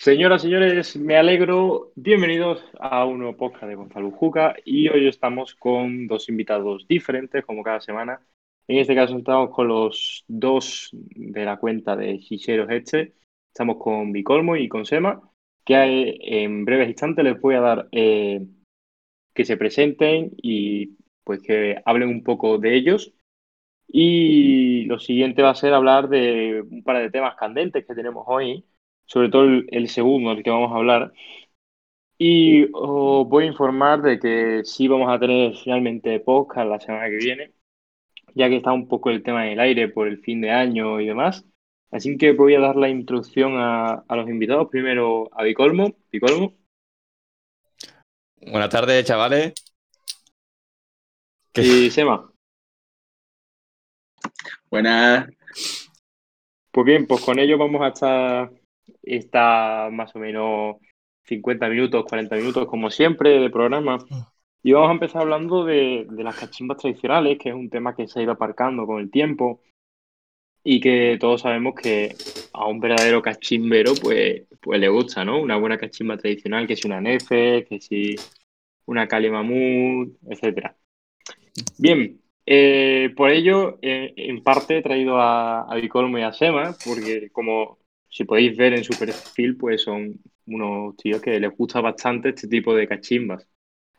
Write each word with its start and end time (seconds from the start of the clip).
Señoras, 0.00 0.40
señores, 0.40 0.96
me 0.96 1.18
alegro. 1.18 1.92
Bienvenidos 1.94 2.64
a 2.78 3.04
un 3.04 3.18
nuevo 3.18 3.36
podcast 3.36 3.64
de 3.64 3.74
Gonzalo 3.74 4.10
Juca 4.10 4.56
y 4.64 4.88
hoy 4.88 5.06
estamos 5.06 5.54
con 5.54 6.06
dos 6.06 6.30
invitados 6.30 6.86
diferentes, 6.88 7.44
como 7.44 7.62
cada 7.62 7.82
semana. 7.82 8.18
En 8.66 8.78
este 8.78 8.94
caso 8.94 9.18
estamos 9.18 9.50
con 9.50 9.68
los 9.68 10.24
dos 10.26 10.88
de 10.92 11.44
la 11.44 11.58
cuenta 11.58 11.96
de 11.96 12.16
Gisero 12.16 12.70
Heche. 12.70 13.12
Estamos 13.48 13.76
con 13.76 14.10
Bicolmo 14.10 14.56
y 14.56 14.70
con 14.70 14.86
Sema, 14.86 15.20
que 15.66 16.16
en 16.18 16.64
breves 16.64 16.88
instantes 16.88 17.22
les 17.22 17.38
voy 17.38 17.56
a 17.56 17.60
dar 17.60 17.88
eh, 17.92 18.40
que 19.34 19.44
se 19.44 19.58
presenten 19.58 20.32
y 20.38 20.96
pues 21.24 21.42
que 21.42 21.76
hablen 21.84 22.08
un 22.08 22.24
poco 22.24 22.56
de 22.56 22.74
ellos. 22.74 23.12
Y 23.86 24.84
lo 24.86 24.98
siguiente 24.98 25.42
va 25.42 25.50
a 25.50 25.54
ser 25.54 25.74
hablar 25.74 26.08
de 26.08 26.64
un 26.70 26.82
par 26.84 27.02
de 27.02 27.10
temas 27.10 27.36
candentes 27.36 27.84
que 27.86 27.94
tenemos 27.94 28.24
hoy 28.26 28.64
sobre 29.10 29.28
todo 29.28 29.44
el, 29.44 29.88
segundo, 29.88 30.30
el 30.30 30.44
que 30.44 30.50
vamos 30.50 30.70
a 30.72 30.76
hablar. 30.76 31.12
Y 32.16 32.66
os 32.72 33.28
voy 33.28 33.44
a 33.44 33.46
informar 33.48 34.02
de 34.02 34.20
que 34.20 34.62
sí 34.64 34.86
vamos 34.86 35.10
a 35.10 35.18
tener 35.18 35.56
finalmente 35.56 36.20
podcast 36.20 36.68
la 36.68 36.78
semana 36.78 37.08
que 37.08 37.16
viene, 37.16 37.52
ya 38.34 38.48
que 38.48 38.56
está 38.58 38.72
un 38.72 38.86
poco 38.86 39.10
el 39.10 39.22
tema 39.22 39.46
en 39.46 39.54
el 39.54 39.60
aire 39.60 39.88
por 39.88 40.06
el 40.06 40.18
fin 40.20 40.40
de 40.40 40.52
año 40.52 41.00
y 41.00 41.06
demás. 41.06 41.44
Así 41.90 42.16
que 42.16 42.32
voy 42.32 42.54
a 42.54 42.60
dar 42.60 42.76
la 42.76 42.88
introducción 42.88 43.54
a, 43.56 44.04
los 44.10 44.28
invitados. 44.28 44.68
Primero 44.70 45.28
a 45.32 45.42
Bicolmo. 45.42 45.96
Bicolmo. 46.12 46.54
Buenas 48.36 48.68
tardes, 48.70 49.04
chavales. 49.04 49.54
Y 51.56 51.90
Sema. 51.90 52.30
Buenas. 54.70 55.28
Pues 56.70 56.86
bien, 56.86 57.08
pues 57.08 57.24
con 57.24 57.40
ello 57.40 57.58
vamos 57.58 57.82
a 57.82 57.88
estar 57.88 58.59
está 59.02 59.88
más 59.90 60.14
o 60.16 60.18
menos 60.18 60.76
50 61.24 61.68
minutos, 61.68 62.04
40 62.08 62.36
minutos, 62.36 62.66
como 62.66 62.90
siempre, 62.90 63.38
de 63.38 63.50
programa. 63.50 63.98
Y 64.62 64.72
vamos 64.72 64.90
a 64.90 64.92
empezar 64.92 65.22
hablando 65.22 65.64
de, 65.64 66.06
las 66.10 66.36
cachimbas 66.36 66.78
tradicionales, 66.78 67.38
que 67.38 67.50
es 67.50 67.54
un 67.54 67.70
tema 67.70 67.94
que 67.94 68.06
se 68.06 68.20
ha 68.20 68.22
ido 68.22 68.32
aparcando 68.32 68.86
con 68.86 69.00
el 69.00 69.10
tiempo 69.10 69.60
y 70.62 70.80
que 70.80 71.16
todos 71.18 71.40
sabemos 71.40 71.74
que 71.74 72.14
a 72.52 72.66
un 72.66 72.80
verdadero 72.80 73.22
cachimbero 73.22 73.94
pues, 73.94 74.42
pues 74.60 74.80
le 74.80 74.88
gusta, 74.88 75.24
¿no? 75.24 75.40
Una 75.40 75.56
buena 75.56 75.78
cachimba 75.78 76.18
tradicional, 76.18 76.66
que 76.66 76.76
si 76.76 76.86
una 76.86 77.00
nefe, 77.00 77.64
que 77.64 77.80
si 77.80 78.16
una 78.86 79.08
cali 79.08 79.30
mamut, 79.30 80.16
etc. 80.28 80.72
Bien, 81.78 82.20
eh, 82.44 83.12
por 83.16 83.30
ello, 83.30 83.78
eh, 83.80 84.12
en 84.16 84.42
parte 84.42 84.78
he 84.78 84.82
traído 84.82 85.18
a, 85.18 85.62
a 85.62 85.74
Bicolmo 85.76 86.18
y 86.18 86.22
a 86.22 86.32
Sema, 86.32 86.74
porque 86.84 87.30
como 87.30 87.79
si 88.10 88.24
podéis 88.24 88.56
ver 88.56 88.74
en 88.74 88.84
su 88.84 88.98
perfil, 88.98 89.56
pues 89.56 89.82
son 89.82 90.20
unos 90.46 90.96
tíos 90.96 91.22
que 91.22 91.38
les 91.38 91.56
gusta 91.56 91.80
bastante 91.80 92.30
este 92.30 92.48
tipo 92.48 92.74
de 92.74 92.88
cachimbas. 92.88 93.46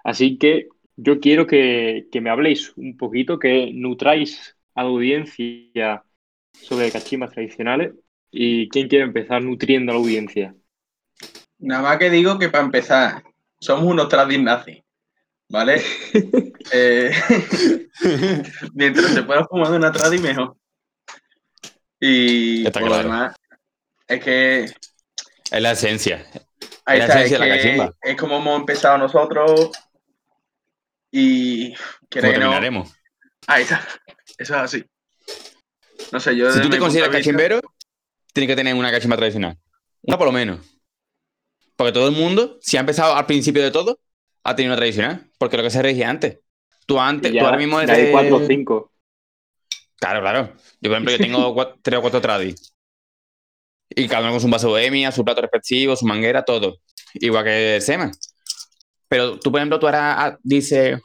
Así 0.03 0.37
que 0.37 0.67
yo 0.97 1.19
quiero 1.19 1.47
que, 1.47 2.07
me 2.21 2.29
habléis 2.29 2.73
un 2.75 2.97
poquito, 2.97 3.39
que 3.39 3.71
nutráis 3.73 4.55
a 4.75 4.83
la 4.83 4.89
audiencia 4.89 6.03
sobre 6.53 6.91
cachimbas 6.91 7.31
tradicionales. 7.31 7.93
¿Y 8.33 8.69
quién 8.69 8.87
quiere 8.87 9.05
empezar 9.05 9.41
nutriendo 9.43 9.91
a 9.91 9.95
la 9.95 10.01
audiencia? 10.01 10.55
Nada 11.59 11.81
más 11.81 11.97
que 11.97 12.09
digo 12.09 12.39
que 12.39 12.49
para 12.49 12.63
empezar, 12.63 13.23
somos 13.59 13.85
unos 13.85 14.07
tradis 14.09 14.41
nazis, 14.41 14.83
¿vale? 15.49 15.81
Eh, 16.73 17.11
mientras 18.75 19.07
se 19.07 19.23
pueda 19.23 19.45
fumar 19.45 19.73
una 19.73 19.91
tradi, 19.91 20.19
mejor. 20.19 20.55
Y 21.99 22.63
por 22.69 22.97
demás, 22.97 23.35
es 24.11 24.23
que. 24.23 24.63
Es 24.63 25.61
la 25.61 25.71
esencia. 25.71 26.25
Ahí 26.85 26.99
es 26.99 27.07
la 27.07 27.13
esencia 27.13 27.39
de 27.39 27.47
la 27.47 27.55
cachimba. 27.55 27.93
Es 28.01 28.17
como 28.17 28.37
hemos 28.37 28.59
empezado 28.59 28.97
nosotros. 28.97 29.71
Y. 31.11 31.73
Que 32.09 32.21
terminaremos. 32.21 32.93
Ahí 33.47 33.63
está. 33.63 33.85
Eso 34.38 34.55
es 34.55 34.61
así. 34.61 34.85
No 36.11 36.19
sé, 36.19 36.35
yo. 36.35 36.51
Si 36.51 36.61
tú 36.61 36.69
te 36.69 36.77
consideras 36.77 37.09
cachimbero, 37.09 37.61
tienes 38.33 38.50
que 38.50 38.55
tener 38.55 38.75
una 38.75 38.91
cachimba 38.91 39.17
tradicional. 39.17 39.57
Una 40.01 40.17
por 40.17 40.27
lo 40.27 40.33
menos. 40.33 40.59
Porque 41.75 41.94
todo 41.94 42.09
el 42.09 42.16
mundo, 42.16 42.57
si 42.61 42.77
ha 42.77 42.81
empezado 42.81 43.16
al 43.16 43.25
principio 43.25 43.63
de 43.63 43.71
todo, 43.71 44.00
ha 44.44 44.55
tenido 44.55 44.73
una 44.73 44.77
tradicional. 44.77 45.29
Porque 45.38 45.57
lo 45.57 45.63
que 45.63 45.69
se 45.69 45.81
regía 45.81 46.09
antes. 46.09 46.39
Tú 46.85 47.00
antes, 47.00 47.31
tú 47.31 47.39
ahora 47.39 47.57
mismo 47.57 47.79
eres. 47.79 47.97
Hay 47.97 48.11
cuatro 48.11 48.38
o 48.38 48.45
cinco. 48.45 48.91
Claro, 49.97 50.19
claro. 50.19 50.53
Yo, 50.81 50.89
por 50.89 50.94
ejemplo, 50.94 51.11
yo 51.11 51.17
tengo 51.17 51.75
tres 51.81 52.00
o 52.00 52.01
cuatro 52.01 52.19
tradis. 52.21 52.73
Y 53.96 54.07
cada 54.07 54.24
uno 54.24 54.31
con 54.31 54.41
su 54.41 54.47
vaso 54.47 54.68
de 54.68 54.72
bohemia, 54.72 55.12
su 55.12 55.24
plato 55.24 55.41
respectivo, 55.41 55.96
su 55.96 56.06
manguera, 56.06 56.44
todo. 56.44 56.78
Igual 57.16 57.44
que 57.44 57.75
el 57.75 57.81
Sema. 57.81 58.12
Pero 59.07 59.38
tú, 59.40 59.52
por 59.52 59.59
ejemplo, 59.59 59.79
tú 59.79 59.88
ahora 59.88 60.25
ah, 60.25 60.38
dices, 60.41 61.00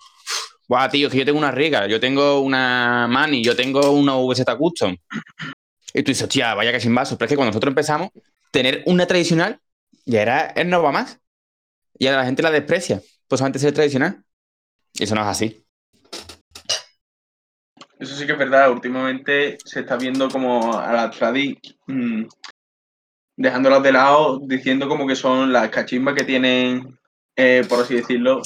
guau, 0.69 0.89
tío, 0.91 1.09
es 1.09 1.13
que 1.13 1.19
yo 1.19 1.25
tengo 1.25 1.39
una 1.39 1.51
riga, 1.51 1.87
yo 1.89 1.99
tengo 1.99 2.41
una 2.41 3.07
Mani, 3.09 3.43
yo 3.43 3.57
tengo 3.57 3.91
una 3.91 4.15
VZ 4.15 4.45
Custom. 4.57 4.97
Y 5.93 6.03
tú 6.03 6.11
dices, 6.11 6.23
hostia, 6.23 6.55
vaya 6.55 6.73
que 6.73 6.81
sin 6.81 6.95
vaso. 6.95 7.19
Pero 7.19 7.27
es 7.27 7.31
que 7.31 7.37
cuando 7.37 7.51
nosotros 7.51 7.73
empezamos, 7.73 8.11
tener 8.53 8.83
una 8.87 9.07
tradicional 9.07 9.61
ya 10.05 10.23
era 10.23 10.47
el 10.47 10.71
no 10.71 10.83
va 10.83 10.93
más. 10.93 11.19
Y 11.99 12.07
ahora 12.07 12.21
la 12.21 12.27
gente 12.27 12.43
la 12.43 12.51
desprecia, 12.51 13.03
pues 13.29 13.43
antes 13.43 13.63
ser 13.63 13.75
tradicional. 13.75 14.23
Y 14.95 15.05
eso 15.05 15.15
no 15.15 15.23
es 15.23 15.27
así. 15.27 15.67
Eso 17.99 18.15
sí 18.15 18.27
que 18.27 18.33
es 18.33 18.39
verdad. 18.39 18.71
Últimamente 18.71 19.59
se 19.65 19.81
está 19.81 19.97
viendo 19.97 20.29
como 20.29 20.79
a 20.79 20.93
la 20.93 21.11
tradi 21.11 21.59
mm, 21.87 22.25
dejándolas 23.37 23.83
de 23.83 23.93
lado, 23.93 24.41
diciendo 24.43 24.89
como 24.89 25.07
que 25.07 25.15
son 25.15 25.53
las 25.53 25.69
cachimbas 25.69 26.15
que 26.15 26.25
tienen, 26.25 26.99
eh, 27.37 27.65
por 27.69 27.81
así 27.81 27.95
decirlo, 27.95 28.41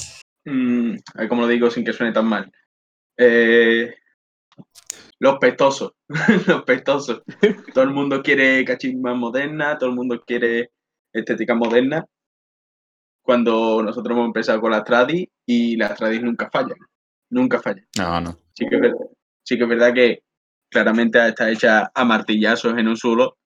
mmm, 0.45 0.95
como 1.29 1.43
lo 1.43 1.47
digo 1.47 1.69
sin 1.71 1.85
que 1.85 1.93
suene 1.93 2.11
tan 2.11 2.25
mal, 2.25 2.51
eh, 3.17 3.95
los 5.19 5.37
pestosos, 5.37 5.93
los 6.47 6.63
pestosos. 6.63 7.21
todo 7.73 7.83
el 7.83 7.91
mundo 7.91 8.21
quiere 8.21 8.65
cachimbas 8.65 9.15
modernas, 9.15 9.77
todo 9.77 9.89
el 9.89 9.95
mundo 9.95 10.21
quiere 10.25 10.71
estética 11.13 11.55
moderna, 11.55 12.05
cuando 13.21 13.81
nosotros 13.83 14.15
hemos 14.15 14.25
empezado 14.27 14.59
con 14.59 14.71
las 14.71 14.83
tradis 14.83 15.27
y 15.45 15.77
las 15.77 15.95
tradis 15.95 16.21
nunca 16.21 16.49
fallan, 16.51 16.77
nunca 17.29 17.61
fallan. 17.61 17.87
No, 17.97 18.19
no. 18.19 18.37
Sí 18.53 18.65
que 18.67 18.75
es 18.75 18.81
verdad, 18.81 19.05
sí 19.43 19.57
que, 19.57 19.63
es 19.63 19.69
verdad 19.69 19.93
que 19.93 20.23
claramente 20.69 21.25
está 21.27 21.49
hecha 21.49 21.91
a 21.93 22.03
martillazos 22.03 22.77
en 22.77 22.87
un 22.87 22.97
suelo 22.97 23.37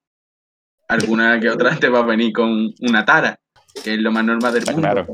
alguna 0.87 1.39
que 1.39 1.49
otra 1.49 1.77
te 1.77 1.89
va 1.89 1.99
a 1.99 2.05
venir 2.05 2.31
con 2.31 2.73
una 2.81 3.05
tara, 3.05 3.39
que 3.83 3.93
es 3.93 3.99
lo 3.99 4.11
más 4.11 4.25
normal 4.25 4.53
del 4.53 4.65
mundo. 4.65 4.81
Claro. 4.81 5.07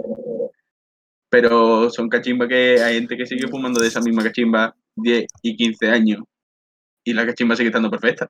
Pero 1.30 1.90
son 1.90 2.10
cachimbas 2.10 2.50
que 2.50 2.82
hay 2.82 2.96
gente 2.96 3.16
que 3.16 3.26
sigue 3.26 3.48
fumando 3.48 3.80
de 3.80 3.88
esa 3.88 4.02
misma 4.02 4.24
cachimba 4.24 4.76
10 4.96 5.26
y 5.44 5.56
15 5.56 5.90
años 5.90 6.20
y 7.04 7.14
la 7.14 7.26
cachimba 7.26 7.56
sigue 7.56 7.70
estando 7.70 7.90
perfecta. 7.90 8.30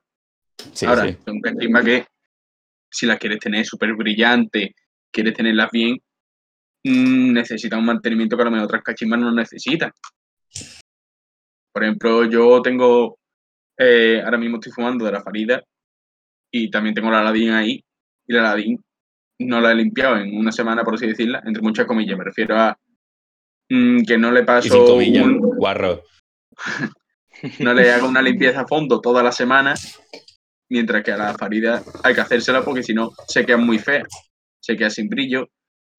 Ahora, 0.86 1.12
son 1.24 1.40
cachimbas 1.40 1.84
que 1.84 2.06
si 2.88 3.06
las 3.06 3.18
quieres 3.18 3.40
tener 3.40 3.64
súper 3.64 3.94
brillante, 3.94 4.74
quieres 5.10 5.34
tenerlas 5.34 5.70
bien, 5.72 5.96
mm, 6.84 7.32
necesitan 7.32 7.80
un 7.80 7.86
mantenimiento 7.86 8.36
que 8.36 8.42
a 8.42 8.44
lo 8.44 8.50
mejor 8.52 8.66
otras 8.66 8.82
cachimbas 8.82 9.18
no 9.18 9.32
necesitan. 9.32 9.90
Por 11.72 11.82
ejemplo, 11.82 12.24
yo 12.26 12.60
tengo, 12.62 13.18
eh, 13.78 14.20
ahora 14.24 14.38
mismo 14.38 14.58
estoy 14.58 14.72
fumando 14.72 15.04
de 15.04 15.12
la 15.12 15.22
Farida 15.22 15.62
y 16.52 16.70
también 16.70 16.94
tengo 16.94 17.10
la 17.10 17.20
Aladdin 17.20 17.50
ahí. 17.50 17.84
Y 18.26 18.32
la 18.32 18.52
Aladdin 18.52 18.78
no 19.40 19.60
la 19.60 19.72
he 19.72 19.74
limpiado 19.74 20.18
en 20.18 20.36
una 20.36 20.52
semana, 20.52 20.84
por 20.84 20.94
así 20.94 21.06
decirla, 21.06 21.42
entre 21.44 21.62
muchas 21.62 21.86
comillas. 21.86 22.16
Me 22.16 22.24
refiero 22.24 22.56
a 22.56 22.78
mm, 23.68 24.02
que 24.04 24.18
no 24.18 24.30
le 24.30 24.44
paso. 24.44 24.94
un, 24.94 25.40
guarro. 25.40 26.04
no 27.58 27.74
le 27.74 27.90
hago 27.90 28.06
una 28.06 28.22
limpieza 28.22 28.60
a 28.60 28.68
fondo 28.68 29.00
toda 29.00 29.22
la 29.22 29.32
semana, 29.32 29.74
mientras 30.68 31.02
que 31.02 31.12
a 31.12 31.16
la 31.16 31.34
farida 31.34 31.82
hay 32.04 32.14
que 32.14 32.20
hacérsela 32.20 32.62
porque 32.62 32.82
si 32.82 32.94
no 32.94 33.10
se 33.26 33.44
queda 33.44 33.56
muy 33.56 33.78
fea. 33.78 34.04
Se 34.60 34.76
queda 34.76 34.90
sin 34.90 35.08
brillo, 35.08 35.48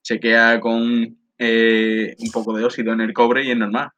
se 0.01 0.21
queda 0.21 0.57
con 0.61 1.17
eh, 1.37 2.15
un 2.17 2.31
poco 2.31 2.55
de 2.55 2.63
óxido 2.63 2.93
en 2.93 3.01
el 3.01 3.11
cobre 3.11 3.43
y 3.43 3.51
es 3.51 3.57
normal. 3.57 3.89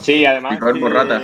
Sí, 0.00 0.24
además. 0.24 0.58
por 0.58 0.92
rata. 0.92 1.22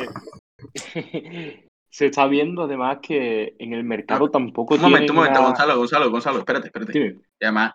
se 1.91 2.07
está 2.07 2.27
viendo 2.29 2.63
además 2.63 2.99
que 3.03 3.55
en 3.59 3.73
el 3.73 3.83
mercado 3.83 4.27
ah, 4.27 4.31
tampoco 4.31 4.77
un 4.77 4.81
momento, 4.81 5.13
un 5.13 5.19
momento, 5.19 5.43
Gonzalo, 5.43 5.77
Gonzalo, 5.77 6.11
Gonzalo, 6.11 6.39
espérate, 6.39 6.69
espérate. 6.69 6.99
Y 7.41 7.45
además, 7.45 7.73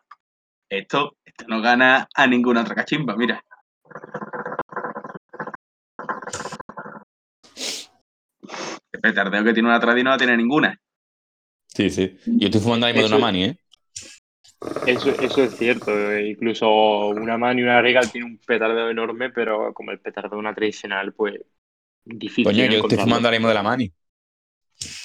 esto, 0.69 1.17
esto 1.23 1.45
no 1.47 1.61
gana 1.61 2.07
a 2.13 2.25
ninguna 2.25 2.61
otra 2.61 2.75
cachimba, 2.75 3.15
mira. 3.17 3.43
El 8.91 9.01
petardeo 9.01 9.43
que 9.43 9.53
tiene 9.53 9.67
una 9.67 9.79
tradi 9.79 10.01
no 10.01 10.11
la 10.11 10.17
tiene 10.17 10.37
ninguna. 10.37 10.79
Sí, 11.67 11.89
sí. 11.89 12.17
Yo 12.25 12.47
estoy 12.47 12.61
fumando 12.61 12.85
ahí 12.85 12.93
de 12.93 13.05
una 13.05 13.17
mani, 13.17 13.43
¿eh? 13.43 13.57
Eso, 14.87 15.09
eso 15.09 15.43
es 15.43 15.57
cierto. 15.57 15.91
Incluso 16.17 17.07
una 17.09 17.37
mani 17.37 17.61
y 17.61 17.63
una 17.65 17.81
regal 17.81 18.09
tiene 18.09 18.27
un 18.27 18.37
petardeo 18.37 18.89
enorme, 18.89 19.29
pero 19.29 19.73
como 19.73 19.91
el 19.91 19.99
petardeo 19.99 20.31
de 20.31 20.37
una 20.37 20.55
tradicional, 20.55 21.11
pues 21.13 21.41
difícil. 22.05 22.45
Coño, 22.45 22.65
yo 22.65 22.79
estoy 22.79 22.97
fumando 22.97 23.27
ahora 23.27 23.37
mismo 23.37 23.49
de 23.49 23.53
la 23.53 23.63
mani. 23.63 23.91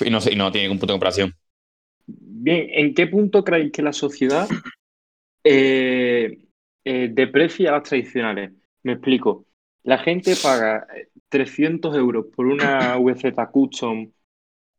Y 0.00 0.10
no, 0.10 0.18
no 0.18 0.52
tiene 0.52 0.66
ningún 0.66 0.78
punto 0.78 0.92
de 0.92 0.98
comparación. 0.98 1.34
Bien, 2.06 2.68
¿en 2.70 2.94
qué 2.94 3.06
punto 3.06 3.44
creéis 3.44 3.72
que 3.72 3.82
la 3.82 3.92
sociedad 3.92 4.48
eh, 5.44 6.38
eh, 6.84 7.08
deprecia 7.12 7.72
las 7.72 7.82
tradicionales? 7.84 8.52
Me 8.82 8.92
explico. 8.92 9.46
La 9.82 9.98
gente 9.98 10.34
paga 10.42 10.86
300 11.28 11.96
euros 11.96 12.26
por 12.34 12.46
una 12.46 12.96
VZ 12.96 13.34
Custom 13.50 14.10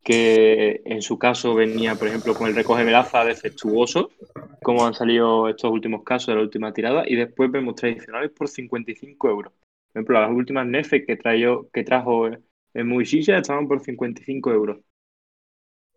que 0.03 0.81
en 0.85 1.01
su 1.01 1.19
caso 1.19 1.53
venía, 1.53 1.95
por 1.95 2.07
ejemplo, 2.07 2.33
con 2.33 2.47
el 2.47 2.55
recoge 2.55 2.83
melaza 2.83 3.23
defectuoso, 3.23 4.09
como 4.63 4.85
han 4.85 4.93
salido 4.93 5.47
estos 5.47 5.71
últimos 5.71 6.03
casos 6.03 6.27
de 6.27 6.35
la 6.35 6.41
última 6.41 6.73
tirada, 6.73 7.03
y 7.07 7.15
después 7.15 7.51
vemos 7.51 7.75
tradicionales 7.75 8.31
por 8.31 8.47
55 8.47 9.29
euros. 9.29 9.53
Por 9.53 9.99
ejemplo, 9.99 10.21
las 10.21 10.31
últimas 10.31 10.65
Nefe 10.65 11.05
que, 11.05 11.17
trajo, 11.17 11.69
que 11.71 11.83
trajo 11.83 12.29
en 12.73 12.87
Muisilla 12.87 13.37
estaban 13.37 13.67
por 13.67 13.81
55 13.81 14.51
euros. 14.51 14.79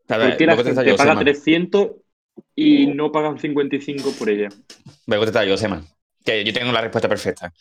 ¿Por 0.07 0.37
qué 0.37 0.47
la 0.47 0.57
gente 0.57 0.95
paga 0.95 1.19
300 1.19 1.91
y 2.55 2.87
no 2.89 3.11
pagan 3.11 3.39
55 3.39 4.13
por 4.19 4.29
ella? 4.29 4.49
Me 5.07 5.17
gusta 5.17 5.45
yo, 5.45 5.57
Sema. 5.57 5.85
Que 6.25 6.45
yo 6.45 6.53
tengo 6.53 6.73
la 6.73 6.81
respuesta 6.81 7.09
perfecta. 7.09 7.53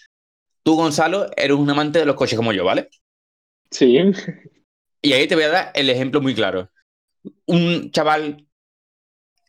Tú, 0.63 0.75
Gonzalo, 0.75 1.29
eres 1.35 1.57
un 1.57 1.69
amante 1.69 1.99
de 1.99 2.05
los 2.05 2.15
coches 2.15 2.37
como 2.37 2.53
yo, 2.53 2.65
¿vale? 2.65 2.89
Sí. 3.69 3.97
Y 5.01 5.13
ahí 5.13 5.27
te 5.27 5.35
voy 5.35 5.43
a 5.43 5.49
dar 5.49 5.71
el 5.75 5.89
ejemplo 5.89 6.21
muy 6.21 6.33
claro. 6.33 6.69
Un 7.45 7.91
chaval 7.91 8.47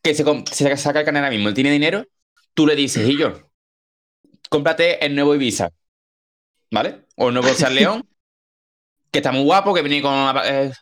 que 0.03 0.15
se, 0.15 0.77
saca 0.77 1.01
el 1.01 1.05
canal 1.07 1.25
ahora 1.25 1.35
mismo, 1.35 1.49
él 1.49 1.55
tiene 1.55 1.71
dinero, 1.71 2.07
tú 2.53 2.67
le 2.67 2.77
dices, 2.77 3.09
y 3.09 3.17
yo, 3.17 3.51
cómprate 4.51 5.05
el 5.05 5.15
nuevo 5.15 5.35
Ibiza, 5.35 5.71
¿vale? 6.71 7.07
O 7.17 7.29
el 7.29 7.35
nuevo 7.35 7.49
San 7.55 7.75
León, 7.75 8.07
que 9.15 9.19
está 9.19 9.31
muy 9.31 9.45
guapo, 9.45 9.73
que 9.73 9.81
viene 9.81 10.03
con 10.03 10.13
eh, 10.45 10.73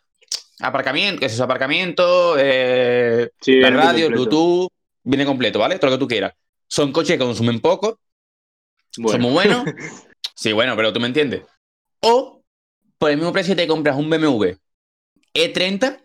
aparcamiento, 0.61 1.21
que 1.21 1.27
es 1.27 1.37
su 1.37 1.43
aparcamiento, 1.43 2.37
eh, 2.39 3.29
la 3.45 3.69
radio, 3.69 4.09
Bluetooth, 4.09 4.71
viene 5.03 5.27
completo, 5.27 5.59
¿vale? 5.59 5.79
Todo 5.79 5.91
lo 5.91 5.99
que 5.99 6.01
tú 6.01 6.09
quieras. 6.09 6.33
Son 6.67 6.93
coches 6.93 7.19
que 7.19 7.25
consumen 7.25 7.61
poco, 7.61 8.01
son 8.91 9.21
muy 9.21 9.33
buenos. 9.33 9.65
sí, 10.35 10.53
bueno, 10.53 10.75
pero 10.77 10.95
tú 10.95 10.99
me 10.99 11.09
entiendes. 11.09 11.43
O 12.01 12.43
por 12.97 13.11
el 13.11 13.19
mismo 13.19 13.35
precio 13.35 13.55
te 13.55 13.67
compras 13.67 13.97
un 13.97 14.09
BMW 14.09 14.53
E30 15.35 16.01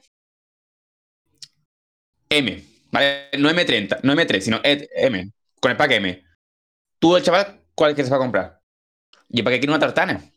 M, 2.29 2.63
¿vale? 2.91 3.29
No 3.39 3.49
M30, 3.49 4.01
no 4.03 4.13
M3, 4.13 4.41
sino 4.41 4.59
e 4.65 4.89
M, 4.95 5.31
con 5.61 5.71
el 5.71 5.77
pack 5.77 5.91
M. 5.91 6.25
Tú, 6.99 7.15
el 7.15 7.23
chaval, 7.23 7.61
¿cuál 7.73 7.91
es 7.91 7.95
que 7.95 8.03
se 8.03 8.09
va 8.09 8.17
a 8.17 8.19
comprar? 8.19 8.59
¿Y 9.29 9.43
para 9.43 9.55
qué 9.55 9.61
quiere 9.61 9.71
una 9.71 9.79
tartana? 9.79 10.29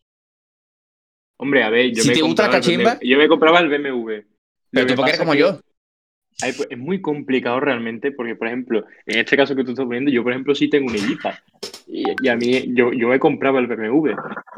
Hombre, 1.43 1.63
a 1.63 1.71
ver, 1.71 1.91
yo 1.91 2.03
si 2.03 2.09
me 2.09 2.15
te 2.15 2.21
gusta 2.21 2.49
la 2.49 2.51
cachimba, 2.51 2.99
yo 3.01 3.17
me 3.17 3.27
compraba 3.27 3.61
el 3.61 3.71
BMW. 3.71 4.27
Pero 4.71 4.87
tú 4.87 4.95
porque 4.95 5.13
eres 5.13 5.21
como 5.21 5.35
yo. 5.35 5.59
Pues, 6.39 6.67
es 6.69 6.77
muy 6.77 7.01
complicado 7.01 7.61
realmente 7.61 8.13
porque, 8.13 8.37
por 8.37 8.49
ejemplo, 8.49 8.85
en 9.07 9.21
este 9.21 9.39
caso 9.39 9.57
que 9.57 9.65
tú 9.65 9.71
estás 9.71 9.87
poniendo, 9.87 10.11
yo, 10.11 10.23
por 10.23 10.33
ejemplo, 10.33 10.55
sí 10.55 10.69
tengo 10.69 10.91
un 10.91 10.97
Ibiza. 10.97 11.43
Y, 11.87 12.29
a 12.29 12.37
mí, 12.37 12.75
yo, 12.75 12.93
yo 12.93 13.09
me 13.09 13.19
compraba 13.19 13.59
el 13.59 13.69
BMW. 13.69 14.11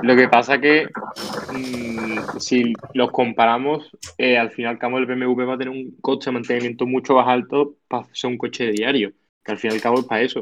Lo 0.02 0.16
que 0.16 0.26
pasa 0.26 0.60
que 0.60 0.88
mmm, 1.52 2.18
si 2.40 2.72
los 2.94 3.12
comparamos, 3.12 3.88
eh, 4.18 4.36
al 4.36 4.50
final, 4.50 4.76
cabo, 4.76 4.98
el 4.98 5.06
BMW 5.06 5.46
va 5.46 5.54
a 5.54 5.58
tener 5.58 5.72
un 5.72 5.96
coste 6.00 6.30
de 6.30 6.34
mantenimiento 6.34 6.84
mucho 6.84 7.14
más 7.14 7.28
alto 7.28 7.76
para 7.86 8.12
ser 8.12 8.28
un 8.28 8.38
coche 8.38 8.64
de 8.64 8.72
diario. 8.72 9.12
Que 9.44 9.52
al 9.52 9.58
fin 9.58 9.70
y 9.70 9.74
al 9.74 9.80
cabo 9.80 10.00
es 10.00 10.06
para 10.06 10.22
eso. 10.22 10.40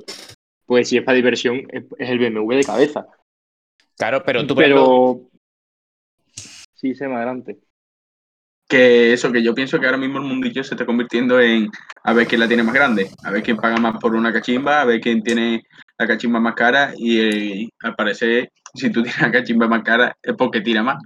Pues 0.65 0.89
si 0.89 0.97
es 0.97 1.05
para 1.05 1.17
diversión, 1.17 1.67
es, 1.69 1.85
el 1.99 2.19
BMW 2.19 2.55
de 2.55 2.65
cabeza. 2.65 3.07
Claro, 3.99 4.23
pero 4.25 4.47
tú... 4.47 4.55
Pero... 4.55 5.30
Sí, 6.81 6.95
se 6.95 7.07
me 7.09 7.17
adelante 7.17 7.61
que 8.71 9.13
eso, 9.13 9.33
que 9.33 9.43
yo 9.43 9.53
pienso 9.53 9.81
que 9.81 9.87
ahora 9.87 9.99
mismo 9.99 10.19
el 10.19 10.25
mundillo 10.25 10.63
se 10.63 10.75
está 10.75 10.87
convirtiendo 10.87 11.41
en 11.41 11.69
a 12.05 12.13
ver 12.13 12.29
quién 12.29 12.41
la 12.41 12.47
tiene 12.47 12.63
más 12.63 12.73
grande, 12.73 13.11
a 13.25 13.33
ver 13.33 13.43
quién 13.43 13.57
paga 13.57 13.77
más 13.79 13.99
por 14.01 14.15
una 14.15 14.33
cachimba, 14.33 14.81
a 14.81 14.85
ver 14.85 15.01
quién 15.01 15.25
tiene 15.25 15.65
la 15.99 16.07
cachimba 16.07 16.39
más 16.39 16.55
cara 16.55 16.95
y 16.97 17.21
eh, 17.21 17.69
al 17.83 17.97
parecer 17.97 18.53
si 18.73 18.91
tú 18.93 19.03
tienes 19.03 19.21
la 19.21 19.33
cachimba 19.33 19.67
más 19.67 19.83
cara 19.83 20.17
es 20.23 20.35
porque 20.37 20.61
tira 20.61 20.85
más. 20.85 21.03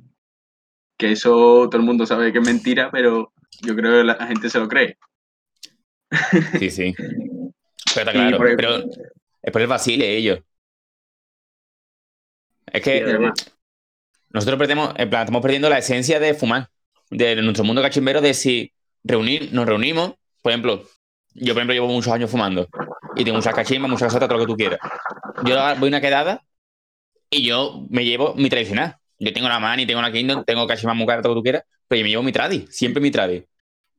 Que 0.99 1.12
eso 1.12 1.67
todo 1.71 1.79
el 1.79 1.87
mundo 1.87 2.05
sabe 2.05 2.31
que 2.32 2.38
es 2.38 2.44
mentira, 2.44 2.91
pero 2.93 3.32
yo 3.62 3.75
creo 3.75 3.99
que 3.99 4.05
la 4.05 4.26
gente 4.26 4.50
se 4.50 4.61
lo 4.61 4.69
cree. 4.69 4.99
Sí, 6.59 6.71
sí. 6.71 6.94
Pero 6.97 8.11
está 8.11 8.12
claro, 8.12 8.38
pero 8.38 8.76
es 9.43 9.53
por 9.53 9.62
el 9.62 9.69
vacile 9.69 10.17
ellos. 10.17 10.41
Es 12.67 12.82
que 12.82 13.32
nosotros 14.34 14.58
perdemos, 14.58 14.92
en 14.96 15.08
plan, 15.08 15.22
estamos 15.22 15.42
perdiendo 15.42 15.70
la 15.70 15.78
esencia 15.78 16.19
de 16.19 16.34
fumar 16.34 16.69
de 17.08 17.36
nuestro 17.36 17.62
mundo 17.62 17.81
cachimbero 17.81 18.20
de 18.20 18.34
si 18.34 18.72
reunir, 19.04 19.50
nos 19.52 19.64
reunimos, 19.64 20.14
por 20.42 20.50
ejemplo, 20.50 20.82
yo 21.34 21.54
por 21.54 21.60
ejemplo 21.60 21.72
llevo 21.72 21.86
muchos 21.86 22.12
años 22.12 22.32
fumando 22.32 22.66
y 23.14 23.22
tengo 23.22 23.36
muchas 23.36 23.54
cachimbas, 23.54 23.88
muchas 23.88 24.12
cosas, 24.12 24.28
todo 24.28 24.36
lo 24.36 24.44
que 24.44 24.52
tú 24.52 24.56
quieras. 24.56 24.81
Yo 25.44 25.54
voy 25.54 25.86
a 25.86 25.88
una 25.88 26.00
quedada 26.00 26.44
y 27.31 27.44
yo 27.44 27.86
me 27.90 28.04
llevo 28.04 28.34
mi 28.34 28.48
tradicional. 28.50 28.96
Yo 29.20 29.32
tengo 29.32 29.48
la 29.48 29.60
Mani, 29.60 29.86
tengo 29.86 30.02
la 30.02 30.10
Kingdom, 30.10 30.44
tengo 30.44 30.66
cachimbas 30.66 30.96
muy 30.96 31.06
todo 31.06 31.16
lo 31.16 31.22
que 31.22 31.34
tú 31.34 31.42
quieras, 31.42 31.62
pero 31.87 32.00
yo 32.00 32.04
me 32.04 32.10
llevo 32.10 32.22
mi 32.25 32.32
tradi, 32.32 32.66
siempre 32.70 33.00
mi 33.00 33.12
tradi. 33.12 33.44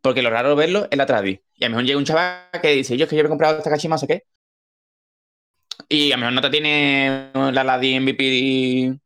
Porque 0.01 0.21
lo 0.21 0.29
raro 0.29 0.53
verlo 0.57 0.89
es 0.91 0.97
la 0.97 1.05
tradi. 1.05 1.39
Y 1.55 1.63
a 1.63 1.69
lo 1.69 1.75
mejor 1.75 1.85
llega 1.85 1.97
un 1.97 2.03
chaval 2.03 2.49
que 2.61 2.71
dice, 2.71 2.97
yo 2.97 3.05
es 3.05 3.09
que 3.09 3.15
yo 3.15 3.23
he 3.23 3.29
comprado 3.29 3.57
esta 3.57 3.69
cachimba, 3.69 3.97
sé 3.97 4.05
qué. 4.05 4.23
Y 5.88 6.11
a 6.11 6.15
lo 6.15 6.19
mejor 6.19 6.33
no 6.33 6.41
te 6.41 6.49
tiene 6.49 7.31
la 7.33 7.63
Ladi 7.63 8.01
MVP 8.01 8.99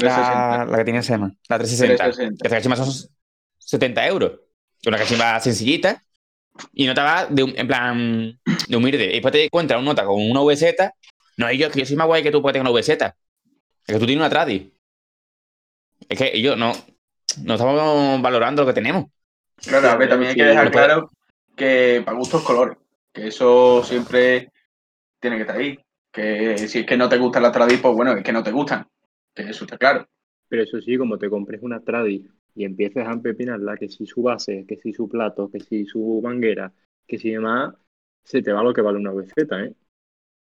la, 0.00 0.66
que 0.76 0.84
tiene 0.84 1.02
Sema, 1.02 1.32
la 1.48 1.58
360. 1.58 2.04
360. 2.04 2.42
Que 2.42 2.46
esta 2.46 2.56
cachimba 2.56 2.76
son 2.76 3.10
70 3.58 4.06
euros. 4.06 4.32
Una 4.86 4.98
cachimba 4.98 5.40
sencillita. 5.40 6.02
Y 6.72 6.86
no 6.86 6.94
te 6.94 7.00
va 7.02 7.26
de 7.26 7.42
en 7.42 7.66
plan 7.66 8.40
de 8.68 8.76
humilde. 8.76 9.04
Y 9.04 9.12
después 9.14 9.32
te 9.32 9.44
encuentras 9.44 9.78
una 9.78 9.90
nota 9.90 10.04
con 10.04 10.18
una 10.18 10.40
VZ. 10.40 10.64
No, 11.36 11.52
yo, 11.52 11.70
que 11.70 11.80
yo 11.80 11.86
soy 11.86 11.96
más 11.96 12.06
guay 12.06 12.22
que 12.22 12.30
tú 12.30 12.40
puedes 12.40 12.54
tener 12.54 12.70
una 12.70 12.78
VZ. 12.78 12.90
Es 12.90 13.94
que 13.94 13.98
tú 13.98 14.06
tienes 14.06 14.16
una 14.16 14.30
Tradi. 14.30 14.72
Es 16.08 16.18
que 16.18 16.30
ellos 16.32 16.56
no, 16.56 16.72
no 17.42 17.54
estamos 17.54 18.22
valorando 18.22 18.62
lo 18.62 18.68
que 18.68 18.74
tenemos. 18.74 19.06
Claro, 19.56 19.90
a 19.90 19.96
ver, 19.96 20.08
también 20.08 20.30
hay 20.30 20.36
que 20.36 20.44
dejar 20.44 20.70
claro 20.70 21.10
que 21.54 22.02
para 22.04 22.16
gustos 22.16 22.42
colores. 22.42 22.78
Que 23.12 23.28
eso 23.28 23.82
siempre 23.84 24.50
tiene 25.20 25.36
que 25.36 25.42
estar 25.42 25.56
ahí. 25.58 25.78
Que 26.10 26.56
si 26.56 26.80
es 26.80 26.86
que 26.86 26.96
no 26.96 27.08
te 27.08 27.18
gustan 27.18 27.42
las 27.42 27.52
Tradi, 27.52 27.76
pues 27.76 27.94
bueno, 27.94 28.12
es 28.12 28.22
que 28.22 28.32
no 28.32 28.42
te 28.42 28.50
gustan 28.50 28.86
eso 29.36 29.64
está 29.64 29.78
claro. 29.78 30.08
Pero 30.48 30.62
eso 30.62 30.80
sí, 30.80 30.96
como 30.96 31.18
te 31.18 31.28
compres 31.28 31.62
una 31.62 31.80
tradi 31.80 32.28
y 32.54 32.64
empieces 32.64 33.06
a 33.06 33.12
empepinarla, 33.12 33.76
que 33.76 33.88
si 33.88 34.06
su 34.06 34.22
base, 34.22 34.64
que 34.66 34.76
si 34.76 34.92
su 34.92 35.08
plato, 35.08 35.50
que 35.50 35.60
si 35.60 35.84
su 35.84 36.20
manguera, 36.22 36.72
que 37.06 37.18
si 37.18 37.30
demás, 37.30 37.74
se 38.24 38.42
te 38.42 38.52
va 38.52 38.62
lo 38.62 38.72
que 38.72 38.80
vale 38.80 38.98
una 38.98 39.12
VZ, 39.12 39.32
¿eh? 39.36 39.74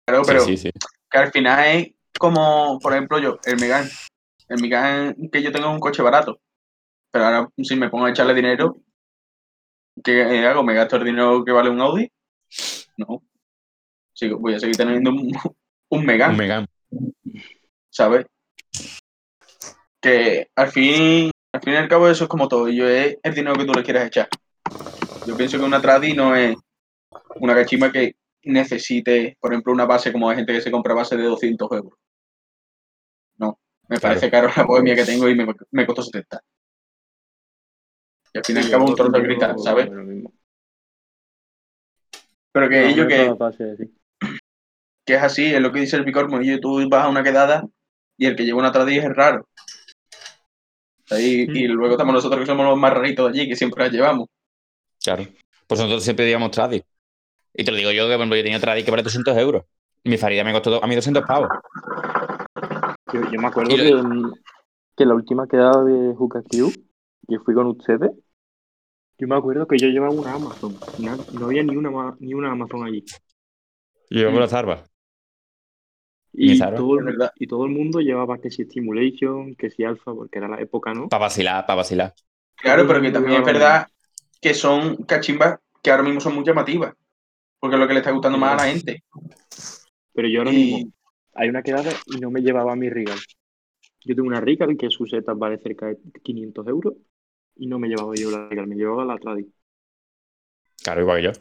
Claro, 0.06 0.22
pero 0.26 0.44
que 0.46 1.18
al 1.18 1.32
final 1.32 1.66
es 1.66 1.94
como, 2.18 2.78
por 2.80 2.92
ejemplo, 2.92 3.18
yo, 3.18 3.38
el 3.44 3.58
Megan. 3.58 3.88
El 4.48 4.60
Megan 4.60 5.16
que 5.32 5.42
yo 5.42 5.50
tengo 5.50 5.70
un 5.70 5.80
coche 5.80 6.02
barato. 6.02 6.40
Pero 7.10 7.24
ahora 7.24 7.48
si 7.62 7.76
me 7.76 7.88
pongo 7.88 8.06
a 8.06 8.10
echarle 8.10 8.34
dinero, 8.34 8.76
¿qué 10.02 10.22
hago? 10.46 10.62
¿Me 10.62 10.74
gasto 10.74 10.96
el 10.96 11.04
dinero 11.04 11.44
que 11.44 11.52
vale 11.52 11.70
un 11.70 11.80
Audi? 11.80 12.10
No. 12.96 13.22
Sigo, 14.12 14.38
voy 14.38 14.54
a 14.54 14.60
seguir 14.60 14.76
teniendo 14.76 15.10
un, 15.10 15.32
un 15.90 16.06
Megan. 16.06 16.32
Un 16.32 16.36
Megan. 16.36 16.66
¿Sabes? 17.88 18.26
Que 20.00 20.48
al 20.54 20.68
fin, 20.70 21.30
al 21.52 21.60
fin 21.62 21.72
y 21.72 21.76
al 21.76 21.88
cabo 21.88 22.08
eso 22.08 22.24
es 22.24 22.30
como 22.30 22.46
todo, 22.46 22.68
yo 22.68 22.86
es 22.86 23.16
el 23.22 23.34
dinero 23.34 23.56
que 23.56 23.64
tú 23.64 23.72
le 23.72 23.82
quieras 23.82 24.06
echar. 24.06 24.28
Yo 25.26 25.36
pienso 25.36 25.58
que 25.58 25.64
una 25.64 25.80
tradi 25.80 26.12
no 26.12 26.36
es 26.36 26.56
una 27.36 27.54
cachima 27.54 27.90
que 27.90 28.16
necesite, 28.42 29.36
por 29.40 29.52
ejemplo, 29.52 29.72
una 29.72 29.86
base 29.86 30.12
como 30.12 30.28
hay 30.28 30.36
gente 30.36 30.52
que 30.52 30.60
se 30.60 30.70
compra 30.70 30.94
base 30.94 31.16
de 31.16 31.24
200 31.24 31.72
euros. 31.72 31.94
No, 33.38 33.58
me 33.88 33.98
parece 33.98 34.30
caro 34.30 34.50
la 34.54 34.64
bohemia 34.64 34.94
que 34.94 35.04
tengo 35.04 35.28
y 35.28 35.34
me, 35.34 35.46
me 35.70 35.86
costó 35.86 36.02
70. 36.02 36.40
Y 38.34 38.38
al 38.38 38.44
fin 38.44 38.56
y 38.56 38.60
al 38.60 38.70
cabo 38.70 38.86
un 38.86 38.94
trozo 38.94 39.12
de 39.12 39.22
cristal, 39.22 39.58
¿sabes? 39.58 39.88
Pero 42.52 42.68
que 42.68 42.88
ello 42.88 43.08
que, 43.08 43.34
que 45.06 45.14
es 45.14 45.22
así, 45.22 45.54
es 45.54 45.60
lo 45.60 45.72
que 45.72 45.80
dice 45.80 45.96
el 45.96 46.04
Bicormo, 46.04 46.40
y 46.40 46.60
tú 46.60 46.86
vas 46.88 47.04
a 47.04 47.08
una 47.08 47.22
quedada 47.22 47.64
y 48.16 48.26
el 48.26 48.36
que 48.36 48.44
lleva 48.44 48.58
una 48.58 48.72
tradi 48.72 48.98
es 48.98 49.14
raro. 49.14 49.46
Y 51.10 51.66
luego 51.68 51.94
estamos 51.94 52.14
nosotros 52.14 52.40
que 52.40 52.46
somos 52.46 52.66
los 52.66 52.78
más 52.78 52.92
raritos 52.92 53.32
de 53.32 53.40
allí, 53.40 53.48
que 53.48 53.56
siempre 53.56 53.84
la 53.84 53.90
llevamos. 53.90 54.28
Claro. 55.02 55.24
Pues 55.66 55.80
nosotros 55.80 56.02
siempre 56.02 56.26
llevamos 56.26 56.50
tradi. 56.50 56.82
Y 57.52 57.64
te 57.64 57.70
lo 57.70 57.76
digo 57.76 57.90
yo, 57.90 58.04
que 58.04 58.12
por 58.12 58.20
ejemplo, 58.20 58.36
yo 58.36 58.42
tenía 58.42 58.60
tradi 58.60 58.82
que 58.82 58.90
vale 58.90 59.02
200 59.02 59.36
euros. 59.38 59.64
Mi 60.04 60.16
farida 60.16 60.44
me 60.44 60.52
costó 60.52 60.82
a 60.82 60.86
mí 60.86 60.94
200 60.94 61.24
pavos. 61.24 61.48
Yo, 63.12 63.40
me 63.40 63.46
acuerdo 63.46 63.76
que, 63.76 63.92
que, 64.96 65.06
la 65.06 65.14
última 65.14 65.46
quedada 65.46 65.84
de 65.84 66.14
Q, 66.14 66.28
que 67.28 67.38
fui 67.38 67.54
con 67.54 67.68
ustedes, 67.68 68.10
yo 69.18 69.28
me 69.28 69.36
acuerdo 69.36 69.66
que 69.66 69.78
yo 69.78 69.88
llevaba 69.88 70.12
una 70.12 70.34
Amazon. 70.34 70.76
No, 70.98 71.46
había 71.46 71.62
ni 71.62 71.76
una, 71.76 72.16
ni 72.18 72.34
una 72.34 72.50
Amazon 72.50 72.84
allí. 72.84 73.04
Llevamos 74.10 74.40
la 74.40 74.48
zarba. 74.48 74.84
Y, 76.36 76.60
todo 76.60 76.98
el, 76.98 77.16
y 77.36 77.46
todo 77.46 77.64
el 77.64 77.70
mundo 77.72 78.00
llevaba 78.00 78.38
que 78.38 78.50
si 78.50 78.64
Stimulation, 78.64 79.54
que 79.54 79.70
si 79.70 79.84
Alpha, 79.84 80.12
porque 80.14 80.38
era 80.38 80.48
la 80.48 80.60
época, 80.60 80.92
¿no? 80.92 81.08
Para 81.08 81.20
vacilar, 81.26 81.64
para 81.66 81.76
vacilar. 81.76 82.14
Claro, 82.56 82.86
pero 82.86 83.00
que 83.02 83.10
también 83.10 83.40
es 83.40 83.44
verdad 83.46 83.86
que 84.40 84.54
son 84.54 84.96
cachimbas 85.04 85.58
que 85.82 85.90
ahora 85.90 86.02
mismo 86.02 86.20
son 86.20 86.34
muy 86.34 86.44
llamativas. 86.44 86.94
Porque 87.60 87.76
es 87.76 87.80
lo 87.80 87.88
que 87.88 87.94
le 87.94 88.00
está 88.00 88.12
gustando 88.12 88.38
más 88.38 88.54
a 88.54 88.66
la 88.66 88.72
gente. 88.72 89.02
Pero 90.14 90.28
yo 90.28 90.40
ahora 90.40 90.52
Y- 90.52 90.82
mismo, 90.82 90.92
hay 91.34 91.48
una 91.48 91.62
quedada 91.62 91.90
y 92.06 92.20
no 92.20 92.30
me 92.30 92.40
llevaba 92.40 92.76
mi 92.76 92.88
Regal. 92.88 93.18
Yo 94.04 94.14
tengo 94.16 94.28
una 94.28 94.40
Regal 94.40 94.76
que 94.76 94.90
su 94.90 95.06
setup 95.06 95.38
vale 95.38 95.58
cerca 95.58 95.86
de 95.86 95.98
500 96.22 96.66
euros 96.68 96.94
y 97.56 97.66
no 97.66 97.78
me 97.78 97.88
llevaba 97.88 98.16
yo 98.16 98.30
la 98.30 98.48
Regal, 98.48 98.66
me 98.68 98.76
llevaba 98.76 99.04
la 99.04 99.18
Tradi. 99.18 99.52
Claro, 100.82 101.00
igual 101.02 101.18
que 101.18 101.22
yo. 101.24 101.32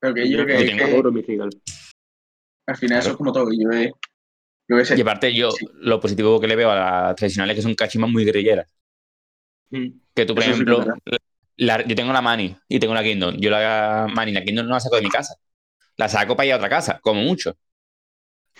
Pero 0.00 0.14
que 0.14 0.30
yo 0.30 0.46
que, 0.46 0.52
yo 0.66 0.76
tengo 0.76 1.02
que 1.02 1.10
mi 1.10 1.22
Regal. 1.22 1.50
Al 2.66 2.76
final 2.76 2.98
eso 3.00 3.10
es 3.10 3.16
como 3.16 3.32
todo. 3.32 3.48
Yo, 3.52 3.70
he- 3.72 3.92
yo 4.68 4.84
sé. 4.84 4.96
Y 4.96 5.00
aparte, 5.02 5.34
yo 5.34 5.50
Sí. 5.50 5.66
lo 5.74 6.00
positivo 6.00 6.40
que 6.40 6.46
le 6.48 6.56
veo 6.56 6.70
a 6.70 6.76
las 6.76 7.16
tradicionales 7.16 7.54
es 7.54 7.58
que 7.58 7.62
son 7.62 7.74
cachimas 7.74 8.10
muy 8.10 8.24
guerrilleras. 8.24 8.68
Mm. 9.70 9.88
Que 10.14 10.26
tú, 10.26 10.34
por 10.34 10.42
Eso 10.44 10.52
ejemplo, 10.52 10.84
la- 11.56 11.84
yo 11.86 11.94
tengo 11.96 12.12
la 12.12 12.22
Mani 12.22 12.54
y 12.68 12.78
tengo 12.78 12.94
la 12.94 13.02
Kingdom. 13.02 13.36
Yo 13.38 13.50
la 13.50 14.06
Mani, 14.12 14.32
la 14.32 14.44
Kingdom 14.44 14.66
no 14.66 14.74
la 14.74 14.80
saco 14.80 14.96
de 14.96 15.02
mi 15.02 15.10
casa. 15.10 15.34
La 15.96 16.08
saco 16.08 16.36
para 16.36 16.46
ir 16.46 16.52
a 16.54 16.56
otra 16.56 16.68
casa, 16.68 17.00
como 17.02 17.22
mucho. 17.22 17.56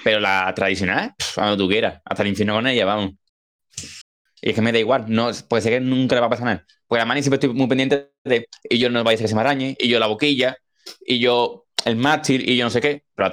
Pero 0.04 0.20
la 0.20 0.52
tradicional, 0.54 1.14
pff, 1.16 1.34
cuando 1.34 1.56
tú 1.56 1.68
quieras, 1.68 2.00
hasta 2.04 2.22
el 2.22 2.28
infierno 2.30 2.54
con 2.54 2.66
ella, 2.66 2.84
vamos. 2.84 3.12
Y 4.40 4.50
es 4.50 4.54
que 4.54 4.62
me 4.62 4.72
da 4.72 4.78
igual, 4.78 5.04
no, 5.08 5.30
puede 5.48 5.62
ser 5.62 5.72
que 5.74 5.80
nunca 5.80 6.14
le 6.16 6.20
va 6.20 6.26
a 6.26 6.30
pasar 6.30 6.46
nada. 6.46 6.66
Porque 6.86 6.98
la 6.98 7.04
Mani 7.06 7.22
siempre 7.22 7.36
estoy 7.36 7.50
muy 7.54 7.68
pendiente 7.68 8.10
de, 8.24 8.48
y 8.68 8.78
yo 8.78 8.90
no 8.90 9.04
vaya 9.04 9.14
a 9.14 9.18
ser 9.18 9.24
que 9.24 9.28
se 9.28 9.34
me 9.34 9.40
arañe, 9.40 9.76
y 9.78 9.88
yo 9.88 9.98
la 10.00 10.08
boquilla, 10.08 10.56
y 11.06 11.18
yo 11.18 11.66
el 11.84 11.96
mástil, 11.96 12.48
y 12.48 12.56
yo 12.56 12.64
no 12.64 12.70
sé 12.70 12.80
qué. 12.80 13.04
Pero 13.14 13.26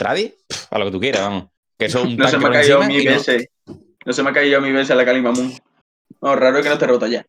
pff, 0.47 0.73
a 0.73 0.79
lo 0.79 0.85
que 0.85 0.91
tú 0.91 0.99
quieras, 0.99 1.21
vamos. 1.21 1.45
Que 1.77 1.85
eso 1.85 1.99
es 1.99 2.05
un 2.05 2.17
No 2.17 2.27
se 2.27 2.37
me 2.37 2.47
ha 2.47 2.51
caído 2.51 2.81
encima 2.81 2.87
mi 2.87 2.97
y 3.01 3.05
no- 3.05 3.11
veces. 3.11 3.47
No 4.05 4.13
se 4.13 4.23
me 4.23 4.29
ha 4.29 4.33
caído 4.33 4.61
mi 4.61 4.71
veces 4.71 4.95
la 4.95 5.05
Kalimamun. 5.05 5.53
No, 6.21 6.35
raro 6.35 6.57
es 6.57 6.63
que 6.63 6.69
no 6.69 6.77
te 6.77 6.87
rota 6.87 7.07
ya. 7.07 7.25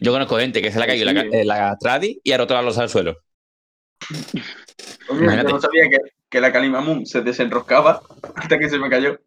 Yo 0.00 0.12
conozco 0.12 0.38
gente 0.38 0.62
que 0.62 0.72
se 0.72 0.78
le 0.78 0.84
ha 0.84 0.86
caído 0.86 1.12
la, 1.12 1.20
Sí, 1.20 1.28
eh, 1.32 1.44
la 1.44 1.76
Tradi 1.78 2.20
y 2.24 2.32
ha 2.32 2.38
roto 2.38 2.54
la 2.54 2.62
losa 2.62 2.82
al 2.82 2.88
suelo. 2.88 3.18
Oye, 5.08 5.26
yo 5.26 5.42
no 5.44 5.60
sabía 5.60 5.88
que, 5.90 5.98
que 6.30 6.40
la 6.40 6.52
Kalimamun 6.52 7.04
se 7.06 7.20
desenroscaba 7.20 8.00
hasta 8.34 8.58
que 8.58 8.68
se 8.68 8.78
me 8.78 8.88
cayó. 8.88 9.20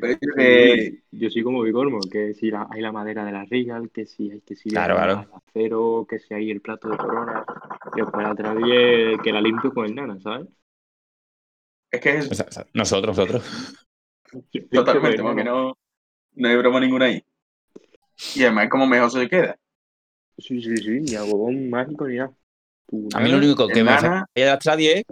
Pero 0.00 0.12
yo 0.14 0.18
que- 0.36 1.02
Yo 1.12 1.28
soy 1.30 1.42
como 1.42 1.62
Vigormo, 1.62 2.00
que 2.10 2.34
si 2.34 2.50
la- 2.50 2.68
hay 2.70 2.80
la 2.80 2.92
madera 2.92 3.24
de 3.24 3.32
la 3.32 3.44
Regal, 3.44 3.90
que 3.90 4.06
si 4.06 4.30
hay 4.30 4.40
que 4.42 4.54
si 4.56 4.70
Claro, 4.70 4.96
acero, 5.34 6.06
que 6.08 6.18
si 6.18 6.34
hay 6.34 6.50
el 6.50 6.60
plato 6.60 6.88
de 6.88 6.96
corona, 6.96 7.44
y 7.96 8.00
después 8.00 8.26
la 8.26 8.34
que 9.22 9.32
la 9.32 9.40
limpio 9.40 9.72
con 9.74 9.86
el 9.86 9.94
nana, 9.94 10.18
¿sabes? 10.20 10.46
es 11.90 12.00
que 12.00 12.18
es 12.18 12.30
O 12.30 12.34
sea, 12.34 12.46
o 12.48 12.52
sea, 12.52 12.66
nosotros, 12.74 13.16
nosotros. 13.16 13.44
Totalmente, 14.72 15.22
porque 15.22 15.44
no, 15.44 15.76
no 16.34 16.48
hay 16.48 16.56
broma 16.56 16.80
ninguna 16.80 17.06
ahí. 17.06 17.24
Y 18.34 18.42
además, 18.42 18.68
como 18.70 18.86
mejor 18.86 19.10
se 19.10 19.28
queda. 19.28 19.56
Sí, 20.38 20.62
sí, 20.62 20.76
sí, 20.82 21.00
ni 21.00 21.16
algodón 21.16 21.70
mágico 21.70 22.06
ni 22.08 22.16
nada. 22.16 22.34
A 23.12 23.20
mí 23.20 23.30
lo 23.30 23.38
único 23.38 23.70
que 23.70 23.84
me 23.84 23.92
de 24.34 24.44
las 24.46 24.58
Tradi 24.58 24.88
es 24.88 25.04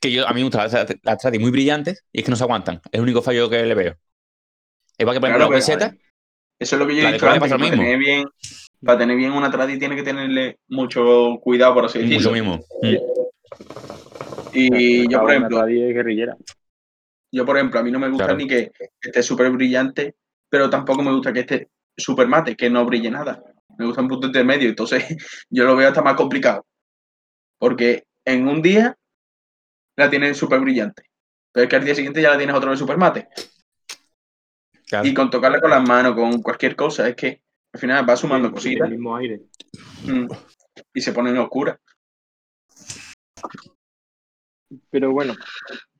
que 0.00 0.12
yo, 0.12 0.26
a 0.28 0.32
mí 0.32 0.40
me 0.40 0.44
gustan 0.44 0.70
las, 0.70 0.88
las 1.02 1.18
Tradi 1.18 1.38
muy 1.38 1.50
brillantes 1.50 2.04
y 2.12 2.20
es 2.20 2.24
que 2.24 2.30
no 2.30 2.36
se 2.36 2.44
aguantan. 2.44 2.76
Es 2.86 2.94
el 2.94 3.02
único 3.02 3.22
fallo 3.22 3.48
que 3.50 3.64
le 3.64 3.74
veo. 3.74 3.96
Igual 4.98 5.16
que 5.16 5.20
por 5.20 5.28
ejemplo 5.28 5.48
Claro, 5.48 5.58
la 5.58 5.88
pero, 5.88 5.98
Eso 6.58 6.76
es 6.76 6.80
lo 6.80 6.86
que 6.86 6.96
yo 6.96 7.08
he 7.08 7.12
dicho 7.12 7.26
antes, 7.28 7.40
para 7.50 7.58
mismo. 7.58 7.76
tener, 7.76 7.98
bien, 7.98 8.24
para 8.84 8.98
tener 8.98 9.16
bien 9.16 9.32
una 9.32 9.50
tradi 9.50 9.78
tiene 9.78 9.96
que 9.96 10.02
tenerle 10.02 10.58
mucho 10.68 11.38
cuidado, 11.40 11.74
por 11.74 11.84
así 11.86 11.98
decirlo. 11.98 12.18
mucho 12.18 12.32
mismo. 12.32 12.64
Mm. 12.82 12.96
Y 14.52 15.08
yo, 15.10 15.20
por 15.20 15.30
ejemplo, 15.30 15.64
guerrillera. 15.66 16.36
yo, 17.32 17.44
por 17.44 17.56
ejemplo, 17.56 17.80
a 17.80 17.82
mí 17.82 17.90
no 17.90 17.98
me 17.98 18.08
gusta 18.08 18.24
Claro. 18.26 18.38
ni 18.38 18.46
que 18.46 18.70
esté 19.00 19.22
súper 19.22 19.50
brillante, 19.50 20.14
pero 20.48 20.70
tampoco 20.70 21.02
me 21.02 21.12
gusta 21.12 21.32
que 21.32 21.40
esté 21.40 21.68
súper 21.96 22.28
mate, 22.28 22.56
que 22.56 22.70
no 22.70 22.84
brille 22.84 23.10
nada. 23.10 23.42
Me 23.76 23.86
gusta 23.86 24.02
un 24.02 24.08
punto 24.08 24.28
intermedio, 24.28 24.68
entonces 24.68 25.04
yo 25.50 25.64
lo 25.64 25.74
veo 25.74 25.88
hasta 25.88 26.02
más 26.02 26.14
complicado. 26.14 26.64
Porque 27.58 28.04
en 28.24 28.46
un 28.46 28.62
día 28.62 28.96
la 29.96 30.08
tienes 30.10 30.36
súper 30.36 30.60
brillante, 30.60 31.04
pero 31.52 31.64
es 31.64 31.70
que 31.70 31.76
al 31.76 31.84
día 31.84 31.94
siguiente 31.94 32.22
ya 32.22 32.30
la 32.30 32.38
tienes 32.38 32.54
otra 32.54 32.70
vez 32.70 32.78
súper 32.78 32.96
mate. 32.96 33.28
Claro. 34.88 35.08
Y 35.08 35.14
con 35.14 35.30
tocarla 35.30 35.60
con 35.60 35.70
las 35.70 35.86
manos, 35.86 36.14
con 36.14 36.42
cualquier 36.42 36.76
cosa, 36.76 37.08
es 37.08 37.16
que 37.16 37.42
al 37.72 37.80
final 37.80 38.08
va 38.08 38.16
sumando 38.16 38.48
Sí, 38.48 38.54
cositas 38.54 38.86
El 38.86 38.92
mismo 38.92 39.16
aire. 39.16 39.40
mm, 40.06 40.26
y 40.94 41.00
se 41.00 41.12
ponen 41.12 41.38
oscuras. 41.38 41.78
Pero 44.90 45.12
bueno, 45.12 45.34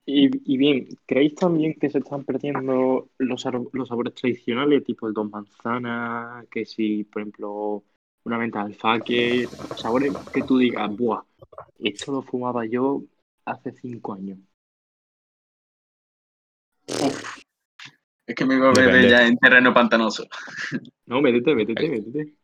y, 0.06 0.30
y 0.52 0.56
bien, 0.58 0.88
¿creéis 1.06 1.34
también 1.34 1.74
que 1.78 1.88
se 1.88 1.98
están 1.98 2.24
perdiendo 2.24 3.08
los, 3.18 3.44
los 3.72 3.88
sabores 3.88 4.14
tradicionales, 4.14 4.84
tipo 4.84 5.06
el 5.06 5.14
dos 5.14 5.30
manzanas, 5.30 6.46
que 6.48 6.64
si, 6.66 7.04
por 7.04 7.22
ejemplo, 7.22 7.84
una 8.24 8.38
menta 8.38 8.60
de 8.60 8.66
alfaque, 8.66 9.48
sabores 9.76 10.12
que 10.32 10.42
tú 10.42 10.58
digas, 10.58 10.94
buah, 10.96 11.22
esto 11.78 12.12
lo 12.12 12.22
fumaba 12.22 12.66
yo 12.66 13.02
hace 13.44 13.72
cinco 13.72 14.14
años? 14.14 14.38
Es 18.26 18.34
que 18.34 18.44
me 18.46 18.54
iba 18.54 18.70
a 18.70 18.72
ver 18.72 19.08
ya 19.10 19.26
en 19.26 19.36
terreno 19.38 19.72
pantanoso. 19.74 20.24
No, 21.06 21.20
métete, 21.20 21.54
métete, 21.54 21.88
métete. 21.90 22.34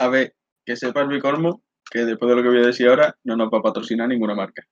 A 0.00 0.08
ver, 0.08 0.34
que 0.66 0.74
sepa 0.74 1.02
el 1.02 1.08
bicormo 1.08 1.62
que 1.88 2.04
después 2.04 2.28
de 2.28 2.36
lo 2.36 2.42
que 2.42 2.48
voy 2.48 2.58
a 2.64 2.66
decir 2.66 2.88
ahora, 2.88 3.16
no 3.24 3.36
nos 3.36 3.48
va 3.52 3.58
a 3.58 3.62
patrocinar 3.62 4.08
ninguna 4.08 4.34
marca. 4.34 4.66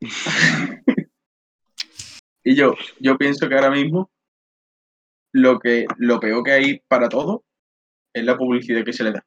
y 2.44 2.54
yo, 2.54 2.74
yo 3.00 3.16
pienso 3.16 3.48
que 3.48 3.54
ahora 3.54 3.70
mismo 3.70 4.10
lo 5.32 5.58
que 5.58 5.86
lo 5.96 6.20
peor 6.20 6.42
que 6.44 6.52
hay 6.52 6.80
para 6.88 7.08
todo 7.08 7.44
es 8.12 8.22
la 8.24 8.36
publicidad 8.36 8.84
que 8.84 8.92
se 8.92 9.04
le 9.04 9.12
da 9.12 9.24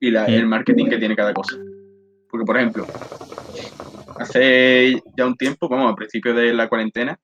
y 0.00 0.12
la- 0.12 0.28
Mm. 0.28 0.32
el 0.34 0.46
marketing 0.46 0.88
que 0.88 0.98
tiene 0.98 1.16
cada 1.16 1.34
cosa. 1.34 1.56
Porque, 2.30 2.44
por 2.46 2.56
ejemplo, 2.56 2.86
hace 4.16 5.02
ya 5.16 5.26
un 5.26 5.36
tiempo, 5.36 5.68
vamos, 5.68 5.92
a 5.92 5.96
principio 5.96 6.32
de 6.34 6.54
la 6.54 6.68
cuarentena, 6.68 7.18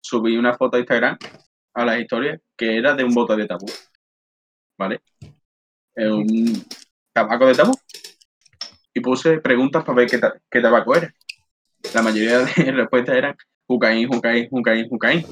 subí 0.00 0.36
una 0.36 0.54
foto 0.54 0.76
a 0.76 0.80
Instagram 0.80 1.18
a 1.74 1.84
las 1.84 2.00
historias 2.00 2.40
que 2.56 2.76
era 2.76 2.94
de 2.94 3.04
un 3.04 3.14
bote 3.14 3.36
de 3.36 3.46
tabú. 3.46 3.66
¿Vale? 4.78 5.00
Un 5.96 6.64
tabaco 7.12 7.46
de 7.46 7.54
tabú. 7.54 7.72
Y 8.94 9.00
puse 9.00 9.38
preguntas 9.40 9.84
para 9.84 9.96
ver 9.96 10.08
qué, 10.10 10.18
ta- 10.18 10.38
qué 10.50 10.60
tabaco 10.60 10.94
era. 10.96 11.12
La 11.94 12.02
mayoría 12.02 12.40
de 12.40 12.44
respuestas 12.72 13.16
eran 13.16 13.36
Jucaín, 13.66 14.08
Jucaín, 14.08 14.48
Jucaín, 14.48 14.88
Jucaín. 14.88 15.26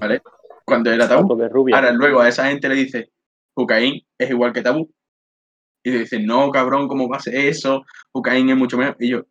¿Vale? 0.00 0.22
Cuando 0.64 0.90
era 0.90 1.08
tabú. 1.08 1.28
Ahora 1.74 1.92
luego 1.92 2.20
a 2.20 2.28
esa 2.28 2.46
gente 2.48 2.68
le 2.68 2.74
dice, 2.74 3.10
Jucaín 3.54 4.02
es 4.18 4.30
igual 4.30 4.52
que 4.52 4.62
tabú. 4.62 4.90
Y 5.82 5.90
le 5.90 5.98
dicen, 6.00 6.24
no, 6.26 6.50
cabrón, 6.50 6.88
¿cómo 6.88 7.08
va 7.08 7.18
a 7.18 7.20
ser 7.20 7.34
eso? 7.34 7.84
Jucaín 8.12 8.48
es 8.48 8.56
mucho 8.56 8.78
mejor. 8.78 8.96
Y 8.98 9.10
yo, 9.10 9.24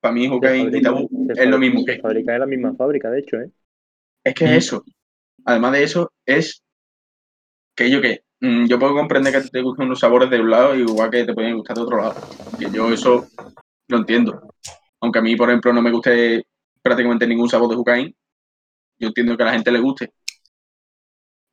para 0.00 0.14
mí 0.14 0.28
Jucaín 0.28 0.74
y 0.74 0.82
tabú 0.82 1.08
es 1.34 1.46
lo 1.48 1.58
mismo 1.58 1.84
Se 1.84 1.92
que. 1.92 2.00
fabrica 2.00 2.34
en 2.34 2.40
la 2.40 2.46
misma 2.46 2.74
fábrica, 2.74 3.10
de 3.10 3.20
hecho, 3.20 3.36
¿eh? 3.40 3.50
Es 4.24 4.34
que 4.34 4.44
es 4.44 4.66
eso. 4.66 4.84
Además 5.44 5.72
de 5.72 5.82
eso, 5.84 6.12
es 6.26 6.62
que 7.74 7.90
yo 7.90 8.00
que 8.00 8.22
mm, 8.40 8.66
yo 8.66 8.78
puedo 8.78 8.94
comprender 8.94 9.32
que 9.32 9.48
te 9.48 9.62
gustan 9.62 9.86
unos 9.86 10.00
sabores 10.00 10.30
de 10.30 10.40
un 10.40 10.50
lado 10.50 10.74
y 10.76 10.80
igual 10.80 11.10
que 11.10 11.24
te 11.24 11.34
pueden 11.34 11.56
gustar 11.56 11.76
de 11.76 11.82
otro 11.82 11.98
lado. 11.98 12.14
Que 12.58 12.70
yo 12.70 12.92
eso 12.92 13.26
lo 13.88 13.98
entiendo. 13.98 14.40
Aunque 15.00 15.18
a 15.20 15.22
mí, 15.22 15.36
por 15.36 15.48
ejemplo, 15.50 15.72
no 15.72 15.82
me 15.82 15.90
guste 15.92 16.44
prácticamente 16.82 17.26
ningún 17.26 17.48
sabor 17.48 17.70
de 17.70 17.76
Jucaín, 17.76 18.16
yo 18.98 19.08
entiendo 19.08 19.36
que 19.36 19.42
a 19.44 19.46
la 19.46 19.52
gente 19.54 19.72
le 19.72 19.80
guste. 19.80 20.12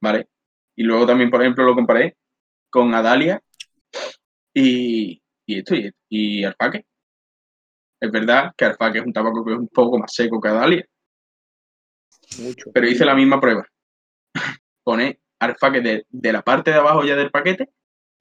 ¿Vale? 0.01 0.27
Y 0.75 0.83
luego 0.83 1.05
también, 1.05 1.29
por 1.29 1.41
ejemplo, 1.41 1.63
lo 1.65 1.75
comparé 1.75 2.15
con 2.69 2.93
Adalia 2.93 3.41
y, 4.53 5.21
y 5.45 5.59
esto, 5.59 5.75
y, 5.75 5.91
y. 6.09 6.43
Es 7.99 8.11
verdad 8.11 8.51
que 8.57 8.65
Alfaque 8.65 8.99
es 8.99 9.05
un 9.05 9.13
tabaco 9.13 9.43
que 9.45 9.53
es 9.53 9.57
un 9.57 9.67
poco 9.69 9.97
más 9.97 10.13
seco 10.13 10.39
que 10.39 10.49
Adalia, 10.49 10.85
Mucho. 12.39 12.71
pero 12.73 12.87
hice 12.87 13.05
la 13.05 13.15
misma 13.15 13.39
prueba. 13.39 13.65
Pone 14.83 15.19
alfaque 15.39 15.81
de, 15.81 16.05
de 16.09 16.33
la 16.33 16.41
parte 16.41 16.71
de 16.71 16.77
abajo 16.77 17.03
ya 17.03 17.15
del 17.15 17.31
paquete, 17.31 17.69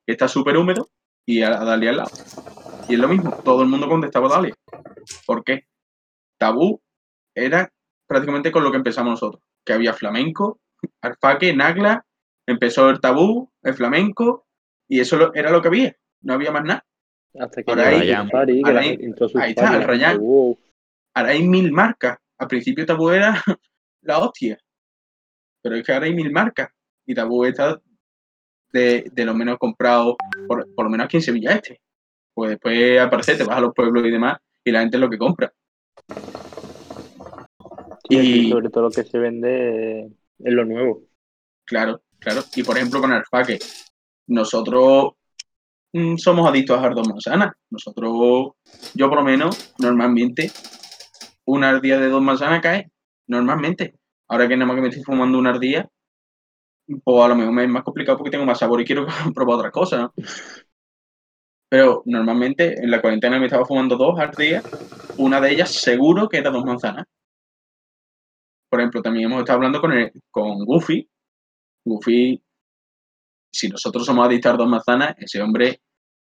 que 0.07 0.13
está 0.13 0.29
súper 0.29 0.57
húmedo, 0.57 0.89
y 1.27 1.43
a, 1.43 1.61
a 1.61 1.65
Dalia 1.65 1.91
al 1.91 1.97
lado. 1.99 2.11
Y 2.89 2.95
es 2.95 2.99
lo 3.01 3.09
mismo, 3.09 3.31
todo 3.45 3.63
el 3.63 3.69
mundo 3.69 3.89
contestaba 3.89 4.29
Dalia. 4.29 4.55
¿Por 5.27 5.45
qué? 5.45 5.67
Tabú 6.39 6.83
era 7.35 7.73
prácticamente 8.07 8.53
con 8.53 8.63
lo 8.65 8.71
que 8.71 8.77
empezamos 8.77 9.13
nosotros, 9.13 9.43
que 9.65 9.73
había 9.73 9.93
flamenco, 9.95 10.61
alfaque, 11.01 11.55
nagla, 11.55 12.05
empezó 12.47 12.91
el 12.91 13.01
tabú, 13.01 13.51
el 13.63 13.75
flamenco, 13.75 14.47
y 14.89 15.01
eso 15.01 15.33
era 15.35 15.51
lo 15.51 15.63
que 15.63 15.69
había, 15.69 15.97
no 16.23 16.35
había 16.35 16.53
más 16.53 16.65
nada. 16.65 16.85
Hasta 17.39 17.63
que 17.63 17.71
Ahora 17.71 17.89
ahí- 17.89 18.11
Safari, 18.11 18.63
que 18.63 18.69
ahora 18.69 18.81
la 18.81 18.81
ahí- 19.43 19.51
está, 19.51 19.77
el 19.77 19.83
Rayán. 19.83 20.19
wow. 20.19 20.59
Ahora 21.15 21.31
hay 21.31 21.43
mil 21.47 21.73
marcas. 21.73 22.19
Al 22.39 22.49
principio 22.49 22.87
Tabú 22.87 23.11
era 23.11 23.35
la 24.03 24.19
hostia. 24.19 24.59
Pero 25.63 25.77
es 25.77 25.85
que 25.85 25.93
ahora 25.93 26.07
hay 26.07 26.15
mil 26.15 26.31
marcas. 26.31 26.69
Y 27.07 27.15
Tabú 27.15 27.45
está 27.45 27.81
de, 28.73 29.11
de 29.13 29.25
los 29.25 29.35
menos 29.35 29.59
comprados, 29.59 30.17
por, 30.49 30.73
por 30.75 30.85
lo 30.85 30.91
menos 30.91 31.05
aquí 31.07 31.17
en 31.19 31.23
Sevilla 31.23 31.53
Este. 31.53 31.81
Pues 32.35 32.51
después 32.51 32.99
aparece, 33.01 33.37
te 33.37 33.45
vas 33.45 33.59
a 33.59 33.61
los 33.61 33.73
pueblos 33.75 34.05
y 34.07 34.11
demás, 34.11 34.39
y 34.65 34.73
la 34.73 34.81
gente 34.81 34.97
es 34.97 35.01
lo 35.01 35.09
que 35.11 35.19
compra. 35.19 35.53
Y- 38.09 38.51
sobre 38.51 38.69
todo 38.71 38.85
lo 38.85 38.91
que 38.91 39.05
se 39.05 39.19
vende 39.19 40.01
es 40.39 40.53
lo 40.53 40.65
nuevo. 40.65 41.05
Claro, 41.65 42.03
claro. 42.19 42.43
Y 42.55 42.63
por 42.63 42.77
ejemplo 42.77 43.01
con 43.01 43.13
Alfaque, 43.13 43.59
nosotros 44.27 45.13
somos 46.17 46.49
adictos 46.49 46.79
a 46.79 46.87
las 46.87 46.95
dos 46.95 47.09
manzanas. 47.09 47.53
Nosotros, 47.71 48.53
yo 48.95 49.09
por 49.09 49.19
lo 49.19 49.25
menos, 49.25 49.75
normalmente, 49.79 50.51
una 51.45 51.71
ardilla 51.71 51.99
de 51.99 52.09
dos 52.09 52.23
manzanas 52.23 52.61
cae, 52.61 52.91
normalmente. 53.27 53.95
Ahora 54.29 54.49
que 54.49 54.57
nada 54.57 54.67
más 54.67 54.77
que 54.77 54.83
me 54.83 54.89
estoy 54.89 55.05
fumando 55.05 55.39
una 55.39 55.51
ardilla, 55.51 55.89
pues 56.87 57.25
a 57.25 57.29
lo 57.29 57.37
mejor 57.37 57.53
me 57.53 57.65
es 57.65 57.69
más 57.69 57.85
complicado 57.85 58.19
porque 58.19 58.31
tengo 58.31 58.45
más 58.45 58.59
sabor 58.59 58.81
y 58.81 58.85
quiero 58.85 59.07
probar 59.35 59.59
otra 59.59 59.71
cosa. 59.71 60.13
Pero 61.69 62.03
normalmente 62.07 62.83
en 62.83 62.91
la 62.91 63.01
cuarentena 63.01 63.39
me 63.39 63.47
estaba 63.47 63.65
fumando 63.65 63.97
dos 63.97 64.19
ardillas, 64.19 64.65
una 65.19 65.41
de 65.41 65.53
ellas 65.53 65.71
seguro 65.73 66.29
que 66.29 66.39
era 66.39 66.51
dos 66.51 66.65
manzanas. 66.65 67.05
Por 68.69 68.81
ejemplo, 68.81 69.03
también 69.03 69.27
hemos 69.27 69.41
estado 69.41 69.59
hablando 69.59 69.81
con, 69.81 69.93
con 70.31 70.65
Goofy. 70.65 71.09
Goofy, 71.85 72.43
si 73.53 73.69
nosotros 73.69 74.05
somos 74.05 74.27
adictos 74.27 74.53
a 74.53 74.57
dos 74.57 74.69
manzanas, 74.69 75.15
ese 75.19 75.41
hombre 75.41 75.81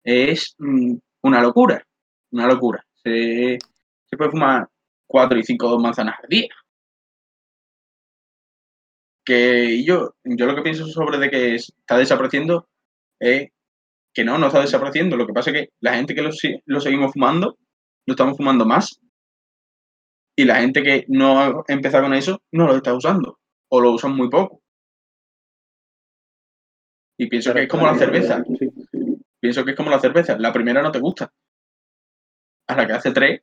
es 0.04 0.54
mm, 0.58 0.96
una 1.22 1.40
locura, 1.42 1.84
una 2.30 2.46
locura. 2.46 2.84
Se, 3.02 3.58
se 4.06 4.16
puede 4.16 4.30
fumar 4.30 4.68
cuatro 5.06 5.38
y 5.38 5.44
cinco 5.44 5.78
manzanas 5.78 6.16
al 6.22 6.28
día 6.28 6.48
que 9.28 9.84
yo, 9.84 10.14
yo 10.24 10.46
lo 10.46 10.56
que 10.56 10.62
pienso 10.62 10.86
sobre 10.86 11.18
de 11.18 11.28
que 11.28 11.54
está 11.56 11.98
desapareciendo 11.98 12.66
es 13.20 13.50
que 14.14 14.24
no, 14.24 14.38
no 14.38 14.46
está 14.46 14.62
desapareciendo. 14.62 15.18
Lo 15.18 15.26
que 15.26 15.34
pasa 15.34 15.50
es 15.50 15.56
que 15.56 15.68
la 15.80 15.96
gente 15.96 16.14
que 16.14 16.22
lo, 16.22 16.30
lo 16.64 16.80
seguimos 16.80 17.12
fumando, 17.12 17.58
lo 18.06 18.14
estamos 18.14 18.38
fumando 18.38 18.64
más. 18.64 18.98
Y 20.34 20.46
la 20.46 20.62
gente 20.62 20.82
que 20.82 21.04
no 21.08 21.38
ha 21.38 21.62
empezado 21.68 22.04
con 22.04 22.14
eso, 22.14 22.40
no 22.52 22.68
lo 22.68 22.76
está 22.76 22.94
usando. 22.94 23.38
O 23.68 23.82
lo 23.82 23.92
usan 23.92 24.16
muy 24.16 24.30
poco. 24.30 24.62
Y 27.18 27.26
pienso 27.26 27.52
que 27.52 27.64
es 27.64 27.68
como 27.68 27.84
la 27.84 27.96
cerveza. 27.96 28.42
Pienso 29.40 29.64
que 29.64 29.72
es 29.72 29.76
como 29.76 29.90
la 29.90 30.00
cerveza. 30.00 30.38
La 30.38 30.52
primera 30.52 30.82
no 30.82 30.90
te 30.90 30.98
gusta. 30.98 31.32
A 32.66 32.76
la 32.76 32.86
que 32.86 32.92
hace 32.92 33.12
tres, 33.12 33.40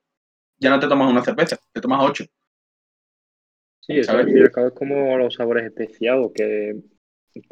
ya 0.58 0.70
no 0.70 0.80
te 0.80 0.88
tomas 0.88 1.10
una 1.10 1.24
cerveza, 1.24 1.58
te 1.72 1.82
tomas 1.82 2.04
ocho. 2.04 2.26
Sí, 3.82 4.00
eso 4.00 4.20
es 4.20 4.52
como 4.74 5.18
los 5.18 5.36
sabores 5.36 5.66
especiados, 5.66 6.32
que, 6.34 6.76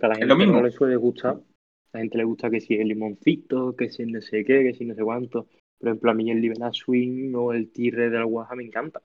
a 0.01 0.07
la 0.07 0.15
gente 0.15 0.45
no 0.47 0.63
le 0.63 0.71
suele 0.71 0.95
gustar. 0.95 1.33
A 1.33 1.97
la 1.97 1.99
gente 1.99 2.17
le 2.17 2.23
gusta 2.23 2.49
que 2.49 2.59
si 2.59 2.75
el 2.75 2.87
limoncito, 2.87 3.75
que 3.75 3.89
si 3.89 4.05
no 4.05 4.19
sé 4.21 4.43
qué, 4.43 4.63
que 4.63 4.73
si 4.73 4.85
no 4.85 4.95
sé 4.95 5.03
cuánto. 5.03 5.47
Por 5.77 5.89
ejemplo, 5.89 6.11
a 6.11 6.13
mí 6.13 6.31
el 6.31 6.41
Libera 6.41 6.71
Swing 6.71 7.33
o 7.35 7.53
el 7.53 7.71
Tirre 7.71 8.09
de 8.09 8.17
la 8.17 8.25
Guaja 8.25 8.55
me 8.55 8.63
encanta. 8.63 9.01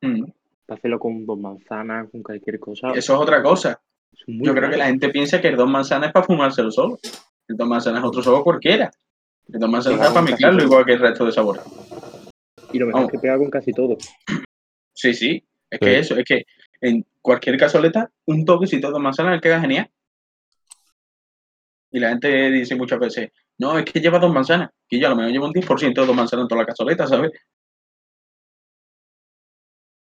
Mm. 0.00 0.24
Para 0.66 0.78
hacerlo 0.78 0.98
con 0.98 1.24
dos 1.24 1.38
manzanas, 1.38 2.10
con 2.10 2.22
cualquier 2.22 2.58
cosa. 2.58 2.88
Eso 2.94 3.14
es 3.14 3.20
otra 3.20 3.42
cosa. 3.42 3.80
Yo 4.26 4.54
creo 4.54 4.70
que 4.70 4.76
la 4.76 4.86
gente 4.86 5.10
piensa 5.10 5.40
que 5.40 5.48
el 5.48 5.56
dos 5.56 5.70
manzanas 5.70 6.08
es 6.08 6.12
para 6.12 6.26
fumárselo 6.26 6.70
solo. 6.70 6.98
El 7.48 7.56
dos 7.56 7.68
manzanas 7.68 8.00
es 8.00 8.06
otro 8.06 8.22
sabor 8.22 8.44
cualquiera. 8.44 8.90
El 9.52 9.58
dos 9.58 9.70
manzanas 9.70 10.06
es 10.06 10.12
para 10.12 10.22
mezclarlo 10.22 10.62
igual 10.62 10.84
que 10.84 10.92
el 10.92 11.00
resto 11.00 11.24
de 11.24 11.32
sabores. 11.32 11.62
Y 12.72 12.78
lo 12.78 12.86
mejor 12.86 13.04
es 13.04 13.10
que 13.10 13.18
pega 13.18 13.38
con 13.38 13.50
casi 13.50 13.72
todo. 13.72 13.96
Sí, 14.92 15.14
sí. 15.14 15.44
Es 15.70 15.80
que 15.80 15.98
eso, 15.98 16.16
es 16.16 16.24
que 16.24 16.44
en 16.80 17.04
cualquier 17.20 17.58
cazoleta, 17.58 18.10
un 18.26 18.44
toquecito 18.44 18.92
de 18.92 18.98
manzana 18.98 19.40
queda 19.40 19.60
genial. 19.60 19.90
Y 21.90 21.98
la 22.00 22.10
gente 22.10 22.50
dice 22.50 22.76
muchas 22.76 22.98
veces, 22.98 23.30
no, 23.58 23.78
es 23.78 23.84
que 23.84 24.00
lleva 24.00 24.18
dos 24.18 24.32
manzanas. 24.32 24.70
Y 24.88 25.00
yo 25.00 25.06
a 25.06 25.10
lo 25.10 25.16
mejor 25.16 25.32
llevo 25.32 25.46
un 25.46 25.52
10% 25.52 26.00
de 26.00 26.06
dos 26.06 26.16
manzanas 26.16 26.44
en 26.44 26.48
toda 26.48 26.60
la 26.60 26.66
cazoleta, 26.66 27.06
¿sabes? 27.06 27.32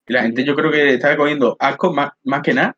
Y 0.07 0.13
la 0.13 0.23
gente 0.23 0.43
yo 0.43 0.55
creo 0.55 0.71
que 0.71 0.95
está 0.95 1.15
cogiendo 1.15 1.55
asco 1.59 1.93
más, 1.93 2.11
más 2.23 2.41
que 2.41 2.53
nada, 2.53 2.75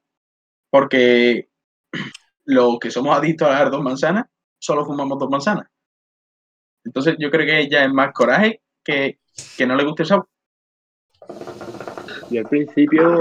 porque 0.70 1.50
los 2.46 2.78
que 2.80 2.92
somos 2.92 3.18
adictos 3.18 3.48
a 3.48 3.64
las 3.64 3.72
dos 3.72 3.82
manzanas, 3.82 4.26
solo 4.62 4.86
fumamos 4.86 5.18
dos 5.20 5.30
manzanas. 5.30 5.68
Entonces 6.84 7.16
yo 7.20 7.30
creo 7.32 7.46
que 7.46 7.70
ya 7.70 7.86
es 7.86 7.92
más 7.92 8.14
coraje 8.14 8.62
que, 8.84 9.20
que 9.58 9.66
no 9.66 9.76
le 9.76 9.84
guste 9.84 10.04
el 10.04 10.10
sabor. 10.10 10.28
Y 12.30 12.38
al 12.38 12.46
principio 12.48 13.20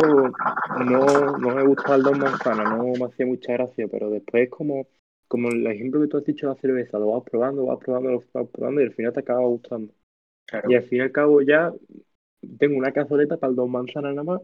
no, 0.84 1.38
no 1.38 1.54
me 1.54 1.66
gustaba 1.66 1.96
el 1.96 2.02
dos 2.02 2.18
manzanas, 2.18 2.76
no 2.76 2.92
me 2.92 3.04
hacía 3.06 3.26
mucha 3.26 3.54
gracia, 3.54 3.88
pero 3.90 4.08
después 4.10 4.48
como, 4.50 4.86
como 5.26 5.48
el 5.48 5.66
ejemplo 5.66 6.00
que 6.00 6.06
tú 6.08 6.18
has 6.18 6.24
dicho 6.24 6.46
de 6.46 6.54
la 6.54 6.60
cerveza, 6.60 6.98
lo 6.98 7.12
vas 7.12 7.24
probando, 7.24 7.66
vas 7.66 7.78
probando, 7.78 8.10
lo 8.10 8.22
vas 8.32 8.48
probando 8.52 8.80
y 8.80 8.84
al 8.84 8.94
final 8.94 9.12
te 9.12 9.20
acaba 9.20 9.40
gustando. 9.40 9.92
Y 10.68 10.74
al 10.74 10.84
fin 10.84 10.98
y 10.98 11.00
al 11.02 11.12
cabo 11.12 11.42
ya 11.42 11.72
tengo 12.58 12.78
una 12.78 12.92
cazoleta 12.92 13.36
para 13.36 13.50
el 13.50 13.56
dos 13.56 13.68
manzanas 13.68 14.14
nada 14.14 14.24
más, 14.24 14.40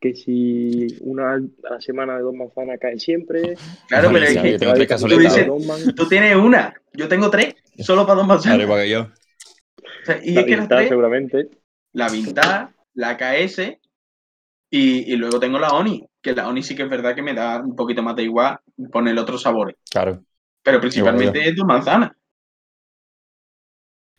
que 0.00 0.14
si 0.14 0.86
una 1.00 1.34
a 1.34 1.40
la 1.70 1.80
semana 1.80 2.16
de 2.16 2.22
dos 2.22 2.34
manzanas 2.34 2.78
cae 2.80 2.98
siempre. 2.98 3.56
Claro, 3.88 4.10
pero 4.12 4.24
es 4.24 4.36
que 4.38 4.58
tú, 4.58 5.08
dices, 5.18 5.46
tú, 5.96 6.08
tienes 6.08 6.36
una, 6.36 6.74
yo 6.92 7.08
tengo 7.08 7.30
tres, 7.30 7.54
solo 7.78 8.06
para 8.06 8.18
dos 8.18 8.26
manzanas. 8.26 8.58
Claro, 8.58 8.80
que 8.80 8.88
yo. 8.88 9.02
O 9.02 10.04
sea, 10.04 10.20
y 10.22 10.32
la 10.32 10.40
es 10.42 10.46
que 10.46 10.56
tres, 10.68 10.88
seguramente. 10.88 11.48
La 11.92 12.08
vintage 12.08 12.68
la 12.94 13.16
KS 13.16 13.78
y, 14.70 15.16
luego 15.16 15.38
tengo 15.40 15.58
la 15.58 15.70
ONI, 15.70 16.06
que 16.20 16.34
la 16.34 16.48
ONI 16.48 16.62
sí 16.62 16.74
que 16.74 16.82
es 16.82 16.90
verdad 16.90 17.14
que 17.14 17.22
me 17.22 17.32
da 17.32 17.60
un 17.60 17.74
poquito 17.74 18.02
más 18.02 18.16
de 18.16 18.24
igual 18.24 18.58
poner 18.92 19.18
otros 19.18 19.42
sabores. 19.42 19.76
Claro. 19.90 20.22
Pero 20.62 20.80
principalmente 20.80 21.48
es 21.48 21.54
tu 21.54 21.64
manzana. 21.64 22.14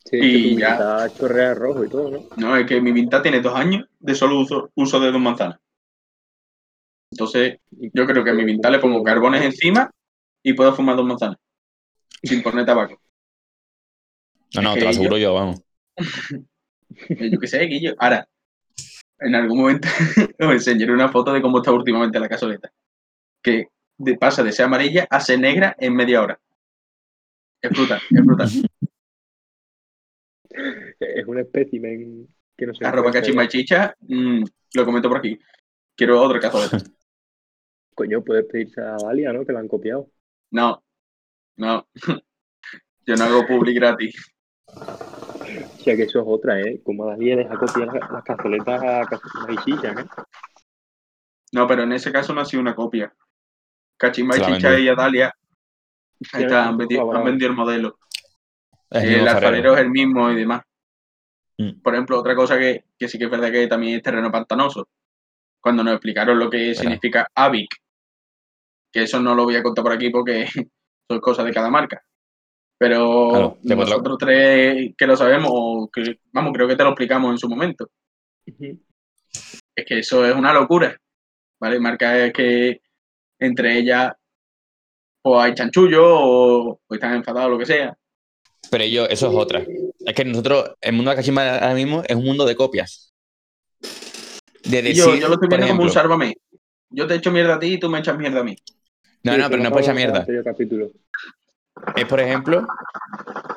Sí, 0.04 0.16
y 0.16 0.54
que 0.56 0.62
ya. 0.62 1.08
chorrea 1.16 1.54
rojo 1.54 1.84
y 1.84 1.88
todo, 1.88 2.10
¿no? 2.10 2.20
No, 2.36 2.56
es 2.56 2.66
que 2.66 2.80
mi 2.80 2.90
vinta 2.90 3.22
tiene 3.22 3.40
dos 3.40 3.54
años 3.54 3.86
de 3.98 4.14
solo 4.14 4.40
uso, 4.40 4.70
uso 4.74 4.98
de 4.98 5.12
dos 5.12 5.20
manzanas. 5.20 5.60
Entonces, 7.20 7.58
yo 7.70 8.06
creo 8.06 8.24
que 8.24 8.30
a 8.30 8.32
mi 8.34 8.44
vinta 8.44 8.70
le 8.70 8.78
pongo 8.78 9.04
carbones 9.04 9.42
encima 9.42 9.90
y 10.42 10.54
puedo 10.54 10.74
fumar 10.74 10.96
dos 10.96 11.04
manzanas. 11.04 11.36
Sin 12.22 12.42
poner 12.42 12.64
tabaco. 12.64 12.98
No, 14.54 14.62
no, 14.62 14.72
te 14.72 14.80
lo 14.80 14.88
aseguro 14.88 15.18
yo, 15.18 15.34
vamos. 15.34 15.62
yo 17.10 17.38
qué 17.38 17.46
sé, 17.46 17.62
Guillo. 17.66 17.94
Ahora, 17.98 18.26
en 19.18 19.34
algún 19.34 19.58
momento 19.58 19.86
os 20.40 20.52
enseñaré 20.52 20.94
una 20.94 21.10
foto 21.10 21.30
de 21.30 21.42
cómo 21.42 21.58
está 21.58 21.72
últimamente 21.72 22.18
la 22.18 22.28
casoleta. 22.28 22.72
Que 23.42 23.68
pasa 24.18 24.42
de 24.42 24.52
ser 24.52 24.64
amarilla 24.64 25.06
a 25.10 25.20
ser 25.20 25.40
negra 25.40 25.76
en 25.78 25.94
media 25.94 26.22
hora. 26.22 26.40
Es 27.60 27.70
brutal, 27.70 28.00
es 28.10 28.24
brutal. 28.24 28.48
Es 30.98 31.26
un 31.26 31.38
espécimen 31.38 32.28
que 32.56 32.66
no 32.66 32.74
sé. 32.74 32.84
Arroba 32.84 33.12
cachimachicha, 33.12 33.94
mm, 34.00 34.42
lo 34.74 34.84
comento 34.84 35.08
por 35.08 35.18
aquí. 35.18 35.38
Quiero 35.94 36.20
otra 36.20 36.40
cazoleta. 36.40 36.78
Coño, 38.00 38.24
puedes 38.24 38.46
pedirse 38.46 38.80
a 38.80 38.96
Dalia, 38.96 39.30
¿no? 39.30 39.44
Que 39.44 39.52
la 39.52 39.60
han 39.60 39.68
copiado. 39.68 40.08
No, 40.52 40.82
no. 41.56 41.86
Yo 43.06 43.14
no 43.14 43.24
hago 43.24 43.46
public 43.46 43.76
gratis. 43.76 44.32
O 44.66 45.82
sea 45.82 45.94
que 45.96 46.04
eso 46.04 46.20
es 46.20 46.24
otra, 46.26 46.58
¿eh? 46.62 46.80
Como 46.82 47.04
Dalia 47.04 47.36
deja 47.36 47.58
copiar 47.58 47.88
las 47.88 48.24
cazoletas 48.24 48.82
a 48.82 49.04
cazoletas 49.04 49.98
¿eh? 49.98 50.06
No, 51.52 51.66
pero 51.66 51.82
en 51.82 51.92
ese 51.92 52.10
caso 52.10 52.32
no 52.32 52.40
ha 52.40 52.46
sido 52.46 52.62
una 52.62 52.74
copia. 52.74 53.14
Cachimba 53.98 54.38
y 54.38 54.40
Chicha 54.40 54.78
y 54.78 54.88
Adalia 54.88 55.34
ahí 56.32 56.44
está, 56.44 56.68
han, 56.68 56.78
vendido, 56.78 57.02
el 57.02 57.54
modelo. 57.54 57.98
el 58.92 59.28
alfarero 59.28 59.74
es 59.74 59.80
el 59.80 59.90
mismo 59.90 60.30
y 60.30 60.36
demás. 60.36 60.62
Mm. 61.58 61.82
Por 61.82 61.92
ejemplo, 61.92 62.18
otra 62.18 62.34
cosa 62.34 62.58
que, 62.58 62.86
sí 63.06 63.18
que 63.18 63.24
es 63.24 63.30
verdad 63.30 63.52
que 63.52 63.66
también 63.66 63.96
es 63.96 64.02
terreno 64.02 64.32
pantanoso. 64.32 64.88
Cuando 65.60 65.84
nos 65.84 65.92
explicaron 65.92 66.38
lo 66.38 66.48
que 66.48 66.74
significa 66.74 67.28
AVIC, 67.34 67.79
que 68.92 69.02
eso 69.02 69.20
no 69.20 69.34
lo 69.34 69.44
voy 69.44 69.56
a 69.56 69.62
contar 69.62 69.82
por 69.82 69.92
aquí 69.92 70.10
porque 70.10 70.46
son 71.08 71.20
cosas 71.20 71.44
de 71.44 71.52
cada 71.52 71.70
marca. 71.70 72.02
Pero 72.78 73.58
nosotros 73.62 74.16
tres 74.18 74.94
que 74.96 75.06
lo 75.06 75.14
sabemos, 75.14 75.88
que, 75.92 76.18
vamos, 76.32 76.52
creo 76.54 76.66
que 76.66 76.76
te 76.76 76.82
lo 76.82 76.90
explicamos 76.90 77.30
en 77.30 77.38
su 77.38 77.48
momento. 77.48 77.90
Es 78.46 79.84
que 79.84 79.98
eso 79.98 80.24
es 80.24 80.34
una 80.34 80.52
locura. 80.52 80.96
¿Vale? 81.60 81.78
Marca 81.78 82.18
es 82.24 82.32
que 82.32 82.80
entre 83.38 83.78
ellas 83.78 84.12
o 85.22 85.38
hay 85.38 85.52
chanchullo 85.54 86.02
o, 86.02 86.80
están 86.90 87.16
enfadados 87.16 87.48
o 87.48 87.50
lo 87.50 87.58
que 87.58 87.66
sea. 87.66 87.94
Pero 88.70 88.84
yo, 88.84 89.04
eso 89.06 89.28
es 89.28 89.34
otra. 89.34 89.62
Es 89.98 90.14
que 90.14 90.24
nosotros, 90.24 90.72
el 90.80 90.94
mundo 90.94 91.10
de 91.10 91.16
la 91.16 91.20
cachimba 91.20 91.58
ahora 91.58 91.74
mismo 91.74 92.02
es 92.06 92.16
un 92.16 92.24
mundo 92.24 92.46
de 92.46 92.56
copias. 92.56 93.12
De 94.64 94.94
yo, 94.94 95.14
yo 95.16 95.28
lo 95.28 95.34
estoy 95.34 95.48
viendo 95.48 95.68
como 95.68 95.82
un 95.82 95.90
sálvame. 95.90 96.34
Yo 96.90 97.06
te 97.06 97.16
echo 97.16 97.30
mierda 97.30 97.56
a 97.56 97.58
ti 97.58 97.74
y 97.74 97.78
tú 97.78 97.90
me 97.90 97.98
echas 97.98 98.16
mierda 98.16 98.40
a 98.40 98.44
mí. 98.44 98.56
No, 99.22 99.36
no, 99.36 99.50
pero 99.50 99.62
no 99.62 99.70
puedes 99.70 99.86
echar 99.86 99.96
mierda. 99.96 100.26
Capítulo 100.44 100.90
es, 101.96 102.04
por 102.06 102.20
ejemplo, 102.20 102.66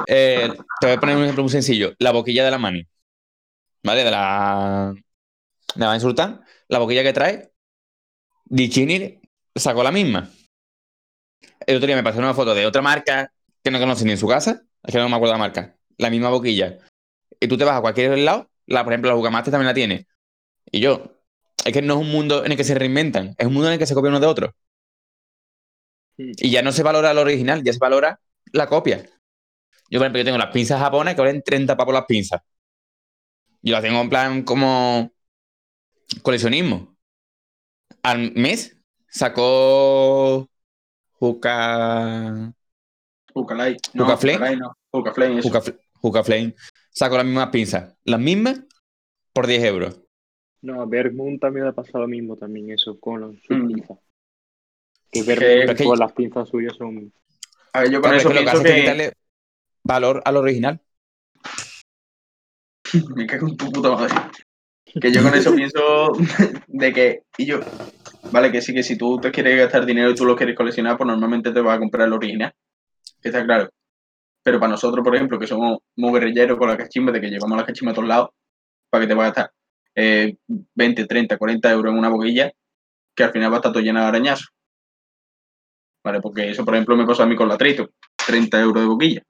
eh, 0.07 0.49
te 0.79 0.87
voy 0.87 0.95
a 0.95 0.99
poner 0.99 1.15
un 1.15 1.23
ejemplo 1.23 1.43
muy 1.43 1.51
sencillo. 1.51 1.93
La 1.99 2.11
boquilla 2.11 2.43
de 2.43 2.51
la 2.51 2.57
mani. 2.57 2.87
¿Vale? 3.83 4.03
De 4.03 4.11
la. 4.11 4.93
De 5.75 5.85
la 5.85 5.99
Sultán. 5.99 6.41
La 6.67 6.79
boquilla 6.79 7.03
que 7.03 7.13
trae. 7.13 7.51
Dichini 8.45 9.21
sacó 9.55 9.83
la 9.83 9.91
misma. 9.91 10.29
El 11.65 11.77
otro 11.77 11.87
día 11.87 11.95
me 11.95 12.03
pasó 12.03 12.19
una 12.19 12.33
foto 12.33 12.53
de 12.53 12.65
otra 12.65 12.81
marca 12.81 13.31
que 13.63 13.71
no 13.71 13.79
conoce 13.79 14.05
ni 14.05 14.11
en 14.11 14.17
su 14.17 14.27
casa. 14.27 14.63
Es 14.83 14.93
que 14.93 14.99
no 14.99 15.09
me 15.09 15.15
acuerdo 15.15 15.33
la 15.33 15.39
marca. 15.39 15.77
La 15.97 16.09
misma 16.09 16.29
boquilla. 16.29 16.77
Y 17.39 17.47
tú 17.47 17.57
te 17.57 17.63
vas 17.63 17.77
a 17.77 17.81
cualquier 17.81 18.17
lado. 18.19 18.49
La, 18.65 18.83
por 18.83 18.93
ejemplo, 18.93 19.09
la 19.09 19.15
Bugamaster 19.15 19.51
también 19.51 19.67
la 19.67 19.73
tiene. 19.73 20.07
Y 20.71 20.79
yo. 20.79 21.19
Es 21.65 21.71
que 21.71 21.81
no 21.81 21.93
es 21.95 21.99
un 22.01 22.11
mundo 22.11 22.43
en 22.43 22.51
el 22.51 22.57
que 22.57 22.63
se 22.63 22.75
reinventan. 22.75 23.35
Es 23.37 23.47
un 23.47 23.53
mundo 23.53 23.67
en 23.67 23.73
el 23.73 23.79
que 23.79 23.85
se 23.85 23.93
copia 23.93 24.09
uno 24.09 24.19
de 24.19 24.27
otro. 24.27 24.53
Y 26.17 26.49
ya 26.51 26.61
no 26.61 26.71
se 26.71 26.83
valora 26.83 27.11
el 27.11 27.17
original, 27.17 27.63
ya 27.63 27.73
se 27.73 27.79
valora 27.79 28.19
la 28.51 28.67
copia. 28.67 28.97
Yo, 29.89 29.99
por 29.99 30.05
ejemplo, 30.05 30.19
yo 30.19 30.25
tengo 30.25 30.37
las 30.37 30.51
pinzas 30.51 30.79
japonesas 30.79 31.15
que 31.15 31.21
valen 31.21 31.41
30 31.43 31.75
pavos 31.77 31.93
las 31.93 32.05
pinzas. 32.05 32.41
Yo 33.61 33.73
las 33.73 33.81
tengo 33.81 34.01
en 34.01 34.09
plan 34.09 34.43
como 34.43 35.11
coleccionismo. 36.21 36.95
Al 38.03 38.33
mes 38.33 38.77
sacó 39.07 40.49
Juca. 41.13 42.53
Jucalay. 43.33 43.77
No, 43.93 44.05
Juca 44.05 44.17
Flame. 44.17 44.57
No. 44.57 44.77
Juca 44.91 45.13
Flame, 45.13 45.41
Juca 46.01 46.23
Flame. 46.23 46.55
Sacó 46.91 47.17
las 47.17 47.25
mismas 47.25 47.49
pinzas. 47.49 47.95
Las 48.03 48.19
mismas 48.19 48.61
por 49.31 49.47
10 49.47 49.63
euros. 49.63 49.99
No, 50.61 50.81
a 50.81 50.85
Bergmund 50.85 51.39
también 51.39 51.65
le 51.65 51.71
ha 51.71 51.73
pasado 51.73 52.01
lo 52.01 52.07
mismo 52.07 52.37
también 52.37 52.69
eso 52.71 52.99
con 52.99 53.21
los- 53.21 53.41
sus 53.43 53.57
Mm. 53.57 53.81
Pinzas. 55.13 55.39
Que 55.39 55.65
Que- 55.67 55.75
que- 55.75 55.83
con 55.83 55.99
las 55.99 56.11
pinzas 56.13 56.49
suyas 56.49 56.75
son... 56.77 57.11
A 57.73 57.81
ver, 57.81 57.91
yo 57.91 58.01
con 58.01 58.11
Claro, 58.11 58.17
es 58.17 58.21
eso 58.21 58.29
que 58.29 58.35
que 58.35 58.43
pienso 58.43 58.57
es 58.57 58.63
que... 58.63 58.79
quitarle 58.81 59.13
valor 59.83 60.21
al 60.25 60.37
original. 60.37 60.81
Me 63.15 63.25
cago 63.25 63.47
en 63.47 63.57
tu 63.57 63.71
puta 63.71 63.91
madre. 63.91 64.13
Que 65.01 65.11
yo 65.11 65.23
con 65.23 65.33
eso 65.33 65.53
pienso 65.55 66.11
de 66.67 66.93
que... 66.93 67.23
Y 67.37 67.45
yo... 67.45 67.59
Vale, 68.31 68.51
que 68.51 68.61
sí, 68.61 68.73
que 68.73 68.83
si 68.83 68.97
tú 68.97 69.19
te 69.19 69.31
quieres 69.31 69.57
gastar 69.57 69.85
dinero 69.85 70.09
y 70.09 70.15
tú 70.15 70.25
lo 70.25 70.35
quieres 70.35 70.55
coleccionar, 70.55 70.97
pues 70.97 71.07
normalmente 71.07 71.51
te 71.51 71.61
vas 71.61 71.75
a 71.77 71.79
comprar 71.79 72.07
el 72.07 72.13
original. 72.13 72.53
Está 73.21 73.43
claro. 73.43 73.69
Pero 74.43 74.59
para 74.59 74.71
nosotros, 74.71 75.03
por 75.03 75.15
ejemplo, 75.15 75.39
que 75.39 75.47
somos 75.47 75.79
muy 75.95 76.11
guerrilleros 76.13 76.57
con 76.57 76.67
la 76.67 76.77
cachimba, 76.77 77.11
de 77.11 77.21
que 77.21 77.29
llevamos 77.29 77.57
la 77.57 77.65
cachimba 77.65 77.91
a 77.91 77.95
todos 77.95 78.07
lados, 78.07 78.29
para 78.89 79.03
que 79.03 79.07
te 79.07 79.13
vas 79.13 79.23
a 79.23 79.27
gastar 79.29 79.51
eh, 79.95 80.35
20, 80.47 81.05
30, 81.05 81.37
40 81.37 81.71
euros 81.71 81.91
en 81.93 81.99
una 81.99 82.09
boquilla, 82.09 82.51
que 83.15 83.23
al 83.23 83.31
final 83.31 83.51
va 83.51 83.55
a 83.55 83.59
estar 83.59 83.71
todo 83.71 83.83
llena 83.83 84.01
de 84.01 84.07
arañazos. 84.07 84.49
¿Vale? 86.03 86.19
Porque 86.21 86.49
eso, 86.49 86.65
por 86.65 86.73
ejemplo, 86.73 86.95
me 86.95 87.05
pasó 87.05 87.23
a 87.23 87.25
mí 87.25 87.35
con 87.35 87.47
la 87.47 87.57
Trito. 87.57 87.89
30 88.25 88.59
euros 88.59 88.83
de 88.83 88.87
boquilla. 88.87 89.23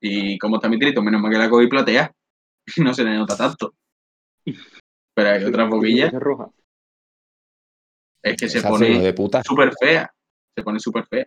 Y 0.00 0.38
como 0.38 0.56
está 0.56 0.68
mi 0.68 0.78
Trito, 0.78 1.02
menos 1.02 1.20
mal 1.20 1.32
que 1.32 1.38
la 1.38 1.48
cogí 1.50 1.66
platea. 1.66 2.12
No 2.78 2.94
se 2.94 3.04
le 3.04 3.14
nota 3.14 3.36
tanto. 3.36 3.74
Pero 5.14 5.28
hay 5.28 5.44
otras 5.44 5.68
boquillas, 5.68 6.12
Es 8.22 8.36
que 8.36 8.48
se 8.48 8.58
Esa 8.58 8.68
pone 8.68 9.14
súper 9.44 9.72
fea. 9.78 10.10
Se 10.56 10.62
pone 10.62 10.80
súper 10.80 11.06
fea. 11.06 11.26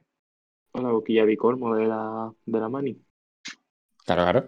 La 0.74 0.90
boquilla 0.90 1.26
bicolmo 1.26 1.76
de 1.76 1.88
la, 1.88 2.32
de 2.46 2.60
la 2.60 2.70
Mani. 2.70 3.00
Claro, 4.06 4.24
claro. 4.24 4.48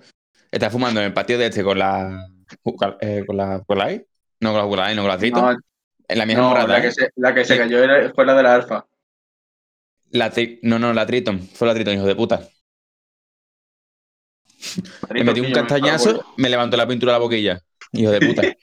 Estás 0.52 0.72
fumando 0.72 1.00
en 1.00 1.08
el 1.08 1.14
patio 1.14 1.38
de 1.38 1.48
este 1.48 1.64
con 1.64 1.78
la. 1.78 2.28
Eh, 3.02 3.24
con 3.26 3.38
la 3.38 3.60
Jucolai. 3.60 4.06
No 4.40 4.50
con 4.50 4.58
la 4.58 4.64
Jucolai, 4.64 4.96
no 4.96 5.02
con 5.04 5.10
la 5.10 5.18
Trito. 5.18 5.42
No, 5.42 5.52
en 5.52 6.18
la 6.18 6.26
misma 6.26 6.42
no, 6.42 6.50
morada. 6.50 6.68
la, 6.68 6.80
¿eh? 6.80 6.82
que 6.82 6.92
se, 6.92 7.12
la 7.16 7.34
que 7.34 7.46
se 7.46 7.58
cayó 7.58 7.84
era, 7.84 8.12
fue 8.14 8.26
la 8.26 8.36
de 8.36 8.44
la 8.44 8.56
alfa. 8.56 8.86
La 10.12 10.32
tri- 10.32 10.60
No, 10.64 10.80
no, 10.80 10.94
la 10.94 11.06
Triton. 11.06 11.40
Fue 11.40 11.68
la 11.68 11.74
Triton, 11.74 11.94
hijo 11.96 12.06
de 12.06 12.16
puta. 12.16 12.48
Le 15.14 15.24
metí 15.24 15.40
un 15.40 15.48
me 15.48 15.54
castañazo, 15.54 16.26
me 16.38 16.50
levantó 16.50 16.76
la 16.78 16.88
pintura 16.88 17.14
de 17.14 17.20
la 17.20 17.24
boquilla. 17.24 17.60
Hijo 17.94 18.12
de 18.12 18.20
puta. 18.20 18.42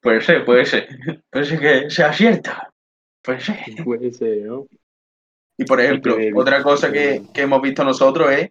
Puede 0.00 0.20
ser, 0.20 0.44
puede 0.44 0.64
ser. 0.64 0.88
Puede 1.30 1.44
ser 1.44 1.58
que 1.60 1.90
sea 1.90 2.12
cierto. 2.12 2.50
Puede 3.22 3.40
ser. 3.40 3.56
Puede 3.84 4.12
ser, 4.12 4.46
¿no? 4.46 4.66
Y 5.58 5.64
por 5.64 5.80
ejemplo, 5.80 6.16
que- 6.16 6.30
otra 6.34 6.62
cosa 6.62 6.92
que, 6.92 7.22
que 7.34 7.42
hemos 7.42 7.60
visto 7.60 7.82
nosotros 7.84 8.30
es 8.30 8.50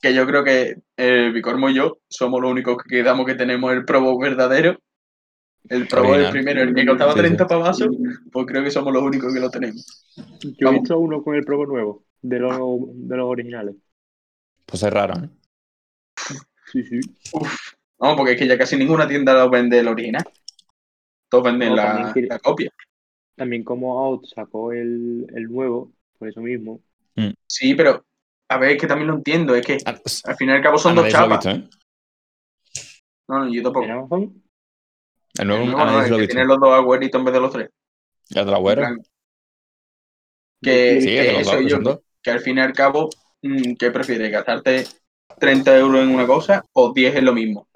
que 0.00 0.12
yo 0.12 0.26
creo 0.26 0.42
que 0.42 0.76
eh, 0.96 1.30
Bicormo 1.32 1.70
y 1.70 1.74
yo 1.76 1.98
somos 2.08 2.40
los 2.40 2.50
únicos 2.50 2.76
que 2.82 2.96
quedamos 2.96 3.24
que 3.24 3.34
tenemos 3.36 3.72
el 3.72 3.84
Probo 3.84 4.18
verdadero. 4.18 4.78
El 5.68 5.86
Probo 5.86 6.14
el 6.16 6.30
primero, 6.30 6.62
el 6.62 6.74
que 6.74 6.86
costaba 6.86 7.12
Sí, 7.12 7.18
sí. 7.18 7.24
30 7.26 7.46
pavazos, 7.46 7.88
pues 8.30 8.46
creo 8.46 8.64
que 8.64 8.70
somos 8.70 8.92
los 8.92 9.02
únicos 9.02 9.32
que 9.32 9.40
lo 9.40 9.50
tenemos. 9.50 10.04
Yo 10.58 10.68
he 10.68 10.72
visto 10.72 10.98
uno 10.98 11.22
con 11.22 11.34
el 11.34 11.44
Probo 11.44 11.66
nuevo, 11.66 12.04
de 12.20 12.38
los, 12.40 12.58
de 12.94 13.16
los 13.16 13.26
originales. 13.28 13.76
Pues 14.66 14.82
es 14.82 14.92
raro, 14.92 15.14
¿eh? 15.22 15.28
Sí, 16.72 16.82
sí. 16.84 17.00
Vamos, 17.98 18.16
porque 18.16 18.32
es 18.32 18.38
que 18.38 18.46
ya 18.48 18.58
casi 18.58 18.76
ninguna 18.76 19.06
tienda 19.06 19.34
lo 19.34 19.50
vende 19.50 19.78
el 19.78 19.88
original. 19.88 20.24
Todos 21.28 21.44
venden 21.44 21.70
No, 21.70 21.76
la, 21.76 22.02
también 22.04 22.28
la 22.28 22.38
copia. 22.38 22.70
También 23.36 23.64
como 23.64 23.98
Out 24.00 24.26
sacó 24.26 24.72
el, 24.72 25.26
el 25.34 25.44
nuevo, 25.44 25.92
por 26.18 26.28
eso 26.28 26.40
mismo. 26.40 26.80
Sí, 27.46 27.74
pero 27.74 28.04
a 28.48 28.58
ver, 28.58 28.72
es 28.72 28.80
que 28.80 28.86
también 28.86 29.08
lo 29.08 29.14
entiendo. 29.14 29.54
Es 29.54 29.64
que 29.64 29.78
Ah, 29.84 29.94
pues, 30.02 30.22
al 30.24 30.36
fin 30.36 30.48
y 30.48 30.52
al 30.52 30.62
cabo 30.62 30.78
son 30.78 30.98
ah, 30.98 31.02
dos 31.02 31.10
chapas. 31.12 31.44
visto, 31.44 31.50
¿eh? 31.50 31.68
No, 33.28 33.38
no, 33.44 33.52
yo 33.52 33.62
tampoco. 33.62 33.84
En 33.84 33.90
Amazon, 33.92 34.41
El 35.38 35.48
nuevo, 35.48 35.64
El 35.64 35.70
ah, 35.70 35.84
nuevo 35.84 35.90
no, 35.92 36.04
el 36.16 36.20
que 36.20 36.26
tiene 36.26 36.44
los 36.44 36.58
dos 36.60 36.72
agüeritos 36.74 37.18
en 37.18 37.24
vez 37.24 37.34
de 37.34 37.40
los 37.40 37.52
tres. 37.52 37.70
Ya 38.30 38.44
te 38.44 38.50
lo 38.50 38.56
agüero. 38.56 38.82
Que, 40.60 41.00
Sí, 41.00 41.06
que 41.08 41.40
eso 41.40 41.60
yo- 41.60 41.78
al 42.26 42.40
fin 42.40 42.58
y 42.58 42.60
al 42.60 42.72
cabo, 42.72 43.08
mm, 43.42 43.74
¿qué 43.78 43.90
prefieres? 43.90 44.30
¿Gastarte 44.30 44.84
30 45.38 45.76
euros 45.76 46.02
en 46.02 46.14
una 46.14 46.26
cosa 46.26 46.64
o 46.72 46.92
10 46.92 47.16
en 47.16 47.24
lo 47.24 47.32
mismo? 47.32 47.68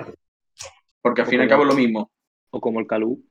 Porque 1.02 1.22
al 1.22 1.26
fin 1.26 1.40
y 1.40 1.42
al 1.42 1.48
cabo 1.48 1.62
es 1.62 1.68
lo 1.68 1.74
mismo. 1.74 2.10
o 2.50 2.60
como 2.60 2.80
el 2.80 2.86
Calú. 2.86 3.22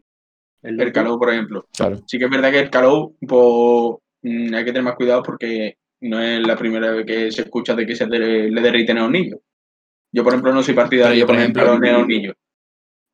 El 0.62 0.76
Loki. 0.76 0.92
Calou, 0.92 1.18
por 1.18 1.32
ejemplo. 1.32 1.66
Claro. 1.76 1.98
Sí 2.06 2.20
que 2.20 2.26
es 2.26 2.30
verdad 2.30 2.52
que 2.52 2.60
el 2.60 2.70
Calou, 2.70 3.16
pues 3.20 3.98
mm, 4.22 4.54
hay 4.54 4.66
que 4.66 4.72
tener 4.72 4.84
más 4.84 4.96
cuidado 4.96 5.24
porque 5.24 5.78
no 6.02 6.22
es 6.22 6.46
la 6.46 6.56
primera 6.56 6.92
vez 6.92 7.06
que 7.06 7.32
se 7.32 7.44
escucha 7.44 7.74
de 7.74 7.86
que 7.88 7.96
se 7.96 8.06
le 8.06 8.62
derriten 8.62 8.98
a 9.00 9.06
un 9.06 9.14
niño. 9.14 9.38
Yo, 10.12 10.24
por 10.24 10.34
ejemplo, 10.34 10.54
no 10.54 10.62
soy 10.62 10.76
partidario 10.76 11.22
de 11.22 11.26
por 11.26 11.36
ejemplo- 11.36 11.72
a 11.72 11.98
un 11.98 12.08
niño. 12.08 12.34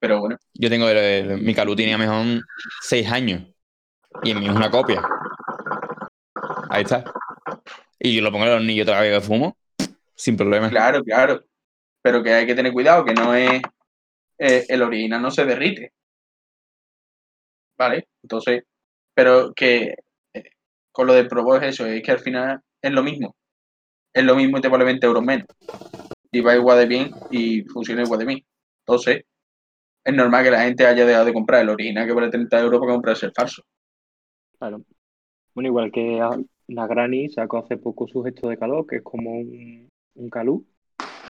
Pero 0.02 0.20
bueno, 0.20 0.38
Yo 0.56 0.70
tengo 0.70 0.90
el, 0.90 0.98
el- 0.98 1.42
mi 1.42 1.54
Calú 1.56 1.76
tenía 1.76 1.98
mejor 1.98 2.44
6 2.82 3.10
años. 3.12 3.44
Y 4.24 4.32
el 4.32 4.40
mío 4.40 4.52
es 4.52 4.58
una 4.58 4.72
copia. 4.72 5.02
Ahí 6.70 6.84
está. 6.84 7.04
Y 8.00 8.16
yo 8.16 8.22
lo 8.22 8.32
pongo 8.32 8.46
en 8.46 8.52
los 8.56 8.64
niños 8.64 8.88
otra 8.88 9.02
vez 9.02 9.14
que 9.20 9.26
fumo. 9.28 9.58
Sin 10.16 10.38
problema. 10.38 10.70
claro, 10.70 11.04
claro. 11.04 11.44
Pero 12.02 12.24
que 12.24 12.34
hay 12.34 12.46
que 12.48 12.56
tener 12.56 12.74
cuidado, 12.74 13.06
que 13.06 13.14
no 13.14 13.34
es. 13.36 13.62
eh, 14.40 14.66
el 14.70 14.82
original 14.84 15.22
no 15.22 15.32
se 15.32 15.46
derrite. 15.46 15.94
¿Vale? 17.78 18.08
Entonces, 18.24 18.64
pero 19.14 19.54
que 19.54 19.96
eh, 20.34 20.44
con 20.92 21.08
lo 21.08 21.14
del 21.14 21.28
Probo 21.28 21.58
es 21.58 21.64
eso, 21.64 21.86
es 21.86 22.04
que 22.04 22.12
al 22.12 22.20
final 22.20 22.62
es 22.82 22.92
lo 22.92 23.04
mismo. 23.04 23.36
Es 24.14 24.24
lo 24.24 24.36
mismo 24.36 24.58
y 24.58 24.62
te 24.62 24.70
vale 24.70 24.86
20 24.86 25.08
euros 25.08 25.24
menos. 25.24 25.48
Y 26.32 26.42
va 26.42 26.56
igual 26.56 26.80
de 26.80 26.86
bien 26.88 27.12
y 27.32 27.64
funciona 27.64 28.04
igual 28.04 28.20
de 28.22 28.26
bien. 28.28 28.46
Entonces, 28.86 29.24
es 30.04 30.14
normal 30.14 30.44
que 30.44 30.52
la 30.52 30.64
gente 30.64 30.86
haya 30.86 31.06
dejado 31.06 31.26
de 31.26 31.34
comprar 31.34 31.62
el 31.62 31.70
original 31.70 32.08
que 32.08 32.14
vale 32.14 32.30
30 32.30 32.60
euros 32.60 32.80
para 32.80 32.94
comprarse 32.94 33.26
el 33.28 33.34
falso. 33.34 33.64
Claro. 34.58 34.84
Bueno, 35.54 35.68
igual 35.68 35.92
que 35.92 36.20
Granny 36.68 37.30
sacó 37.30 37.60
hace 37.60 37.78
poco 37.78 38.08
su 38.08 38.24
gesto 38.24 38.50
de 38.50 38.58
calor, 38.58 38.88
que 38.88 38.98
es 38.98 39.04
como 39.04 39.32
un, 39.32 39.90
un 40.16 40.30
Calú, 40.30 40.66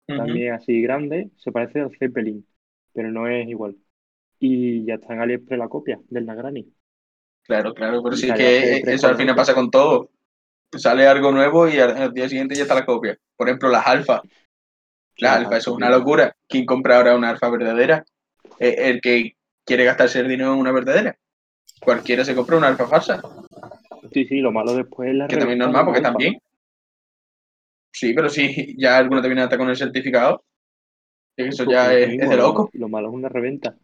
también 0.06 0.54
así 0.54 0.82
grande, 0.82 1.30
se 1.36 1.52
parece 1.52 1.80
al 1.80 1.96
Zeppelin, 1.96 2.46
pero 2.92 3.10
no 3.10 3.28
es 3.28 3.48
igual. 3.48 3.76
Y 4.38 4.84
ya 4.84 4.94
está 4.94 5.14
en 5.14 5.20
AliExpress 5.20 5.58
la 5.58 5.68
copia 5.68 6.00
del 6.08 6.26
Nagrani. 6.26 6.66
Claro, 7.42 7.74
claro, 7.74 8.02
pero 8.02 8.16
sí 8.16 8.32
que 8.32 8.78
eso 8.78 9.08
al 9.08 9.16
final 9.16 9.34
pasa 9.34 9.54
con 9.54 9.70
todo. 9.70 10.10
Sale 10.72 11.06
algo 11.06 11.32
nuevo 11.32 11.68
y 11.68 11.78
al, 11.78 12.12
día 12.12 12.28
siguiente 12.28 12.54
ya 12.54 12.62
está 12.62 12.74
la 12.74 12.86
copia. 12.86 13.18
Por 13.36 13.48
ejemplo, 13.48 13.68
las 13.68 13.86
alfas. 13.86 14.22
Las 15.16 15.36
alfas, 15.36 15.58
eso 15.58 15.70
es 15.72 15.76
una 15.76 15.90
locura. 15.90 16.34
¿Quién 16.48 16.64
compra 16.64 16.96
ahora 16.96 17.16
una 17.16 17.30
alfa 17.30 17.50
verdadera? 17.50 18.04
Eh, 18.60 18.90
el 18.90 19.00
que 19.00 19.36
quiere 19.64 19.84
gastarse 19.84 20.20
el 20.20 20.28
dinero 20.28 20.52
en 20.52 20.58
una 20.60 20.72
verdadera. 20.72 21.16
Cualquiera 21.80 22.24
se 22.24 22.34
compra 22.34 22.58
una 22.58 22.68
alfa 22.68 22.86
falsa, 22.86 23.20
Sí, 24.12 24.26
sí, 24.26 24.40
lo 24.40 24.52
malo 24.52 24.74
después 24.74 25.10
es 25.10 25.14
la 25.16 25.28
que 25.28 25.36
también 25.36 25.60
es 25.62 25.66
normal 25.66 25.84
porque 25.86 25.98
alfa. 25.98 26.10
también. 26.10 26.38
Sí, 27.92 28.12
pero 28.14 28.28
sí, 28.28 28.74
ya 28.78 28.98
alguna 28.98 29.20
te 29.22 29.28
viene 29.28 29.42
hasta 29.42 29.58
con 29.58 29.68
el 29.68 29.76
certificado. 29.76 30.44
Eso 31.36 31.64
ya 31.64 31.92
es, 31.94 32.18
de 32.18 32.26
lo- 32.26 32.36
loco. 32.36 32.70
Lo, 32.74 32.88
malo 32.88 33.08
es 33.08 33.14
una 33.14 33.28
reventa. 33.28 33.76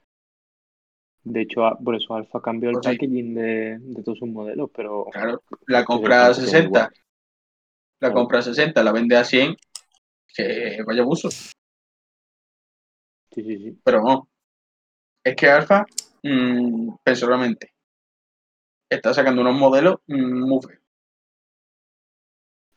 De 1.24 1.42
hecho, 1.42 1.62
por 1.84 1.96
eso 1.96 2.14
Alfa 2.14 2.40
cambió 2.40 2.70
el 2.70 2.74
Pues 2.76 2.86
sí. 2.86 2.92
packaging 2.92 3.34
de, 3.34 3.78
de 3.80 4.02
todos 4.02 4.18
sus 4.18 4.28
modelos, 4.28 4.70
pero 4.74 5.06
Claro, 5.10 5.42
la 5.66 5.84
compra 5.84 6.26
a 6.26 6.34
tampoco 6.34 6.40
es 6.40 6.46
60, 6.46 6.66
igual. 6.68 6.90
la 8.00 8.12
compra 8.12 8.38
a 8.38 8.42
60, 8.42 8.82
la 8.84 8.92
vende 8.92 9.16
a 9.16 9.24
100, 9.24 9.56
que 10.34 10.78
vaya 10.86 11.02
abuso. 11.02 11.30
sí, 11.30 11.50
sí, 13.42 13.58
sí. 13.58 13.78
Pero 13.84 14.00
no. 14.02 14.28
Es 15.26 15.34
que 15.34 15.50
Alfa, 15.50 15.84
mm, 16.22 16.98
personalmente, 17.02 17.72
está 18.88 19.12
sacando 19.12 19.40
unos 19.40 19.58
modelos 19.58 19.96
mm, 20.06 20.38
muy 20.38 20.60
feos. 20.62 20.80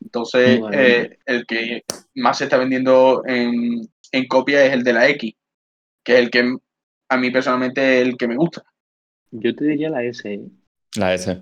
Entonces, 0.02 0.60
Vale. 0.60 1.02
eh, 1.02 1.18
el 1.26 1.46
que 1.46 1.84
más 2.16 2.38
se 2.38 2.44
está 2.44 2.56
vendiendo 2.56 3.22
en, 3.24 3.88
en 4.10 4.26
copia 4.26 4.64
es 4.64 4.72
el 4.72 4.82
de 4.82 4.92
la 4.92 5.08
X, 5.10 5.32
que 6.02 6.14
es 6.14 6.18
el 6.18 6.30
que 6.30 6.56
a 7.08 7.16
mí 7.16 7.30
personalmente 7.30 8.00
es 8.00 8.08
el 8.08 8.16
que 8.16 8.26
me 8.26 8.36
gusta. 8.36 8.64
Yo 9.30 9.54
te 9.54 9.66
diría 9.66 9.88
la 9.88 10.02
S, 10.02 10.28
¿eh? 10.28 10.40
La 10.96 11.14
S. 11.14 11.32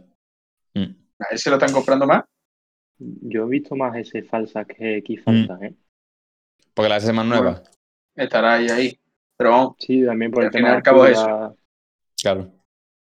Mm. 0.75 0.95
A 1.21 1.27
ese 1.31 1.49
lo 1.49 1.57
están 1.57 1.73
comprando 1.73 2.07
más. 2.07 2.25
Yo 2.99 3.47
he 3.47 3.49
visto 3.49 3.75
más 3.77 3.97
S 3.97 4.23
falsas 4.25 4.67
que 4.67 4.99
X 4.99 5.23
falsas, 5.23 5.63
¿eh? 5.63 5.75
Porque 6.75 6.91
la 6.91 6.99
S 6.99 7.07
es 7.07 7.15
más 7.15 7.25
nueva. 7.25 7.63
Estará 8.15 8.57
ahí 8.57 8.69
ahí. 8.69 9.01
Pero 9.39 9.51
vamos, 9.51 9.77
Sí, 9.79 10.05
también 10.05 10.31
por 10.33 10.43
Y 10.43 10.47
el 10.47 10.47
al 10.47 10.53
tema 10.53 10.67
fin 10.67 10.67
y 10.67 10.71
de 10.71 10.77
al 10.77 10.83
cabo 10.83 11.07
es 11.07 11.19
altura, 11.19 11.55
Claro. 12.21 12.53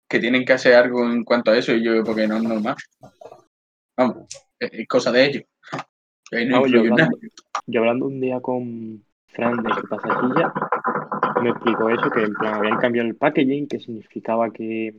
que 0.08 0.20
tienen 0.20 0.44
que 0.44 0.52
hacer 0.52 0.74
algo 0.74 1.04
en 1.04 1.24
cuanto 1.24 1.50
a 1.50 1.58
eso 1.58 1.72
y 1.72 1.82
yo 1.84 2.02
porque 2.04 2.26
no 2.28 2.36
es 2.36 2.42
normal. 2.44 2.76
Vamos, 3.96 4.28
es, 4.58 4.88
cosa 4.88 5.10
de 5.12 5.24
ellos. 5.26 5.44
No 6.30 6.66
yo, 6.66 6.80
hablando, 6.80 7.18
yo 7.66 7.80
hablando 7.80 8.06
un 8.06 8.20
día 8.20 8.40
con 8.40 9.04
Fran 9.28 9.62
de 9.62 9.74
su 9.74 9.88
pasajilla, 9.88 10.52
me 11.42 11.50
explicó 11.50 11.90
eso, 11.90 12.10
que 12.10 12.22
en 12.22 12.34
plan 12.34 12.54
habían 12.54 12.78
cambiado 12.78 13.08
el 13.08 13.16
packaging, 13.16 13.66
que 13.66 13.80
significaba 13.80 14.50
que, 14.52 14.94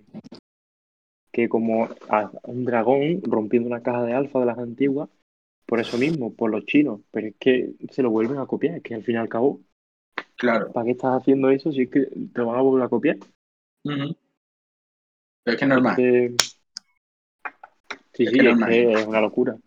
que 1.32 1.48
como 1.48 1.88
a 2.10 2.32
un 2.44 2.66
dragón 2.66 3.22
rompiendo 3.24 3.68
una 3.68 3.82
caja 3.84 4.04
de 4.04 4.14
alfa 4.14 4.40
de 4.40 4.46
las 4.48 4.58
antiguas, 4.58 5.10
por 5.66 5.80
eso 5.80 5.98
mismo, 5.98 6.34
por 6.34 6.50
los 6.50 6.66
chinos, 6.66 7.02
pero 7.12 7.28
es 7.28 7.36
que 7.40 7.74
se 7.92 8.02
lo 8.02 8.10
vuelven 8.10 8.40
a 8.40 8.48
copiar, 8.48 8.78
es 8.78 8.84
que 8.84 8.96
al 8.96 9.04
fin 9.04 9.16
y 9.16 9.18
al 9.20 9.30
cabo, 9.30 9.62
Claro. 10.40 10.72
¿para 10.72 10.86
qué 10.86 10.92
estás 10.92 11.22
haciendo 11.22 11.50
eso 11.50 11.72
si 11.72 11.82
es 11.82 11.90
que 11.92 12.08
te 12.34 12.42
van 12.42 12.58
a 12.58 12.62
volver 12.62 12.86
a 12.86 12.90
copiar? 12.90 13.18
Pero 13.84 14.16
es 15.46 15.58
que 15.58 15.66
es 15.66 15.70
normal. 15.70 15.96
Sí, 15.98 16.04
Es 18.14 18.14
sí, 18.14 18.26
que 18.26 18.38
es 18.38 18.44
normal. 18.44 18.70
que 18.70 18.92
es 18.94 19.06
una 19.06 19.22
locura. 19.22 19.58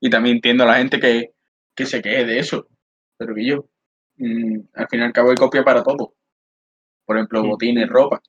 Y 0.00 0.10
también 0.10 0.36
entiendo 0.36 0.64
a 0.64 0.66
la 0.66 0.76
gente 0.76 1.00
que, 1.00 1.32
que 1.74 1.86
se 1.86 2.02
queje 2.02 2.26
de 2.26 2.38
eso. 2.38 2.68
Pero 3.16 3.34
que 3.34 3.46
yo, 3.46 3.66
mm, 4.18 4.58
al 4.74 4.88
fin 4.88 5.00
y 5.00 5.02
al 5.04 5.12
cabo 5.12 5.30
hay 5.30 5.36
copias 5.36 5.64
para 5.64 5.82
todo. 5.82 6.12
Por 7.06 7.16
ejemplo, 7.16 7.46
botines, 7.46 7.88
ropa. 7.88 8.20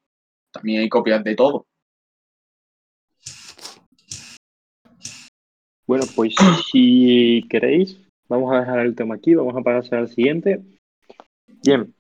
También 0.54 0.82
hay 0.82 0.90
copias 0.90 1.22
de 1.26 1.36
todo. 1.36 1.68
Bueno, 5.86 6.06
pues 6.16 6.36
si 6.72 7.46
queréis, 7.50 8.00
vamos 8.30 8.54
a 8.54 8.60
dejar 8.60 8.80
el 8.80 8.96
tema 8.96 9.16
aquí, 9.16 9.36
vamos 9.36 9.56
a 9.58 9.62
pasar 9.62 10.00
al 10.00 10.10
siguiente. 10.10 10.62
Bien, 11.68 11.94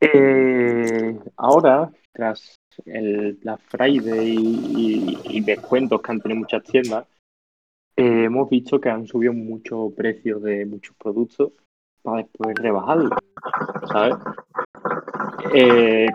eh, 0.00 1.18
ahora, 1.36 1.92
tras 2.10 2.58
el 2.86 3.34
Black 3.34 3.60
Friday 3.68 4.34
y, 4.34 5.40
descuentos 5.42 6.00
que 6.00 6.10
han 6.10 6.22
tenido 6.22 6.40
muchas 6.40 6.62
tiendas, 6.64 7.06
eh, 7.96 8.24
hemos 8.24 8.48
visto 8.48 8.80
que 8.80 8.88
han 8.88 9.06
subido 9.06 9.34
mucho 9.34 9.92
precio 9.94 10.40
de 10.40 10.64
muchos 10.64 10.96
productos 10.96 11.52
para 12.00 12.22
después 12.22 12.54
rebajarlos, 12.54 13.10
¿sabes? 13.92 14.14
Eh, 15.54 16.06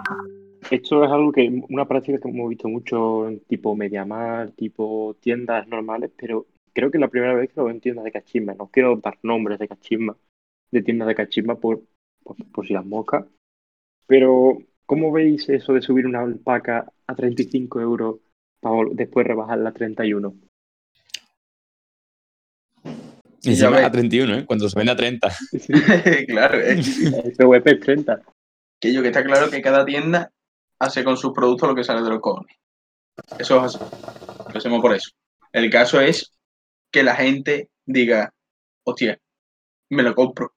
esto 0.71 1.03
es 1.03 1.11
algo 1.11 1.31
que, 1.31 1.63
una 1.69 1.87
práctica 1.87 2.17
que 2.17 2.27
hemos 2.27 2.49
visto 2.49 2.67
mucho 2.69 3.27
en 3.27 3.39
tipo 3.41 3.75
Mediamar, 3.75 4.49
tipo 4.53 5.15
tiendas 5.19 5.67
normales, 5.67 6.09
pero 6.17 6.47
creo 6.73 6.89
que 6.89 6.97
es 6.97 7.01
la 7.01 7.09
primera 7.09 7.35
vez 7.35 7.49
que 7.49 7.57
lo 7.57 7.65
veo 7.65 7.75
en 7.75 7.81
tiendas 7.81 8.03
de 8.03 8.11
cachisma. 8.11 8.55
No 8.55 8.65
quiero 8.65 8.95
dar 8.95 9.19
nombres 9.21 9.59
de 9.59 9.67
cachisma, 9.67 10.17
de 10.71 10.81
tiendas 10.81 11.07
de 11.07 11.13
cachisma 11.13 11.53
por, 11.59 11.83
por, 12.25 12.35
por 12.51 12.65
si 12.65 12.73
las 12.73 12.85
moscas. 12.85 13.25
Pero, 14.07 14.57
¿cómo 14.85 15.11
veis 15.11 15.47
eso 15.49 15.73
de 15.73 15.81
subir 15.81 16.05
una 16.05 16.21
alpaca 16.21 16.91
a 17.07 17.15
35 17.15 17.79
euros 17.79 18.17
para 18.59 18.75
después 18.91 19.25
rebajarla 19.25 19.69
a 19.69 19.73
31? 19.73 20.35
Y 23.43 23.49
ves. 23.49 23.63
a 23.63 23.91
31, 23.91 24.37
¿eh? 24.39 24.45
Cuando 24.45 24.67
se 24.67 24.77
vende 24.77 24.91
a 24.91 24.95
30. 24.95 25.31
claro, 26.27 26.59
es 26.59 26.99
El 26.99 27.33
PVP 27.33 27.71
es 27.71 27.79
30. 27.79 28.21
que 28.79 28.93
yo 28.93 29.01
que 29.01 29.09
está 29.09 29.23
claro 29.23 29.49
que 29.49 29.61
cada 29.61 29.85
tienda 29.85 30.31
hace 30.79 31.03
con 31.03 31.15
sus 31.15 31.31
productos 31.31 31.69
lo 31.69 31.75
que 31.75 31.83
sale 31.83 32.01
de 32.01 32.09
los 32.09 32.19
cojones. 32.19 32.57
Eso 33.39 33.63
es 33.63 33.75
así. 33.75 33.79
Lo 34.51 34.57
hacemos 34.57 34.81
por 34.81 34.95
eso. 34.95 35.11
El 35.53 35.69
caso 35.69 36.01
es 36.01 36.31
que 36.91 37.03
la 37.03 37.15
gente 37.15 37.69
diga, 37.85 38.33
hostia, 38.83 39.19
me 39.89 40.03
lo 40.03 40.15
compro. 40.15 40.53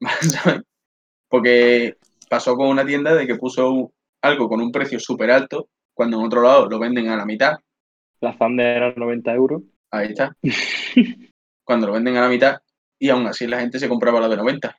Porque 1.30 1.96
pasó 2.28 2.56
con 2.56 2.68
una 2.68 2.84
tienda 2.84 3.14
de 3.14 3.26
que 3.26 3.36
puso 3.36 3.92
algo 4.20 4.48
con 4.48 4.60
un 4.60 4.72
precio 4.72 5.00
súper 5.00 5.30
alto, 5.30 5.68
cuando 5.94 6.18
en 6.18 6.26
otro 6.26 6.42
lado 6.42 6.68
lo 6.68 6.78
venden 6.78 7.08
a 7.08 7.16
la 7.16 7.24
mitad. 7.24 7.54
La 8.20 8.36
Thunder 8.36 8.76
era 8.76 8.92
90 8.94 9.32
euros. 9.32 9.62
Ahí 9.90 10.08
está. 10.08 10.36
Cuando 11.64 11.86
lo 11.86 11.92
venden 11.94 12.16
a 12.16 12.22
la 12.22 12.28
mitad, 12.28 12.58
y 12.98 13.08
aún 13.08 13.26
así 13.26 13.46
la 13.46 13.60
gente 13.60 13.78
se 13.78 13.88
compraba 13.88 14.20
la 14.20 14.28
de 14.28 14.36
90. 14.36 14.76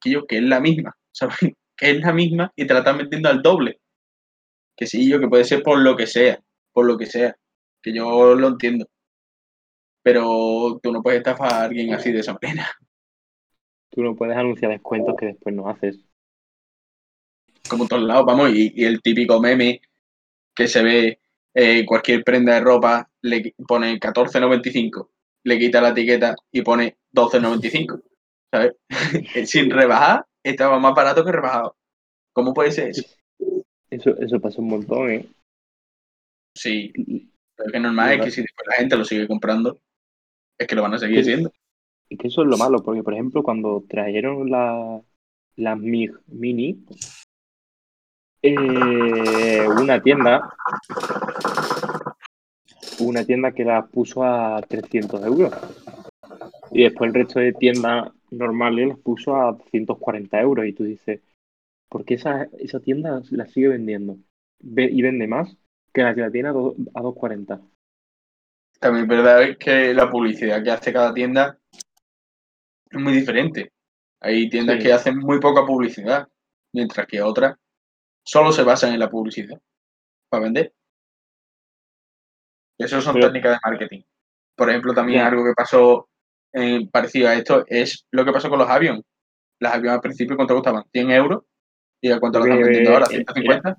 Que 0.00 0.10
yo, 0.10 0.26
que 0.26 0.38
es 0.38 0.42
la 0.42 0.60
misma, 0.60 0.96
¿sabes? 1.12 1.38
Que 1.76 1.90
es 1.90 2.00
la 2.00 2.12
misma 2.12 2.52
y 2.56 2.66
te 2.66 2.74
la 2.74 2.80
están 2.80 2.98
vendiendo 2.98 3.28
al 3.28 3.42
doble. 3.42 3.80
Que 4.76 4.86
sí, 4.86 5.08
yo, 5.08 5.20
que 5.20 5.28
puede 5.28 5.44
ser 5.44 5.62
por 5.62 5.78
lo 5.78 5.96
que 5.96 6.06
sea, 6.06 6.40
por 6.72 6.86
lo 6.86 6.96
que 6.96 7.06
sea. 7.06 7.36
Que 7.82 7.94
yo 7.94 8.34
lo 8.34 8.48
entiendo. 8.48 8.86
Pero 10.02 10.80
tú 10.82 10.92
no 10.92 11.02
puedes 11.02 11.18
estafar 11.18 11.52
a 11.52 11.62
alguien 11.64 11.94
así 11.94 12.12
de 12.12 12.20
esa 12.20 12.36
manera. 12.40 12.68
Tú 13.90 14.02
no 14.02 14.14
puedes 14.14 14.36
anunciar 14.36 14.70
descuentos 14.70 15.16
que 15.18 15.26
después 15.26 15.54
no 15.54 15.68
haces. 15.68 15.98
Como 17.68 17.84
en 17.84 17.88
todos 17.88 18.02
lados, 18.02 18.24
vamos, 18.26 18.50
y, 18.50 18.72
y 18.74 18.84
el 18.84 19.02
típico 19.02 19.40
meme 19.40 19.80
que 20.54 20.68
se 20.68 20.82
ve 20.82 21.18
eh, 21.54 21.84
cualquier 21.86 22.24
prenda 22.24 22.54
de 22.54 22.60
ropa, 22.60 23.10
le 23.22 23.54
pone 23.66 23.98
14.95, 23.98 25.08
le 25.44 25.58
quita 25.58 25.80
la 25.80 25.90
etiqueta 25.90 26.36
y 26.52 26.62
pone 26.62 26.96
12.95, 27.12 28.02
¿sabes? 28.50 28.74
Sin 29.50 29.70
rebajar, 29.70 30.26
estaba 30.42 30.78
más 30.78 30.94
barato 30.94 31.24
que 31.24 31.32
rebajado. 31.32 31.76
¿Cómo 32.32 32.54
puede 32.54 32.70
ser 32.70 32.90
eso? 32.90 33.02
Eso, 33.90 34.16
eso 34.18 34.40
pasa 34.40 34.60
un 34.60 34.68
montón, 34.68 35.10
¿eh? 35.10 35.26
Sí, 36.54 36.92
lo 37.56 37.72
que 37.72 37.80
normal 37.80 38.12
es 38.12 38.24
que 38.24 38.30
si 38.30 38.42
después 38.42 38.66
la 38.68 38.76
gente 38.76 38.96
lo 38.96 39.04
sigue 39.04 39.26
comprando, 39.26 39.78
es 40.58 40.66
que 40.66 40.74
lo 40.74 40.82
van 40.82 40.94
a 40.94 40.98
seguir 40.98 41.24
Sí. 41.24 41.44
Y 42.08 42.16
que 42.16 42.28
eso 42.28 42.42
es 42.42 42.48
lo 42.48 42.56
malo, 42.56 42.82
porque 42.82 43.02
por 43.02 43.14
ejemplo, 43.14 43.42
cuando 43.42 43.84
trajeron 43.88 44.50
la, 44.50 45.00
la 45.56 45.76
MIG 45.76 46.12
Mini, 46.28 46.84
eh, 48.42 49.66
una 49.68 50.00
tienda, 50.02 50.54
una 53.00 53.24
tienda 53.24 53.52
que 53.52 53.64
la 53.64 53.86
puso 53.86 54.24
a 54.24 54.60
300 54.62 55.24
euros. 55.24 55.52
Y 56.70 56.84
después 56.84 57.08
el 57.08 57.14
resto 57.14 57.40
de 57.40 57.52
tiendas 57.52 58.10
normales 58.30 58.88
las 58.88 58.98
puso 58.98 59.36
a 59.36 59.56
140 59.70 60.40
euros. 60.40 60.66
Y 60.66 60.72
tú 60.72 60.84
dices, 60.84 61.20
¿por 61.88 62.04
qué 62.04 62.14
esa, 62.14 62.48
esa 62.58 62.80
tienda 62.80 63.22
la 63.30 63.46
sigue 63.46 63.68
vendiendo? 63.68 64.16
Ve- 64.60 64.90
y 64.90 65.02
vende 65.02 65.26
más 65.26 65.56
que 65.92 66.02
la 66.02 66.14
que 66.14 66.20
la 66.20 66.30
tiene 66.30 66.48
a, 66.48 66.52
do- 66.52 66.74
a 66.94 67.00
240. 67.02 67.60
También 68.80 69.04
es 69.04 69.08
verdad 69.08 69.56
que 69.58 69.92
la 69.92 70.10
publicidad 70.10 70.62
que 70.62 70.70
hace 70.70 70.92
cada 70.92 71.12
tienda 71.12 71.58
es 72.90 73.00
muy 73.00 73.12
diferente. 73.12 73.72
Hay 74.20 74.48
tiendas 74.48 74.76
Sí. 74.76 74.82
que 74.84 74.92
hacen 74.92 75.18
muy 75.18 75.38
poca 75.40 75.64
publicidad, 75.64 76.26
mientras 76.72 77.06
que 77.06 77.22
otras 77.22 77.56
solo 78.24 78.52
se 78.52 78.62
basan 78.64 78.92
en 78.92 79.00
la 79.00 79.08
publicidad 79.10 79.60
para 80.28 80.44
vender. 80.44 80.72
Eso 82.78 83.00
son 83.00 83.14
Pero- 83.14 83.26
técnicas 83.28 83.52
de 83.52 83.70
marketing. 83.70 84.02
Por 84.56 84.68
ejemplo, 84.70 84.92
también 84.94 85.20
algo 85.20 85.44
que 85.44 85.52
pasó 85.56 86.08
eh, 86.54 86.88
parecido 86.90 87.28
a 87.28 87.34
esto 87.34 87.64
es 87.68 88.06
lo 88.10 88.24
que 88.24 88.32
pasó 88.32 88.48
con 88.48 88.58
los 88.58 88.68
aviones. 88.70 89.02
Las 89.60 89.74
aviones 89.74 89.96
al 89.96 90.00
principio, 90.00 90.34
¿cuánto 90.34 90.54
costaban? 90.54 90.84
¿100 90.92 91.10
euros? 91.10 91.44
¿Y 92.00 92.10
a 92.10 92.18
cuánto 92.18 92.38
lo 92.38 92.46
están 92.46 92.60
vendiendo 92.62 92.92
ahora? 92.92 93.06
eh, 93.12 93.24
¿150? 93.24 93.76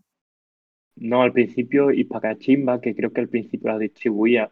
No, 0.97 1.21
al 1.23 1.31
principio 1.33 1.91
Hispacachimba, 1.91 2.79
que 2.79 2.95
creo 2.95 3.11
que 3.11 3.21
al 3.21 3.29
principio 3.29 3.71
la 3.71 3.77
distribuía, 3.79 4.51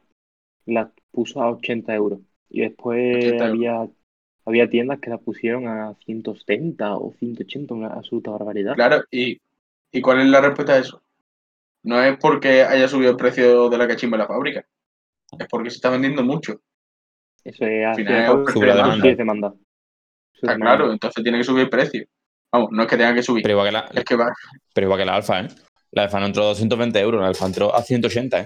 la 0.65 0.91
puso 1.11 1.41
a 1.43 1.51
80 1.51 1.93
euros. 1.93 2.19
Y 2.49 2.61
después 2.61 3.17
80 3.17 3.47
euros. 3.47 3.49
había, 3.49 3.89
había 4.47 4.69
tiendas 4.69 4.99
que 4.99 5.09
la 5.09 5.17
pusieron 5.17 5.67
a 5.67 5.93
170 6.05 6.95
o 6.95 7.13
180, 7.19 7.73
una 7.73 7.87
absoluta 7.89 8.31
barbaridad. 8.31 8.75
Claro, 8.75 9.03
y, 9.11 9.39
¿y 9.91 10.01
cuál 10.01 10.21
es 10.21 10.27
la 10.27 10.39
respuesta 10.39 10.73
a 10.73 10.77
eso? 10.77 11.03
No 11.83 12.01
es 12.01 12.17
porque 12.17 12.63
haya 12.63 12.87
subido 12.87 13.11
el 13.11 13.17
precio 13.17 13.69
de 13.69 13.77
la 13.77 13.87
cachimba 13.87 14.15
en 14.15 14.21
la 14.21 14.27
fábrica, 14.27 14.65
es 15.37 15.47
porque 15.49 15.69
se 15.69 15.75
está 15.75 15.89
vendiendo 15.89 16.23
mucho. 16.23 16.61
Eso 17.43 17.65
es 17.65 17.85
al 17.85 17.95
final 17.95 18.25
al 18.25 18.43
es 18.47 18.53
demanda. 18.55 19.09
es 19.09 19.17
demanda. 19.17 19.53
Está 20.33 20.53
demanda. 20.53 20.75
claro, 20.77 20.91
entonces 20.93 21.23
tiene 21.23 21.37
que 21.39 21.43
subir 21.43 21.63
el 21.63 21.69
precio. 21.69 22.05
Vamos, 22.51 22.69
no 22.71 22.83
es 22.83 22.89
que 22.89 22.95
tenga 22.97 23.13
que 23.13 23.23
subir, 23.23 23.43
Pero 23.43 23.53
igual 23.53 23.67
que 23.67 23.73
la, 23.73 23.89
es 23.93 24.05
que 24.05 24.15
va. 24.15 24.31
pero 24.73 24.87
igual 24.87 24.99
que 24.99 25.05
la 25.05 25.15
alfa, 25.15 25.41
¿eh? 25.41 25.47
La 25.91 26.03
alfa 26.03 26.19
no 26.21 26.27
entró 26.27 26.43
a 26.43 26.47
220 26.47 26.99
euros, 26.99 27.21
la 27.21 27.27
alfa 27.27 27.45
entró 27.45 27.75
a 27.75 27.81
180, 27.81 28.39
¿eh? 28.39 28.45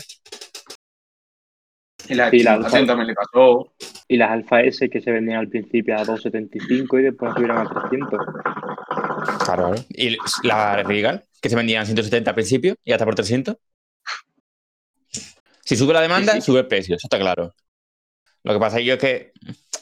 Y 2.10 2.16
la, 2.16 2.30
Sí, 2.30 2.40
la 2.44 2.56
Chimbación 2.56 2.82
alfa. 2.82 2.88
también 2.88 3.08
le 3.08 3.14
pasó. 3.16 3.72
Y 4.08 4.18
las 4.18 4.32
Alfa 4.32 4.62
S 4.62 4.90
que 4.90 5.02
se 5.02 5.12
vendían 5.12 5.40
al 5.40 5.48
principio 5.50 5.96
a 5.96 6.04
275 6.04 7.00
y 7.00 7.04
después 7.04 7.34
subieron 7.34 7.58
a 7.58 7.70
300. 7.70 8.20
Claro, 9.46 9.72
claro. 9.72 9.76
Y 9.90 10.18
la 10.44 10.84
Regal, 10.84 11.24
que 11.42 11.50
se 11.50 11.56
vendían 11.56 11.86
170 11.86 12.32
al 12.32 12.36
principio 12.36 12.76
y 12.84 12.92
hasta 12.92 13.06
por 13.06 13.16
300. 13.16 13.56
Si 15.64 15.76
sube 15.76 15.94
la 15.94 16.02
demanda, 16.02 16.34
Sí, 16.34 16.42
sí. 16.42 16.46
sube 16.48 16.60
el 16.60 16.68
precio, 16.68 16.96
eso 16.96 17.06
está 17.08 17.18
claro. 17.20 17.54
Lo 18.44 18.54
que 18.54 18.60
pasa 18.60 18.80
es 18.80 18.98
que 18.98 19.32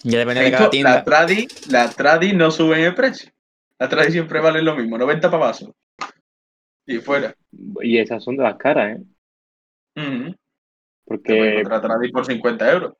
ya 0.04 0.20
depende 0.20 0.42
de 0.42 0.52
cada 0.52 0.70
tienda. 0.70 0.96
la 0.96 1.04
tradi, 1.04 1.48
la 1.70 1.90
tradi 1.90 2.34
no 2.34 2.52
sube 2.52 2.78
en 2.80 2.86
el 2.86 2.96
precio. 2.96 3.32
La 3.80 3.88
tradi 3.90 4.12
siempre 4.12 4.40
vale 4.42 4.62
lo 4.62 4.76
mismo, 4.76 4.98
90 4.98 5.32
pavazos. 5.32 5.72
Y 6.86 6.98
fuera. 6.98 7.34
Y 7.82 7.98
esas 7.98 8.24
son 8.24 8.36
de 8.38 8.44
las 8.44 8.58
caras, 8.58 9.00
¿eh? 9.96 10.34
Te 11.26 11.34
Porque, 11.38 11.50
encontrar 11.50 11.82
tradi 11.82 12.12
por 12.12 12.26
50 12.26 12.72
euros. 12.72 12.93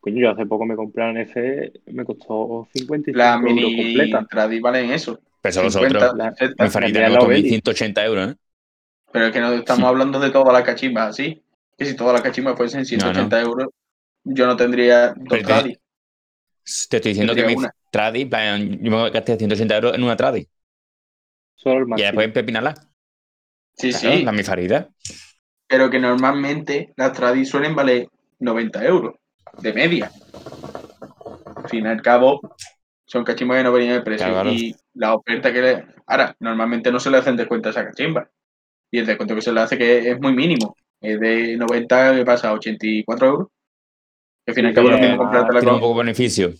coño, 0.00 0.20
yo 0.22 0.30
hace 0.30 0.46
poco 0.46 0.64
me 0.66 0.76
compré 0.76 1.10
una 1.10 1.22
F, 1.22 1.72
me 1.86 2.04
costó 2.04 2.68
55 2.72 3.12
La 3.20 3.38
euros 3.46 3.46
mini 3.46 3.74
completa. 3.74 4.26
tradi 4.28 4.60
valen 4.60 4.90
eso. 4.92 5.18
Pero 5.40 5.50
eso 5.50 5.62
50, 5.62 5.62
vosotros, 5.62 6.14
La- 6.14 6.34
60. 6.34 6.64
mi 6.64 6.70
farita 6.70 7.00
la 7.00 7.10
me 7.10 7.10
Lovely. 7.10 7.28
1180 7.28 8.04
euros, 8.04 8.32
¿eh? 8.32 8.36
Pero 9.12 9.26
es 9.26 9.32
que 9.32 9.40
no 9.40 9.50
estamos 9.54 9.88
hablando 9.88 10.20
de 10.20 10.30
todas 10.30 10.52
las 10.52 10.62
cachimbas 10.62 11.08
así. 11.10 11.42
Que 11.78 11.86
si 11.86 11.96
todas 11.96 12.12
las 12.12 12.22
cachimbas 12.22 12.54
fuesen 12.56 12.84
180 12.84 13.40
euros, 13.40 13.68
yo 14.24 14.46
no 14.46 14.56
tendría 14.56 15.14
dos 15.16 15.40
Pero 15.40 15.44
te- 15.44 15.64
Tradi. 15.64 15.78
Te 16.88 16.96
estoy 16.98 17.10
diciendo 17.12 17.34
que 17.34 17.44
mi 17.44 17.56
una. 17.56 17.72
tradi, 17.90 18.24
plan, 18.26 18.78
yo 18.82 18.90
me 18.90 19.10
gasté 19.10 19.36
180 19.36 19.76
euros 19.76 19.94
en 19.94 20.02
una 20.04 20.16
tradi. 20.16 20.48
Solo 21.56 21.80
el 21.80 21.86
Y 21.94 22.02
después 22.02 22.26
empepinarla. 22.26 22.74
Sí, 23.76 23.92
Claro, 23.92 24.18
sí. 24.18 24.24
La 24.24 24.32
mi 24.32 24.42
farida. 24.42 24.90
Pero 25.66 25.90
que 25.90 25.98
normalmente 25.98 26.92
las 26.96 27.12
Tradi 27.12 27.44
suelen 27.44 27.74
valer 27.74 28.08
90 28.38 28.84
euros. 28.84 29.14
De 29.60 29.72
media. 29.72 30.10
Al 31.56 31.68
fin 31.68 31.84
y 31.86 31.88
al 31.88 32.02
cabo, 32.02 32.40
son 33.06 33.24
cachimbas 33.24 33.58
que 33.58 33.64
no 33.64 33.72
venían 33.72 33.94
de 33.96 34.02
precio. 34.02 34.26
Claro, 34.26 34.42
claro. 34.42 34.56
Y 34.56 34.74
la 34.94 35.14
oferta 35.14 35.52
que 35.52 35.62
le. 35.62 35.84
Ahora, 36.06 36.34
normalmente 36.40 36.90
no 36.90 36.98
se 36.98 37.10
le 37.10 37.18
hacen 37.18 37.36
descuento 37.36 37.68
a 37.68 37.70
esa 37.70 37.84
cachimba. 37.84 38.28
Y 38.90 38.98
el 38.98 39.06
descuento 39.06 39.34
que 39.34 39.42
se 39.42 39.52
le 39.52 39.60
hace 39.60 39.78
que 39.78 40.10
es 40.10 40.20
muy 40.20 40.32
mínimo. 40.34 40.76
Es 41.00 41.18
de 41.20 41.56
90 41.56 42.16
que 42.16 42.24
pasa 42.24 42.48
a 42.48 42.52
84 42.54 43.26
euros. 43.26 43.48
Que 44.44 44.50
al 44.50 44.54
fin 44.54 44.64
y 44.64 44.68
al 44.68 44.74
cabo 44.74 44.88
es 44.88 44.92
lo 44.94 44.98
mismo 44.98 45.14
además 45.14 45.24
comprártela 45.24 45.60
Tiene 45.60 45.74
un 45.74 45.80
con. 45.80 45.88
poco 45.88 45.98
de 46.00 46.04
beneficio. 46.04 46.52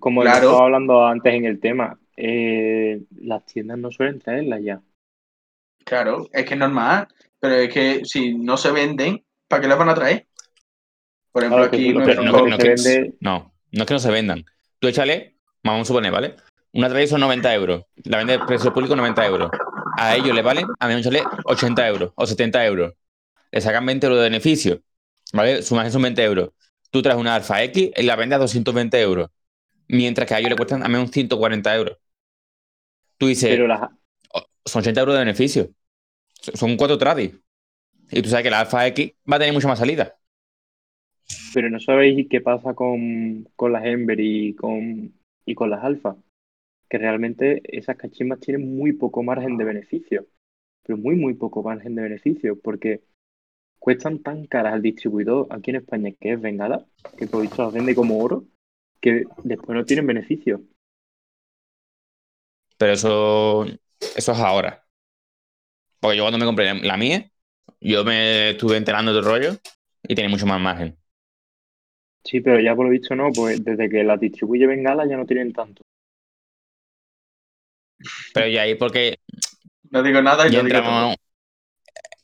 Como 0.00 0.22
Claro. 0.22 0.36
estaba 0.48 0.64
hablando 0.64 1.06
antes 1.06 1.34
en 1.34 1.44
el 1.44 1.60
tema, 1.60 1.98
eh, 2.16 3.02
las 3.20 3.44
tiendas 3.46 3.78
no 3.78 3.90
suelen 3.90 4.18
traerlas 4.18 4.60
ya. 4.62 4.80
Claro, 5.84 6.26
es 6.32 6.44
que 6.46 6.54
es 6.54 6.60
normal. 6.60 7.06
Pero 7.44 7.56
es 7.56 7.74
que 7.74 8.00
si 8.06 8.32
no 8.32 8.56
se 8.56 8.72
venden, 8.72 9.22
¿para 9.48 9.60
qué 9.60 9.68
las 9.68 9.76
van 9.76 9.90
a 9.90 9.94
traer? 9.94 10.26
Por 11.30 11.42
ejemplo, 11.42 11.68
Claro, 11.68 11.76
aquí 11.76 11.92
Pero 11.92 12.14
son 12.14 12.24
no, 12.24 12.46
no, 12.46 12.56
se 12.56 12.62
que, 12.62 12.68
vende- 12.74 13.14
no, 13.20 13.54
no 13.70 13.82
es 13.82 13.86
que 13.86 13.92
no 13.92 14.00
se 14.00 14.10
vendan. 14.10 14.44
Tú 14.78 14.88
échale, 14.88 15.36
vamos 15.62 15.82
a 15.82 15.84
suponer, 15.84 16.10
¿vale? 16.10 16.36
Una 16.72 16.88
tradi 16.88 17.06
son 17.06 17.20
90 17.20 17.52
euros. 17.54 17.82
La 18.04 18.16
vende 18.16 18.32
a 18.32 18.46
precio 18.46 18.72
público 18.72 18.96
90 18.96 19.26
euros. 19.26 19.50
A 19.98 20.16
ellos 20.16 20.34
le 20.34 20.40
vale, 20.40 20.64
a 20.80 20.88
mí 20.88 20.94
me 20.94 21.02
sale 21.02 21.22
80 21.44 21.86
euros 21.86 22.12
o 22.14 22.26
70 22.26 22.64
euros. 22.64 22.94
Le 23.52 23.60
sacan 23.60 23.84
20 23.84 24.06
euros 24.06 24.20
de 24.20 24.24
beneficio. 24.24 24.80
¿Vale? 25.34 25.62
Su 25.62 25.74
margen 25.74 25.92
son 25.92 26.00
20 26.00 26.24
euros. 26.24 26.48
Tú 26.90 27.02
traes 27.02 27.18
una 27.18 27.34
Alfa 27.34 27.62
X 27.64 27.90
y 27.94 28.02
la 28.04 28.16
vendes 28.16 28.36
a 28.36 28.40
220 28.40 28.98
euros. 29.02 29.28
Mientras 29.88 30.26
que 30.26 30.32
a 30.34 30.38
ellos 30.38 30.48
le 30.48 30.56
cuestan 30.56 30.82
a 30.82 30.88
menos 30.88 31.10
140 31.10 31.76
euros. 31.76 31.98
Tú 33.18 33.26
dices, 33.26 33.50
Pero 33.50 33.66
las, 33.66 33.82
"Oh, 34.32 34.44
son 34.64 34.80
80 34.80 35.00
euros 35.00 35.14
de 35.14 35.18
beneficio. 35.18 35.68
Son 36.54 36.76
cuatro 36.76 36.98
tradis. 36.98 37.34
Y 38.10 38.22
tú 38.22 38.30
sabes 38.30 38.44
que 38.44 38.50
la 38.50 38.60
Alfa 38.60 38.86
X 38.88 39.12
va 39.30 39.36
a 39.36 39.38
tener 39.40 39.54
mucha 39.54 39.68
más 39.68 39.78
salida. 39.80 40.18
pero 41.52 41.70
no 41.70 41.80
sabéis 41.80 42.28
qué 42.28 42.40
pasa 42.40 42.74
con, 42.74 43.44
con 43.56 43.72
las 43.72 43.84
Ember 43.84 44.18
y 44.20 44.54
con, 44.54 45.14
y 45.46 45.54
con 45.54 45.70
las 45.70 45.84
Alfa. 45.84 46.16
Que 46.88 46.98
realmente 46.98 47.62
esas 47.76 47.96
cachimbas 47.96 48.40
tienen 48.40 48.76
muy 48.76 48.92
poco 48.92 49.22
margen 49.22 49.56
de 49.58 49.64
beneficio. 49.64 50.26
Pero 50.84 50.98
muy, 50.98 51.16
muy 51.16 51.34
poco 51.34 51.62
margen 51.62 51.94
de 51.96 52.02
beneficio. 52.02 52.60
Porque 52.60 53.02
cuestan 53.80 54.20
tan 54.22 54.46
caras 54.46 54.74
al 54.74 54.82
distribuidor 54.82 55.48
aquí 55.50 55.70
en 55.70 55.78
España, 55.78 56.12
que 56.20 56.34
es 56.34 56.40
Bengala, 56.42 56.86
que 57.18 57.28
por 57.28 57.42
visto 57.42 57.64
las 57.64 57.74
vende 57.74 57.94
como 57.96 58.18
oro, 58.20 58.46
que 59.00 59.24
después 59.44 59.76
no 59.76 59.84
tienen 59.86 60.06
beneficio. 60.08 60.62
Pero 62.76 62.92
eso, 62.92 63.64
eso 64.16 64.32
es 64.32 64.38
ahora. 64.38 64.83
Porque 66.04 66.18
yo 66.18 66.24
cuando 66.24 66.38
me 66.38 66.44
compré 66.44 66.74
la 66.82 66.98
mía, 66.98 67.30
yo 67.80 68.04
me 68.04 68.50
estuve 68.50 68.76
enterando 68.76 69.14
del 69.14 69.24
rollo 69.24 69.56
y 70.02 70.14
tenía 70.14 70.28
mucho 70.28 70.44
más 70.44 70.60
margen. 70.60 70.98
Sí, 72.22 72.42
pero 72.42 72.60
ya 72.60 72.76
por 72.76 72.84
lo 72.84 72.90
visto 72.90 73.16
no, 73.16 73.30
pues 73.32 73.64
desde 73.64 73.88
que 73.88 74.04
las 74.04 74.20
distribuye 74.20 74.66
Bengala 74.66 75.08
ya 75.08 75.16
no 75.16 75.24
tienen 75.24 75.54
tanto. 75.54 75.80
Pero 78.34 78.48
ya 78.48 78.60
ahí 78.60 78.74
porque 78.74 79.16
No 79.90 80.02
digo 80.02 80.20
nada 80.20 80.46
y 80.46 80.50
ya 80.50 80.62
no 80.62 80.68
digo 80.68 80.78
todo. 80.82 80.88
entramos 80.88 81.16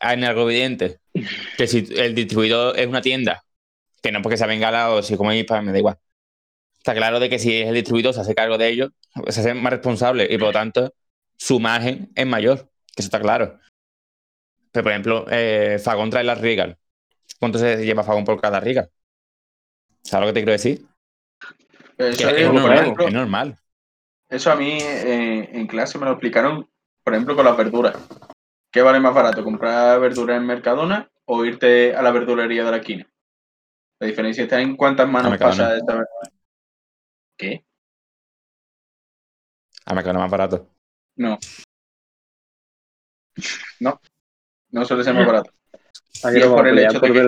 en 0.01 0.25
algo 0.25 0.51
evidente. 0.51 0.99
Que 1.57 1.67
si 1.67 1.87
el 1.97 2.15
distribuidor 2.15 2.79
es 2.79 2.87
una 2.87 3.01
tienda, 3.01 3.45
que 4.03 4.13
no 4.13 4.21
porque 4.21 4.37
sea 4.37 4.47
bengala 4.47 4.91
o 4.91 5.03
si 5.03 5.17
como 5.17 5.31
para 5.49 5.63
me 5.63 5.73
da 5.73 5.79
igual. 5.79 5.97
Está 6.77 6.95
claro 6.95 7.19
de 7.19 7.31
que 7.31 7.39
si 7.39 7.63
es 7.63 7.69
el 7.69 7.77
distribuidor, 7.77 8.13
se 8.13 8.21
hace 8.21 8.35
cargo 8.35 8.59
de 8.59 8.69
ello, 8.69 8.91
se 9.29 9.41
hace 9.41 9.55
más 9.55 9.73
responsable 9.73 10.29
y 10.31 10.37
por 10.37 10.49
lo 10.49 10.53
tanto 10.53 10.93
su 11.39 11.59
margen 11.61 12.13
es 12.15 12.27
mayor. 12.27 12.71
Que 12.95 13.01
eso 13.01 13.07
está 13.07 13.21
claro. 13.21 13.59
Pero 14.73 14.85
por 14.85 14.93
ejemplo, 14.93 15.27
eh, 15.31 15.79
Fagón 15.83 16.11
trae 16.11 16.25
las 16.25 16.41
Regal. 16.41 16.79
¿Cuánto 17.39 17.59
se 17.59 17.85
lleva 17.85 18.05
Fagón 18.05 18.25
por 18.25 18.41
cada 18.41 18.61
Regal? 18.61 18.91
¿Sabes 20.03 20.27
lo 20.27 20.33
que 20.33 20.35
te 20.35 20.41
quiero 20.41 20.53
decir? 20.53 20.87
Que 21.97 22.09
es, 22.09 22.21
es, 22.21 22.53
normal, 22.53 22.79
ejemplo, 22.79 23.07
es 23.09 23.13
normal. 23.13 23.59
eso 24.29 24.51
a 24.51 24.57
mí 24.57 24.79
eh, 24.81 25.51
en 25.53 25.67
clase 25.67 25.99
me 25.99 26.07
lo 26.07 26.13
explicaron, 26.13 26.69
por 27.03 27.15
ejemplo, 27.15 27.37
con 27.37 27.45
las 27.45 27.57
verduras. 27.57 27.97
¿Qué 28.71 28.83
vale 28.83 29.01
más 29.01 29.15
barato? 29.15 29.43
¿Comprar 29.43 30.01
verduras 30.01 30.37
en 30.37 30.47
Mercadona 30.47 31.11
o 31.27 31.45
irte 31.45 31.95
a 31.95 32.03
la 32.03 32.13
verdulería 32.13 32.65
de 32.65 32.71
la 32.71 32.77
esquina? 32.77 33.11
La 33.99 34.07
diferencia 34.07 34.45
está 34.45 34.61
en 34.61 34.77
cuántas 34.77 35.09
manos 35.09 35.37
pasa 35.37 35.77
esta 35.77 35.93
verdura. 35.93 36.31
¿Qué? 37.37 37.65
A 39.85 39.95
Mercadona 39.95 40.21
más 40.21 40.31
barato. 40.31 40.69
No. 41.17 41.39
No. 43.81 44.01
No 44.71 44.85
suele 44.85 45.05
ser 45.05 45.15
más 45.15 45.27
barato. 45.27 45.53
¿A 46.25 46.31
Y 46.31 46.35
qué 46.35 46.39
es 46.41 46.45
nos 46.47 46.51
vamos 46.51 46.57
por 46.61 46.69
el 46.69 46.79
hecho 46.79 47.01
por 47.01 47.09
de 47.09 47.15
que-? 47.15 47.21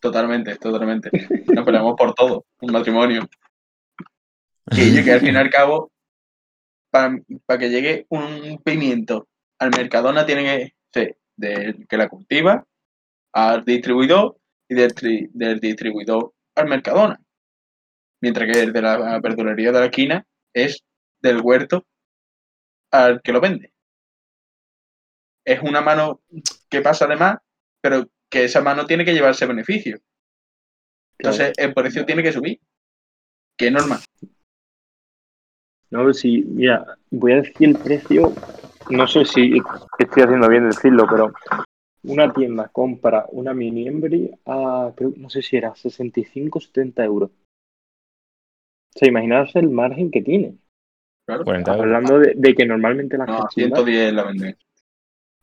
Totalmente, 0.00 0.56
totalmente. 0.56 1.10
Nos 1.54 1.64
peleamos 1.64 1.94
por 1.96 2.14
todo. 2.14 2.44
Un 2.60 2.72
matrimonio. 2.72 3.28
Y 4.72 5.04
que 5.04 5.12
al 5.12 5.20
fin 5.20 5.34
y 5.34 5.36
al 5.36 5.48
cabo, 5.48 5.92
para, 6.90 7.16
para 7.46 7.58
que 7.58 7.70
llegue 7.70 8.04
un 8.08 8.60
pimiento 8.64 9.28
al 9.60 9.70
Mercadona 9.70 10.26
tiene 10.26 10.42
que 10.42 10.74
ser 10.92 11.18
del 11.36 11.86
que 11.86 11.96
la 11.96 12.08
cultiva 12.08 12.66
al 13.32 13.64
distribuidor 13.64 14.36
y 14.68 14.74
del, 14.74 14.92
tri- 14.92 15.30
del 15.32 15.60
distribuidor 15.60 16.32
al 16.56 16.66
Mercadona. 16.68 17.20
Mientras 18.20 18.50
que 18.50 18.60
el 18.60 18.72
de 18.72 18.82
la 18.82 19.20
verdulería 19.20 19.70
de 19.70 19.78
la 19.78 19.84
esquina 19.86 20.26
es 20.52 20.82
del 21.22 21.40
huerto 21.40 21.86
al 22.90 23.20
que 23.22 23.32
lo 23.32 23.40
vende. 23.40 23.72
Es 25.46 25.62
una 25.62 25.80
mano 25.80 26.20
que 26.68 26.82
pasa 26.82 27.06
de 27.06 27.16
más, 27.16 27.38
pero 27.80 28.08
que 28.28 28.44
esa 28.44 28.60
mano 28.60 28.84
tiene 28.86 29.04
que 29.04 29.14
llevarse 29.14 29.46
beneficio. 29.46 30.00
Entonces 31.18 31.52
el 31.56 31.72
precio 31.72 32.04
tiene 32.04 32.22
que 32.22 32.32
subir. 32.32 32.60
Que 33.56 33.68
es 33.68 33.72
normal. 33.72 34.00
No, 35.90 36.12
sí, 36.12 36.44
mira, 36.46 36.98
voy 37.10 37.32
a 37.32 37.36
decir 37.36 37.68
el 37.68 37.78
precio, 37.78 38.32
no 38.90 39.06
sé 39.06 39.24
si 39.24 39.58
estoy 39.98 40.22
haciendo 40.24 40.48
bien 40.48 40.68
decirlo, 40.68 41.06
pero 41.08 41.32
una 42.02 42.32
tienda 42.32 42.68
compra 42.68 43.26
una 43.30 43.54
mini 43.54 43.86
Embry 43.86 44.30
a, 44.46 44.92
creo, 44.96 45.12
no 45.16 45.30
sé 45.30 45.42
si 45.42 45.56
era 45.56 45.74
65 45.74 46.58
o 46.58 46.60
70 46.60 47.04
euros. 47.04 47.30
O 47.30 48.98
sea, 48.98 49.08
imaginaos 49.08 49.54
el 49.54 49.70
margen 49.70 50.10
que 50.10 50.22
tiene. 50.22 50.56
Claro. 51.24 51.44
40 51.44 51.70
euros. 51.70 51.84
Hablando 51.84 52.18
de, 52.18 52.32
de 52.34 52.54
que 52.54 52.66
normalmente 52.66 53.16
las 53.16 53.28
No, 53.28 53.34
a 53.34 53.42
cachimbas, 53.42 53.84
110 53.84 54.12
la 54.12 54.24
venden. 54.24 54.56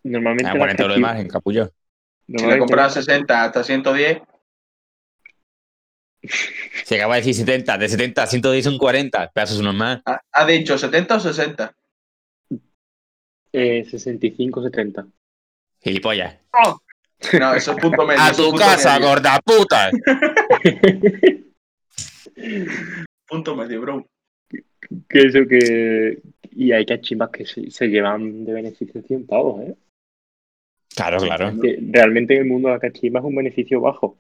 Normalmente 0.04 0.50
A 0.50 0.54
las 0.54 0.60
40 0.60 0.84
euros 0.84 0.96
de 0.98 1.02
margen, 1.02 1.28
capullo. 1.28 1.66
Si 2.28 2.34
normalmente 2.34 2.60
compras 2.60 2.98
a 2.98 3.02
60 3.02 3.44
hasta 3.44 3.64
110, 3.64 4.22
Si 6.86 6.96
acaba 6.96 7.16
de 7.16 7.22
decir 7.22 7.36
70, 7.36 7.78
de 7.78 7.90
70 7.90 8.24
a 8.24 8.28
110 8.28 8.64
son 8.66 8.78
40, 8.78 9.32
pedazos 9.32 9.62
normal. 9.62 10.02
ha, 10.06 10.22
ha 10.32 10.46
dicho 10.46 10.78
70 10.78 11.16
o 11.16 11.20
60. 11.20 11.76
eh, 13.52 13.84
65 13.90 14.60
o 14.60 14.64
70. 14.64 15.06
Gilipollas. 15.82 16.38
No, 17.40 17.54
eso 17.54 17.72
es 17.74 17.78
punto 17.82 18.06
medio. 18.08 18.22
¡A 18.22 18.32
tu 18.34 18.54
casa, 18.56 18.96
medio. 19.00 19.08
gorda 19.10 19.40
puta! 19.42 19.92
Punto 23.28 23.56
medio, 23.56 23.82
bro. 23.82 24.08
que 25.10 25.20
eso 25.20 25.40
que... 25.48 26.22
Y 26.52 26.72
hay 26.72 26.86
cachimbas 26.86 27.30
que 27.32 27.46
se, 27.46 27.72
se 27.72 27.88
llevan 27.88 28.46
de 28.46 28.54
beneficio 28.54 29.02
100 29.02 29.26
pavos, 29.26 29.62
¿eh? 29.64 29.76
Claro, 30.96 31.18
claro. 31.20 31.54
Que 31.62 31.80
realmente 31.92 32.36
en 32.36 32.42
el 32.44 32.48
mundo 32.48 32.68
de 32.70 32.76
la 32.76 32.80
cachimba 32.80 33.20
es 33.20 33.26
un 33.26 33.36
beneficio 33.36 33.82
bajo. 33.82 34.18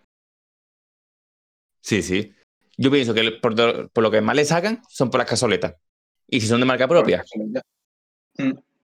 Sí, 1.82 2.01
sí. 2.01 2.34
Yo 2.78 2.89
pienso 2.89 3.13
que 3.13 3.32
por, 3.41 4.01
lo 4.01 4.11
que 4.11 4.21
más 4.21 4.36
le 4.36 4.45
sacan 4.45 4.82
son 4.89 5.09
por 5.11 5.19
las 5.19 5.30
cazoletas. 5.30 5.76
Y 6.28 6.41
si 6.41 6.47
son 6.47 6.59
de 6.59 6.65
marca 6.65 6.88
propia, 6.88 7.24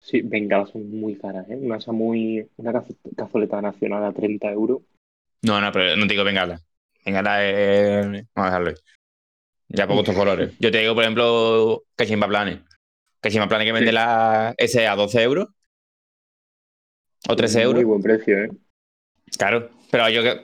Sí, 0.01 0.21
bengalas 0.21 0.69
son 0.69 0.89
muy 0.89 1.17
caras, 1.17 1.49
¿eh? 1.49 1.55
Una, 1.55 1.77
esa 1.77 1.91
muy, 1.91 2.47
una 2.57 2.71
cazo- 2.71 2.95
cazoleta 3.17 3.61
nacional 3.61 4.03
a 4.05 4.13
30 4.13 4.49
euros. 4.51 4.81
no, 5.41 5.59
no, 5.59 5.71
pero 5.71 5.95
no 5.97 6.07
te 6.07 6.13
digo 6.13 6.23
bengala. 6.23 6.61
Bengala 7.05 7.45
es. 7.45 8.05
Vamos 8.05 8.25
a 8.35 8.43
dejarlo 8.45 8.69
ahí. 8.69 8.75
Ya 9.69 9.87
por 9.87 9.97
estos 9.97 10.15
colores. 10.15 10.53
Yo 10.59 10.71
te 10.71 10.79
digo, 10.79 10.93
por 10.95 11.03
ejemplo, 11.03 11.83
cachimba 11.95 12.27
planes. 12.27 12.59
Cachimba 13.19 13.47
planes 13.47 13.65
que 13.65 13.71
vende 13.73 13.89
Sí. 13.89 13.95
la 13.95 14.53
S 14.57 14.87
a 14.87 14.95
12 14.95 15.21
euros. 15.21 15.47
O 17.27 17.35
13 17.35 17.61
euros. 17.61 17.75
Muy 17.75 17.83
buen 17.85 18.01
precio, 18.01 18.43
¿eh? 18.43 18.49
Claro, 19.37 19.69
pero 19.91 20.09
yo 20.09 20.23
que. 20.23 20.41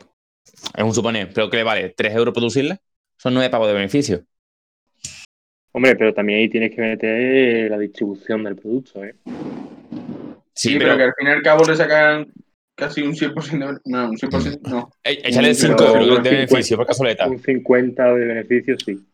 Es 0.75 0.83
un 0.83 0.93
suponer, 0.93 1.31
pero 1.33 1.49
que 1.49 1.57
le 1.57 1.63
vale 1.63 1.89
3 1.95 2.15
euros 2.15 2.33
producirla, 2.33 2.79
son 3.17 3.33
9 3.33 3.49
pavos 3.49 3.67
de 3.67 3.73
beneficio. 3.73 4.23
Hombre, 5.71 5.95
pero 5.95 6.13
también 6.13 6.39
ahí 6.39 6.49
tienes 6.49 6.73
que 6.73 6.81
meter 6.81 7.69
la 7.69 7.77
distribución 7.77 8.43
del 8.43 8.55
producto, 8.55 9.03
¿eh? 9.03 9.15
Sí, 10.53 10.69
Sí, 10.69 10.77
pero, 10.77 10.95
pero, 10.95 10.97
que 10.97 11.03
al 11.03 11.13
fin 11.17 11.27
y 11.27 11.31
al 11.31 11.41
cabo 11.41 11.65
le 11.65 11.75
sacan 11.75 12.31
casi 12.75 13.01
un 13.01 13.13
100% 13.13 13.73
de... 13.73 13.79
No, 13.85 14.09
un 14.09 14.17
100% 14.17 14.59
no. 14.69 14.89
eh, 15.03 15.21
échale 15.25 15.53
Sí, 15.53 15.67
5 15.67 15.75
pero 15.77 15.99
euros 15.99 16.23
de 16.23 16.29
50. 16.29 16.29
beneficio 16.29 16.77
por 16.77 16.85
cazoleta. 16.87 17.27
Un 17.27 17.39
50 17.39 18.13
de 18.13 18.25
beneficio, 18.25 18.75
sí. 18.79 19.05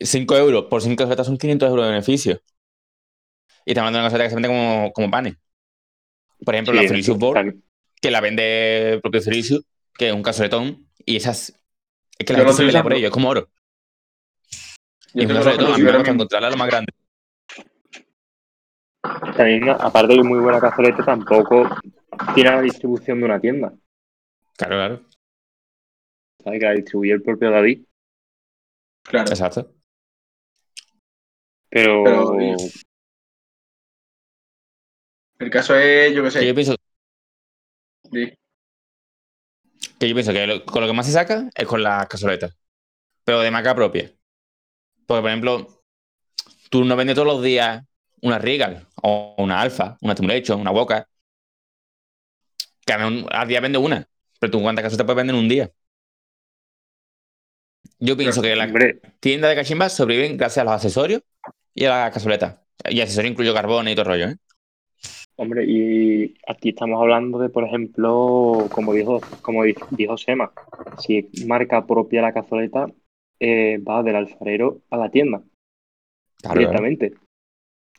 5 0.00 0.36
euros 0.36 0.64
por 0.70 0.82
5 0.82 0.96
cazoletas 0.96 1.26
son 1.26 1.38
500 1.38 1.68
euros 1.70 1.84
de 1.86 1.90
beneficio. 1.92 2.40
Y 3.64 3.70
hablando 3.78 3.98
de 3.98 4.02
una 4.02 4.06
cazoleta 4.08 4.24
que 4.26 4.30
se 4.30 4.36
vende 4.36 4.48
como, 4.48 4.92
como 4.92 5.10
panes. 5.10 5.34
Por 6.44 6.54
ejemplo, 6.54 6.74
Sí, 6.74 6.82
la 6.82 6.88
Felicius 6.88 7.18
Board, 7.18 7.54
que 8.00 8.10
la 8.10 8.20
vende 8.20 8.94
el 8.94 9.00
propio 9.00 9.22
Felicius, 9.22 9.64
que 9.96 10.08
es 10.08 10.14
un 10.14 10.22
cazoletón, 10.22 10.88
y 11.04 11.16
esas. 11.16 11.58
Es 12.18 12.26
que 12.26 12.32
la 12.32 12.40
Yo 12.40 12.44
gente 12.44 12.56
se 12.58 12.66
pelea 12.66 12.82
por 12.82 12.92
ello, 12.94 13.06
es 13.06 13.12
como 13.12 13.28
oro. 13.28 13.48
Y 15.14 15.22
Yo 15.22 15.28
un 15.28 15.34
cazoletón, 15.34 15.72
a 15.72 15.78
mí 15.78 15.84
me 15.84 15.92
gusta 15.92 16.10
encontrarla 16.10 16.50
lo 16.50 16.56
más 16.56 16.68
grande. 16.68 16.92
También, 19.36 19.68
aparte 19.68 20.14
de 20.14 20.22
muy 20.22 20.38
buena 20.38 20.60
cazoleta, 20.60 21.04
tampoco 21.04 21.68
tiene 22.34 22.50
la 22.50 22.62
distribución 22.62 23.18
de 23.18 23.24
una 23.24 23.40
tienda. 23.40 23.72
Claro, 24.56 24.76
claro. 24.76 25.02
¿Sabes? 26.42 26.60
Que 26.60 26.66
la 26.66 26.72
distribuye 26.72 27.12
el 27.12 27.22
propio 27.22 27.50
David. 27.50 27.84
Claro. 29.02 29.28
Exacto. 29.28 29.74
Pero, 31.68 32.36
El 35.38 35.50
caso 35.50 35.74
es, 35.76 36.14
yo 36.14 36.22
qué 36.24 36.28
Que 36.30 36.34
yo 36.46 36.48
sé, 36.48 36.54
pienso, 36.54 36.76
sí, 38.10 38.32
que 39.98 40.08
yo 40.08 40.14
pienso 40.14 40.32
que 40.32 40.46
lo- 40.46 40.64
con 40.64 40.82
lo 40.82 40.88
que 40.88 40.92
más 40.94 41.06
se 41.06 41.12
saca 41.12 41.48
es 41.54 41.66
con 41.66 41.82
las 41.82 42.06
cazoletas. 42.06 42.56
Pero 43.24 43.40
de 43.40 43.50
marca 43.50 43.74
propia. 43.74 44.10
Porque, 45.06 45.22
por 45.22 45.30
ejemplo, 45.30 45.84
tú 46.70 46.84
no 46.84 46.96
vendes 46.96 47.14
todos 47.16 47.28
los 47.28 47.42
días 47.42 47.84
una 48.22 48.38
Regal, 48.38 48.86
o 49.02 49.34
una 49.38 49.60
Alfa, 49.60 49.98
una 50.00 50.14
Stimulation, 50.14 50.60
una 50.60 50.70
Boca. 50.70 51.08
Que 52.86 52.92
a 52.92 52.98
mí 52.98 53.04
un- 53.04 53.26
al 53.30 53.48
día 53.48 53.60
vende 53.60 53.78
una. 53.78 54.06
Pero 54.38 54.50
tú 54.50 54.62
cuántas 54.62 54.82
cazoletas 54.82 55.04
puedes 55.06 55.16
vender 55.16 55.34
en 55.36 55.42
un 55.42 55.48
día. 55.48 55.70
Yo 57.98 58.16
pienso 58.16 58.42
que 58.42 58.56
las 58.56 58.70
tiendas 59.20 59.50
de 59.50 59.56
cachimbas 59.56 59.92
sobreviven 59.94 60.36
gracias 60.36 60.62
a 60.62 60.64
los 60.64 60.74
accesorios 60.74 61.22
y 61.74 61.84
a 61.86 61.90
las 61.90 62.12
cazoletas. 62.12 62.60
Y 62.88 63.00
accesorios 63.00 63.32
incluyo 63.32 63.54
carbón 63.54 63.88
y 63.88 63.94
todo 63.94 64.02
el 64.02 64.06
rollo, 64.08 64.28
¿eh? 64.28 64.36
Hombre, 65.36 65.64
y 65.66 66.34
aquí 66.46 66.70
estamos 66.70 67.00
hablando 67.00 67.38
de, 67.38 67.48
por 67.48 67.64
ejemplo, 67.64 68.68
como 68.72 68.92
dijo, 68.92 69.20
como 69.42 69.64
di- 69.64 69.74
dijo 69.90 70.16
Sema, 70.16 70.52
si 70.98 71.18
es 71.18 71.46
marca 71.46 71.86
propia 71.86 72.22
la 72.22 72.32
cazoleta, 72.32 72.86
eh, 73.40 73.78
va 73.78 74.02
del 74.02 74.16
alfarero 74.16 74.80
a 74.90 74.96
la 74.96 75.10
tienda 75.10 75.38
Claro, 75.38 75.50
claro. 76.40 76.58
directamente. 76.58 77.14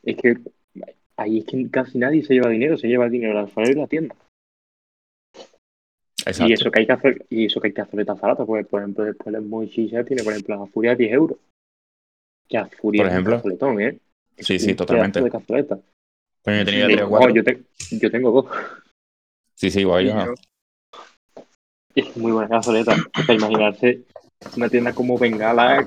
Es 0.02 0.16
que 0.16 0.36
ahí 1.16 1.38
es 1.38 1.44
que 1.44 1.70
casi 1.70 1.98
nadie 1.98 2.22
se 2.24 2.34
lleva 2.34 2.48
dinero, 2.48 2.76
se 2.76 2.88
lleva 2.88 3.04
el 3.06 3.10
dinero 3.10 3.32
el 3.32 3.38
alfarero 3.38 3.72
y 3.72 3.80
la 3.80 3.86
tienda. 3.86 4.14
Exacto. 6.24 6.48
Y 6.50 6.52
eso 6.54 6.70
que 6.70 6.80
hay 6.80 6.86
que 6.86 6.92
hacer, 6.92 7.26
y 7.30 7.46
eso 7.46 7.60
que 7.60 7.68
hay 7.68 7.72
cazoletas 7.74 8.20
baratas, 8.20 8.46
pues 8.46 8.66
por 8.66 8.80
ejemplo 8.80 9.04
después 9.04 9.34
el 9.34 9.42
Moishi 9.42 9.88
ya 9.88 10.04
tiene, 10.04 10.22
por 10.24 10.32
ejemplo, 10.32 10.56
la 10.56 10.66
Furia 10.66 10.94
10 10.94 11.12
euros. 11.12 11.38
Que 12.48 12.58
a 12.58 12.66
Furia 12.66 13.02
Por 13.02 13.06
es 13.06 13.12
un 13.12 13.18
ejemplo. 13.18 13.36
cazoletón, 13.36 13.80
¿eh? 13.80 13.98
Sí, 14.38 14.58
sí, 14.58 14.74
totalmente. 14.74 15.22
de 15.22 15.30
yo 16.46 16.64
tenía 16.64 16.86
Sí, 16.86 16.92
tres 16.92 17.02
o 17.04 17.08
cuatro. 17.08 17.34
yo, 17.34 17.44
te- 17.44 17.62
yo 17.90 18.10
tengo 18.10 18.30
dos. 18.30 18.46
Sí, 19.54 19.70
sí, 19.70 19.80
igual 19.80 20.04
y 20.04 20.08
yo. 20.08 20.24
yo- 20.24 20.34
Es 21.94 22.16
muy 22.16 22.32
buena 22.32 22.48
cazoleta. 22.48 22.94
Para 23.12 23.34
imaginarse 23.34 24.02
una 24.54 24.68
tienda 24.68 24.94
como 24.94 25.18
Bengala 25.18 25.84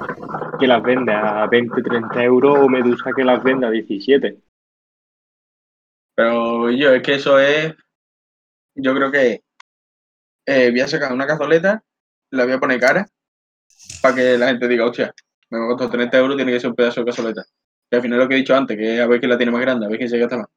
que 0.60 0.68
las 0.68 0.82
vende 0.84 1.14
a 1.14 1.46
20, 1.48 1.82
30 1.82 2.24
euros 2.24 2.58
o 2.60 2.68
Medusa 2.68 3.12
que 3.16 3.24
las 3.24 3.44
vende 3.44 3.68
a 3.68 3.70
17. 3.70 4.40
Pero 6.16 6.70
yo, 6.72 6.94
es 6.94 7.04
que 7.04 7.14
eso 7.16 7.40
es. 7.40 7.76
Yo 8.76 8.94
creo 8.96 9.12
que 9.12 9.42
eh, 10.46 10.72
voy 10.72 10.80
a 10.82 10.88
sacar 10.88 11.14
una 11.14 11.28
cazoleta, 11.28 11.84
la 12.32 12.44
voy 12.46 12.54
a 12.54 12.60
poner 12.60 12.80
cara, 12.80 13.08
para 14.02 14.16
que 14.16 14.38
la 14.38 14.48
gente 14.48 14.68
diga, 14.68 14.86
hostia, 14.86 15.14
me 15.50 15.60
costar 15.68 15.90
30 15.92 16.18
euros, 16.18 16.36
tiene 16.38 16.52
que 16.52 16.60
ser 16.60 16.70
un 16.72 16.76
pedazo 16.76 17.02
de 17.02 17.06
cazoleta. 17.06 17.46
Al 17.92 18.02
final 18.02 18.20
lo 18.20 18.28
que 18.28 18.36
he 18.36 18.38
dicho 18.38 18.56
antes, 18.56 18.78
que 18.78 18.96
es 18.96 19.00
a 19.02 19.08
ver 19.08 19.20
quién 19.20 19.32
la 19.32 19.38
tiene 19.38 19.52
más 19.52 19.62
grande, 19.62 19.86
a 19.86 19.90
ver 19.90 19.98
quién 19.98 20.10
se 20.10 20.20
gasta 20.20 20.38
más. 20.38 20.48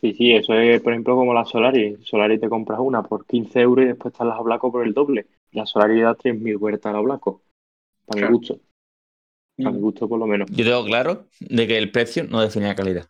Sí, 0.00 0.12
sí, 0.14 0.32
eso 0.32 0.54
es, 0.54 0.80
por 0.80 0.92
ejemplo, 0.92 1.14
como 1.14 1.32
la 1.32 1.44
Solari. 1.44 1.96
Solari 2.02 2.38
te 2.38 2.48
compras 2.48 2.80
una 2.80 3.02
por 3.04 3.24
15 3.24 3.60
euros 3.60 3.84
y 3.84 3.88
después 3.88 4.12
están 4.12 4.28
las 4.28 4.40
Oblaco 4.40 4.72
por 4.72 4.84
el 4.84 4.92
doble. 4.92 5.26
La 5.52 5.64
Solari 5.64 6.00
da 6.00 6.14
3.000 6.14 6.56
huertas 6.56 6.90
al 6.90 7.00
Oblaco. 7.00 7.40
Para 8.06 8.28
mi 8.28 8.36
gusto. 8.36 8.58
Para 9.56 9.70
mi 9.70 9.80
gusto, 9.80 10.08
por 10.08 10.18
lo 10.18 10.26
menos. 10.26 10.50
Yo 10.50 10.64
tengo 10.64 10.84
claro 10.84 11.26
de 11.38 11.66
que 11.68 11.78
el 11.78 11.92
precio 11.92 12.24
no 12.24 12.40
define 12.40 12.66
la 12.66 12.74
calidad. 12.74 13.06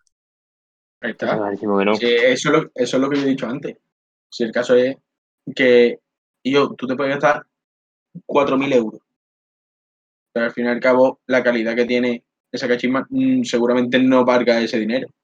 Ahí 1.00 1.12
Está 1.12 1.26
está. 1.26 1.38
clarísimo 1.38 1.78
que 1.78 1.84
no. 1.86 1.94
Sí, 1.94 2.06
eso, 2.06 2.48
es 2.50 2.54
lo, 2.62 2.70
eso 2.74 2.96
es 2.96 3.00
lo 3.00 3.08
que 3.08 3.16
yo 3.16 3.22
he 3.22 3.30
dicho 3.30 3.46
antes. 3.46 3.78
Si 4.28 4.44
el 4.44 4.52
caso 4.52 4.74
es 4.74 4.96
que 5.56 5.98
yo, 6.44 6.74
tú 6.74 6.86
te 6.86 6.94
puedes 6.94 7.14
gastar 7.14 7.46
4.000 8.26 8.72
euros. 8.72 9.00
Pero 10.32 10.46
al 10.46 10.52
fin 10.52 10.66
y 10.66 10.68
al 10.68 10.80
cabo, 10.80 11.20
la 11.26 11.42
calidad 11.42 11.74
que 11.74 11.84
tiene 11.86 12.24
esa 12.52 12.68
cachimba 12.68 13.06
mm, 13.08 13.42
seguramente 13.42 13.98
no 13.98 14.24
valga 14.24 14.60
ese 14.60 14.78
dinero. 14.78 15.08
Ah, 15.10 15.14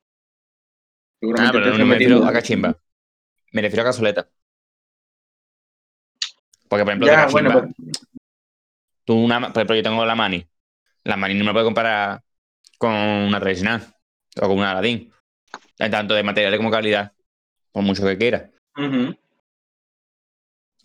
Seguramente 1.20 1.58
pero 1.58 1.72
te 1.72 1.78
no 1.78 1.86
me 1.86 1.94
refiero 1.94 2.24
a 2.24 2.32
cachimba. 2.32 2.76
Me 3.52 3.62
refiero 3.62 3.82
a 3.82 3.86
casoleta. 3.86 4.28
Porque, 6.68 6.84
por 6.84 6.90
ejemplo, 6.92 7.06
de 7.06 7.12
Ya, 7.12 7.22
cachimba, 7.22 7.54
bueno, 7.54 7.74
pues, 7.76 7.98
tú 9.04 9.14
una, 9.14 9.40
por 9.40 9.50
ejemplo, 9.58 9.76
yo 9.76 9.82
tengo 9.82 10.04
la 10.06 10.14
Mani. 10.14 10.46
La 11.04 11.16
Mani 11.16 11.34
no 11.34 11.44
me 11.44 11.52
puede 11.52 11.64
comparar 11.64 12.22
con 12.78 12.92
una 12.92 13.40
tradicional 13.40 13.94
o 14.40 14.46
con 14.48 14.58
una 14.58 14.70
Aladdin. 14.70 15.12
Tanto 15.76 16.14
de 16.14 16.22
material 16.22 16.56
como 16.56 16.70
calidad, 16.70 17.12
por 17.72 17.82
mucho 17.82 18.04
que 18.04 18.18
quiera. 18.18 18.50
Pero, 18.74 19.16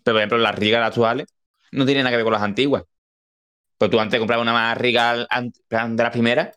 por 0.04 0.16
ejemplo, 0.16 0.38
las 0.38 0.54
Rigal 0.58 0.82
actuales 0.82 1.26
no 1.72 1.84
tienen 1.84 2.04
nada 2.04 2.12
que 2.12 2.16
ver 2.18 2.24
con 2.24 2.32
las 2.32 2.42
antiguas. 2.42 2.84
Pues 3.78 3.90
tú 3.90 4.00
antes 4.00 4.18
comprabas 4.18 4.42
una 4.42 4.52
más 4.52 4.78
Rigal 4.78 5.26
ant- 5.30 5.96
de 5.96 6.02
las 6.02 6.12
primeras 6.12 6.54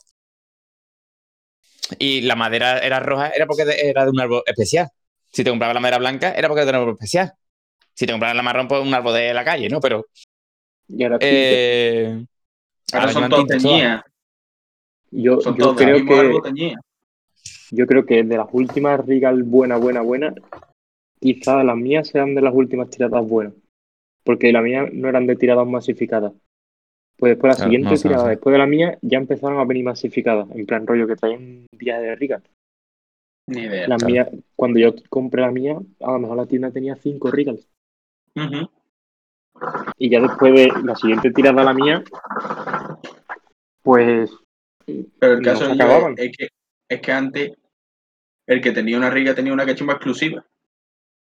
y 2.00 2.22
la 2.22 2.36
madera 2.36 2.80
era 2.80 3.00
roja, 3.00 3.30
era 3.30 3.46
porque 3.46 3.66
de- 3.66 3.90
era 3.90 4.04
de 4.06 4.12
un 4.12 4.20
árbol 4.20 4.44
especial. 4.46 4.90
Si 5.32 5.44
te 5.44 5.50
comprabas 5.50 5.74
la 5.76 5.80
madera 5.80 5.98
blanca, 6.00 6.32
era 6.34 6.48
porque 6.48 6.62
era 6.62 6.72
de 6.72 6.78
un 6.78 6.82
árbol 6.84 6.94
especial. 6.96 7.34
Si 7.94 8.06
te 8.06 8.12
comprabas 8.12 8.36
la 8.36 8.44
marrón, 8.44 8.68
pues 8.68 8.82
un 8.82 8.94
árbol 8.94 9.14
de 9.14 9.34
la 9.34 9.44
calle, 9.44 9.70
¿no? 9.70 9.80
Pero. 9.80 10.06
Y 10.88 11.04
ahora 11.04 11.18
Eh, 11.22 12.24
Ahora 12.94 13.12
son 13.12 13.30
todas. 13.30 13.64
yo, 15.12 15.42
Son 15.42 15.58
yo 15.58 15.76
creo 15.76 16.06
que 16.06 16.42
yo 17.72 17.86
creo 17.86 18.06
que 18.06 18.24
de 18.24 18.38
las 18.38 18.48
últimas 18.52 19.06
Regal 19.06 19.44
buena, 19.44 19.78
buena, 19.78 20.02
buena, 20.02 20.34
quizá 21.20 21.64
las 21.64 21.76
mías 21.76 22.08
sean 22.08 22.36
de 22.36 22.42
las 22.42 22.54
últimas 22.54 22.90
tiradas 22.90 23.28
buenas. 23.28 23.54
Porque 24.24 24.52
las 24.52 24.64
mías 24.64 24.90
no 24.94 25.10
eran 25.10 25.28
de 25.28 25.36
tiradas 25.36 25.68
masificadas. 25.68 26.34
Pues 27.18 27.32
después 27.32 27.52
la 27.52 27.56
Claro, 27.56 27.70
siguiente 27.72 27.90
no 27.90 27.98
sé, 27.98 28.08
no 28.08 28.14
tirada, 28.14 28.30
después 28.30 28.54
de 28.54 28.60
la 28.60 28.68
mía, 28.68 28.98
ya 29.02 29.18
empezaron 29.18 29.60
a 29.60 29.66
venir 29.66 29.84
masificadas. 29.86 30.48
En 30.52 30.66
plan 30.66 30.86
rollo 30.86 31.08
que 31.08 31.16
traían 31.16 31.66
días 31.72 32.00
de 32.02 32.16
Regal. 32.16 32.44
Ni 33.48 33.62
idea. 33.62 33.86
Claro. 33.86 34.06
mías, 34.06 34.28
cuando 34.56 34.80
yo 34.80 34.94
compré 35.10 35.42
la 35.42 35.52
mía, 35.52 35.78
a 36.02 36.12
lo 36.12 36.20
mejor 36.20 36.38
la 36.38 36.46
tienda 36.46 36.70
tenía 36.72 36.96
cinco 36.96 37.32
Regals. 37.32 37.68
Ujú. 38.36 38.70
Y 39.98 40.10
ya 40.10 40.22
después 40.22 40.54
de 40.54 40.70
la 40.84 40.96
siguiente 40.96 41.32
tirada, 41.32 41.64
la 41.64 41.74
mía, 41.74 42.04
pues 43.82 44.32
Pero 45.20 45.34
el 45.34 45.42
caso 45.42 45.72
acababan. 45.72 46.14
es, 46.18 46.26
es 46.30 46.38
que, 46.38 46.48
es 46.90 47.02
que 47.02 47.12
antes 47.12 47.52
el 48.46 48.62
que 48.62 48.72
tenía 48.72 48.98
una 48.98 49.10
riga 49.10 49.34
tenía 49.34 49.54
una 49.54 49.66
cachimba 49.66 49.94
exclusiva. 49.94 50.46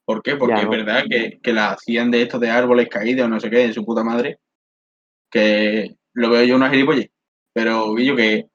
¿Por 0.05 0.23
qué? 0.23 0.37
Porque 0.37 0.55
Ya, 0.55 0.59
es 0.61 0.65
no. 0.65 0.71
verdad 0.71 1.05
que, 1.09 1.39
que 1.43 1.53
la 1.53 1.71
hacían 1.71 2.11
de 2.11 2.23
estos 2.23 2.41
de 2.41 2.51
árboles 2.51 2.89
caídos 2.89 3.27
o 3.27 3.29
no 3.29 3.41
sé 3.41 3.49
qué, 3.51 3.67
de 3.69 3.73
su 3.73 3.85
puta 3.85 4.05
madre. 4.05 4.39
Que 5.37 5.97
lo 6.15 6.31
veo 6.31 6.45
yo 6.45 6.57
una 6.57 6.71
gilipollez. 6.71 7.11
Pero 7.53 7.95
Guillo, 7.95 8.17
que, 8.17 8.47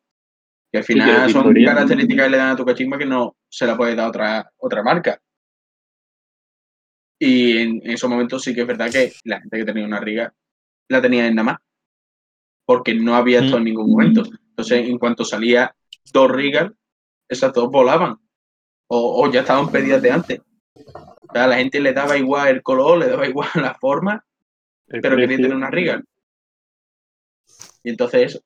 que 0.71 0.77
al 0.79 0.84
final 0.84 1.29
son 1.32 1.53
características 1.53 2.25
que 2.25 2.32
le 2.32 2.38
dan 2.38 2.49
a 2.49 2.55
tu 2.55 2.65
cachimba 2.65 2.97
que 2.97 3.05
no 3.05 3.36
se 3.49 3.67
la 3.67 3.77
puede 3.77 3.95
dar 3.95 4.07
otra, 4.09 4.51
otra 4.57 4.82
marca. 4.84 5.19
Y 7.19 7.57
en, 7.57 7.82
en 7.84 7.91
esos 7.91 8.09
momentos 8.09 8.41
sí 8.43 8.53
que 8.55 8.61
es 8.61 8.67
verdad 8.67 8.91
que 8.91 9.11
la 9.25 9.39
gente 9.41 9.57
que 9.57 9.65
tenía 9.65 9.86
una 9.86 9.99
riga 9.99 10.34
la 10.89 11.01
tenía 11.01 11.27
en 11.27 11.36
nada 11.36 11.51
más. 11.51 11.57
Porque 12.65 12.93
no 12.95 13.15
había 13.15 13.41
esto 13.41 13.55
Mm. 13.55 13.59
en 13.59 13.63
ningún 13.63 13.91
momento. 13.91 14.23
Entonces, 14.49 14.88
en 14.88 14.97
cuanto 14.97 15.23
salía 15.23 15.75
dos 16.13 16.32
rigas, 16.32 16.71
esas 17.29 17.53
dos 17.53 17.69
volaban. 17.69 18.17
O, 18.88 19.23
o 19.23 19.32
ya 19.32 19.41
estaban 19.41 19.71
pedidas 19.71 20.01
de 20.01 20.11
antes. 20.11 20.41
O 20.75 21.34
sea, 21.34 21.45
a 21.45 21.47
la 21.47 21.57
gente 21.57 21.79
le 21.79 21.93
daba 21.93 22.17
igual 22.17 22.47
el 22.49 22.61
color, 22.63 22.97
le 22.99 23.07
daba 23.07 23.27
igual 23.27 23.49
la 23.55 23.73
forma, 23.75 24.25
el 24.88 25.01
pero 25.01 25.15
quería 25.15 25.27
precio- 25.27 25.43
tener 25.45 25.55
una 25.57 25.69
riga. 25.71 26.03
Y 27.84 27.89
entonces, 27.89 28.23
eso. 28.36 28.39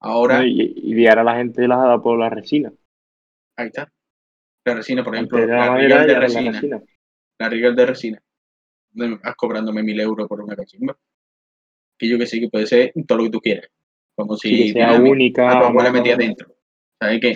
ahora, 0.00 0.38
¿no? 0.40 0.46
y, 0.46 0.72
y 0.76 1.06
ahora 1.06 1.24
la 1.24 1.36
gente 1.36 1.66
las 1.68 1.78
da 1.82 2.00
por 2.02 2.18
la 2.18 2.30
resina. 2.30 2.72
ahí 3.56 3.66
está. 3.68 3.90
La 4.64 4.74
resina, 4.74 5.04
por 5.04 5.14
ejemplo, 5.14 5.46
la 5.46 5.70
la 5.76 6.02
de 6.02 6.08
la 6.08 6.20
resina. 6.20 6.50
resina. 6.52 6.82
La 7.38 7.48
riga 7.48 7.70
de 7.72 7.86
resina. 7.86 8.22
¿Dónde 8.92 9.18
Vas 9.22 9.34
cobrándome 9.36 9.82
mil 9.82 9.98
euros 10.00 10.28
por 10.28 10.40
una 10.42 10.56
cachimba. 10.56 10.96
Que 11.98 12.08
yo 12.08 12.18
que 12.18 12.26
sí, 12.26 12.40
que 12.40 12.48
puede 12.48 12.66
ser 12.66 12.92
todo 13.06 13.18
lo 13.18 13.24
que 13.24 13.30
tú 13.30 13.40
quieras. 13.40 13.70
Como 14.14 14.36
si 14.36 14.50
Sí, 14.50 14.66
que 14.66 14.72
sea 14.72 14.92
única, 14.94 15.50
a 15.50 15.58
tu 15.60 15.64
abuela 15.66 15.92
metida 15.92 16.16
dentro. 16.16 16.54
¿Sabes 17.00 17.20
qué? 17.20 17.34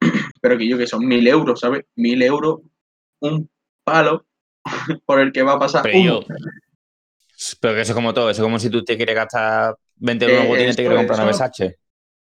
pero 0.40 0.56
que 0.58 0.68
yo 0.68 0.78
que 0.78 0.86
son 0.86 1.06
mil 1.06 1.26
euros, 1.26 1.60
¿sabes? 1.60 1.84
Mil 1.96 2.22
euros, 2.22 2.60
un 3.20 3.48
palo 3.84 4.26
por 5.06 5.20
el 5.20 5.32
que 5.32 5.42
va 5.42 5.54
a 5.54 5.58
pasar 5.58 5.82
Pero, 5.84 5.98
uno. 5.98 6.20
yo- 6.20 6.26
pero 7.60 7.74
que 7.74 7.80
eso 7.82 7.92
es 7.92 7.96
como 7.96 8.12
todo, 8.14 8.30
eso 8.30 8.42
es 8.42 8.44
como 8.44 8.58
si 8.58 8.70
tú 8.70 8.84
te 8.84 8.96
quieres 8.96 9.14
gastar 9.14 9.76
20 9.96 10.24
euros 10.24 10.44
en 10.44 10.46
Eh, 10.46 10.70
y 10.70 10.74
te 10.74 10.74
quieres 10.74 10.78
eso, 10.78 10.96
comprar 10.96 11.18
una. 11.18 11.24
Versace. 11.26 11.78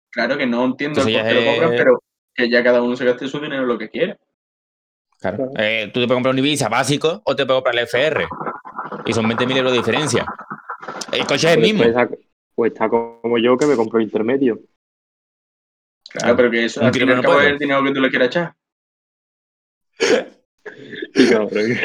Claro 0.09 0.37
que 0.37 0.45
no 0.47 0.65
entiendo 0.65 1.01
el 1.01 1.07
Eso 1.07 1.19
por 1.19 1.27
qué 1.27 1.33
lo 1.33 1.53
cobran, 1.53 1.69
pero 1.77 2.03
que 2.33 2.49
ya 2.49 2.63
cada 2.63 2.81
uno 2.81 2.95
se 2.95 3.05
gaste 3.05 3.27
su 3.27 3.39
dinero 3.39 3.63
en 3.63 3.67
lo 3.67 3.77
que 3.77 3.89
quiera. 3.89 4.17
Claro. 5.19 5.37
Claro. 5.37 5.51
Eh, 5.57 5.89
tú 5.93 5.99
te 5.99 6.07
puedes 6.07 6.17
comprar 6.17 6.33
un 6.33 6.39
Ibiza 6.39 6.69
básico 6.69 7.21
o 7.25 7.35
te 7.35 7.45
puedes 7.45 7.63
comprar 7.63 7.75
el 7.75 7.83
FR. 7.87 8.27
Y 9.05 9.13
son 9.13 9.25
20.000 9.27 9.57
euros 9.57 9.71
de 9.71 9.77
diferencia. 9.79 10.25
El 11.11 11.25
coche 11.25 11.47
es 11.47 11.53
el 11.53 11.59
Pues 11.59 11.73
mismo. 11.73 11.83
está, 11.83 12.09
pues 12.53 12.71
está 12.73 12.89
como 12.89 13.37
yo 13.37 13.57
que 13.57 13.65
me 13.65 13.75
compro 13.75 13.99
intermedio. 14.01 14.59
Claro, 16.09 16.35
pero 16.35 16.51
que 16.51 16.65
eso 16.65 16.81
al 16.81 16.93
fin 16.93 17.07
no 17.07 17.21
cabo 17.21 17.41
es 17.41 17.47
el 17.47 17.57
dinero 17.57 17.83
que 17.83 17.91
tú 17.91 18.01
le 18.01 18.09
quieras 18.09 18.27
echar. 18.27 18.55
Y 21.15 21.29
cabrón. 21.29 21.77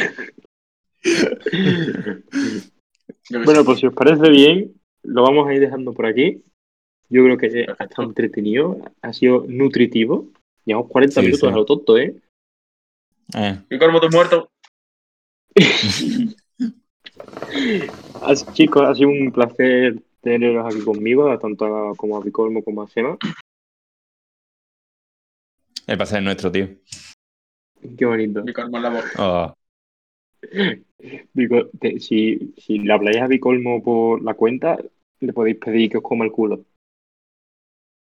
Bueno, 3.30 3.64
pues 3.64 3.78
si 3.80 3.86
os 3.86 3.94
parece 3.94 4.28
bien, 4.30 4.74
lo 5.02 5.22
vamos 5.22 5.48
a 5.48 5.54
ir 5.54 5.60
dejando 5.60 5.92
por 5.92 6.06
aquí. 6.06 6.42
Yo 7.08 7.24
creo 7.24 7.36
que 7.38 7.66
ha 7.78 7.84
estado 7.84 8.08
entretenido, 8.08 8.78
ha 9.02 9.12
sido 9.12 9.44
nutritivo. 9.46 10.28
Llevamos 10.64 10.90
40 10.90 11.20
Sí, 11.20 11.26
minutos 11.26 11.48
sí. 11.48 11.52
a 11.52 11.56
lo 11.56 11.64
tonto, 11.64 11.98
¿eh? 11.98 12.14
Eh, 13.34 13.58
¿Y 13.70 13.78
tú 13.78 14.08
muerto? 14.10 14.50
Así, 18.22 18.44
chicos, 18.52 18.82
ha 18.88 18.94
sido 18.94 19.08
un 19.10 19.32
placer 19.32 19.96
teneros 20.20 20.64
aquí 20.66 20.82
conmigo, 20.84 21.36
tanto 21.38 21.64
a- 21.66 21.94
como 21.96 22.16
a 22.16 22.20
Bicolmo 22.22 22.62
como 22.62 22.82
a 22.82 22.88
Sema. 22.88 23.18
el 25.86 25.98
pase 25.98 26.16
es 26.18 26.22
nuestro, 26.22 26.50
tío. 26.50 26.68
Qué 27.98 28.06
bonito. 28.06 28.44
Y 28.46 28.52
Cormo 28.52 28.76
en 28.76 28.82
la 28.84 28.90
voz. 28.90 29.04
Oh, 29.18 29.54
Te- 31.80 32.00
si, 32.00 32.52
si 32.56 32.78
le 32.78 32.92
habláis 32.92 33.18
a 33.18 33.26
Bicolmo 33.26 33.82
por 33.82 34.22
la 34.22 34.34
cuenta, 34.34 34.78
le 35.20 35.32
podéis 35.32 35.56
pedir 35.56 35.90
que 35.90 35.98
os 35.98 36.02
coma 36.02 36.24
el 36.24 36.32
culo. 36.32 36.64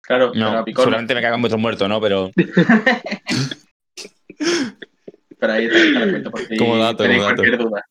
Claro, 0.01 0.31
pero 0.33 0.51
no, 0.51 0.65
seguramente 0.65 1.13
me 1.13 1.21
cagan 1.21 1.41
vuestros 1.41 1.61
muertos, 1.61 1.87
¿no? 1.89 1.99
Pero 2.01 2.31
Pero 5.39 5.53
ahí 5.53 5.65
está, 5.65 5.99
la 5.99 6.09
cuenta 6.09 6.31
por 6.31 6.41
si 6.41 6.57
Como 6.57 6.77
dato, 6.77 7.03
tenéis 7.03 7.19
como 7.21 7.29
dato. 7.29 7.41
cualquier 7.43 7.59
duda. 7.59 7.85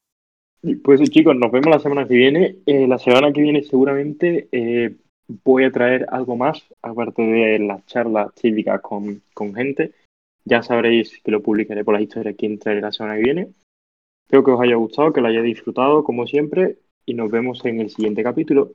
Pues 0.83 1.01
chicos, 1.11 1.37
nos 1.37 1.51
vemos 1.53 1.69
la 1.71 1.79
semana 1.79 2.07
que 2.07 2.15
viene. 2.15 2.57
Eh, 2.67 2.87
la 2.87 2.99
semana 2.99 3.33
que 3.33 3.41
viene 3.41 3.63
seguramente 3.63 4.49
eh, 4.53 4.97
voy 5.45 5.65
a 5.65 5.71
traer 5.71 6.07
algo 6.11 6.37
más, 6.37 6.63
aparte 6.83 7.23
de 7.23 7.59
las 7.61 7.87
charlas 7.87 8.35
típicas 8.35 8.81
con, 8.81 9.23
con 9.33 9.55
gente. 9.55 9.93
Ya 10.45 10.63
sabréis 10.63 11.21
que 11.23 11.31
lo 11.31 11.43
publicaré 11.43 11.85
por 11.85 11.95
las 11.95 12.03
historias 12.03 12.35
quién 12.37 12.59
traeré 12.59 12.81
la 12.81 12.93
semana 12.93 13.17
que 13.17 13.23
viene. 13.23 13.49
Espero 14.29 14.45
que 14.45 14.51
os 14.51 14.61
haya 14.61 14.77
gustado, 14.77 15.11
que 15.15 15.23
lo 15.23 15.29
hayáis 15.29 15.47
disfrutado 15.47 16.05
como 16.05 16.27
siempre 16.27 16.81
y 17.07 17.15
nos 17.15 17.31
vemos 17.31 17.65
en 17.65 17.81
el 17.81 17.89
siguiente 17.89 18.23
capítulo. 18.23 18.75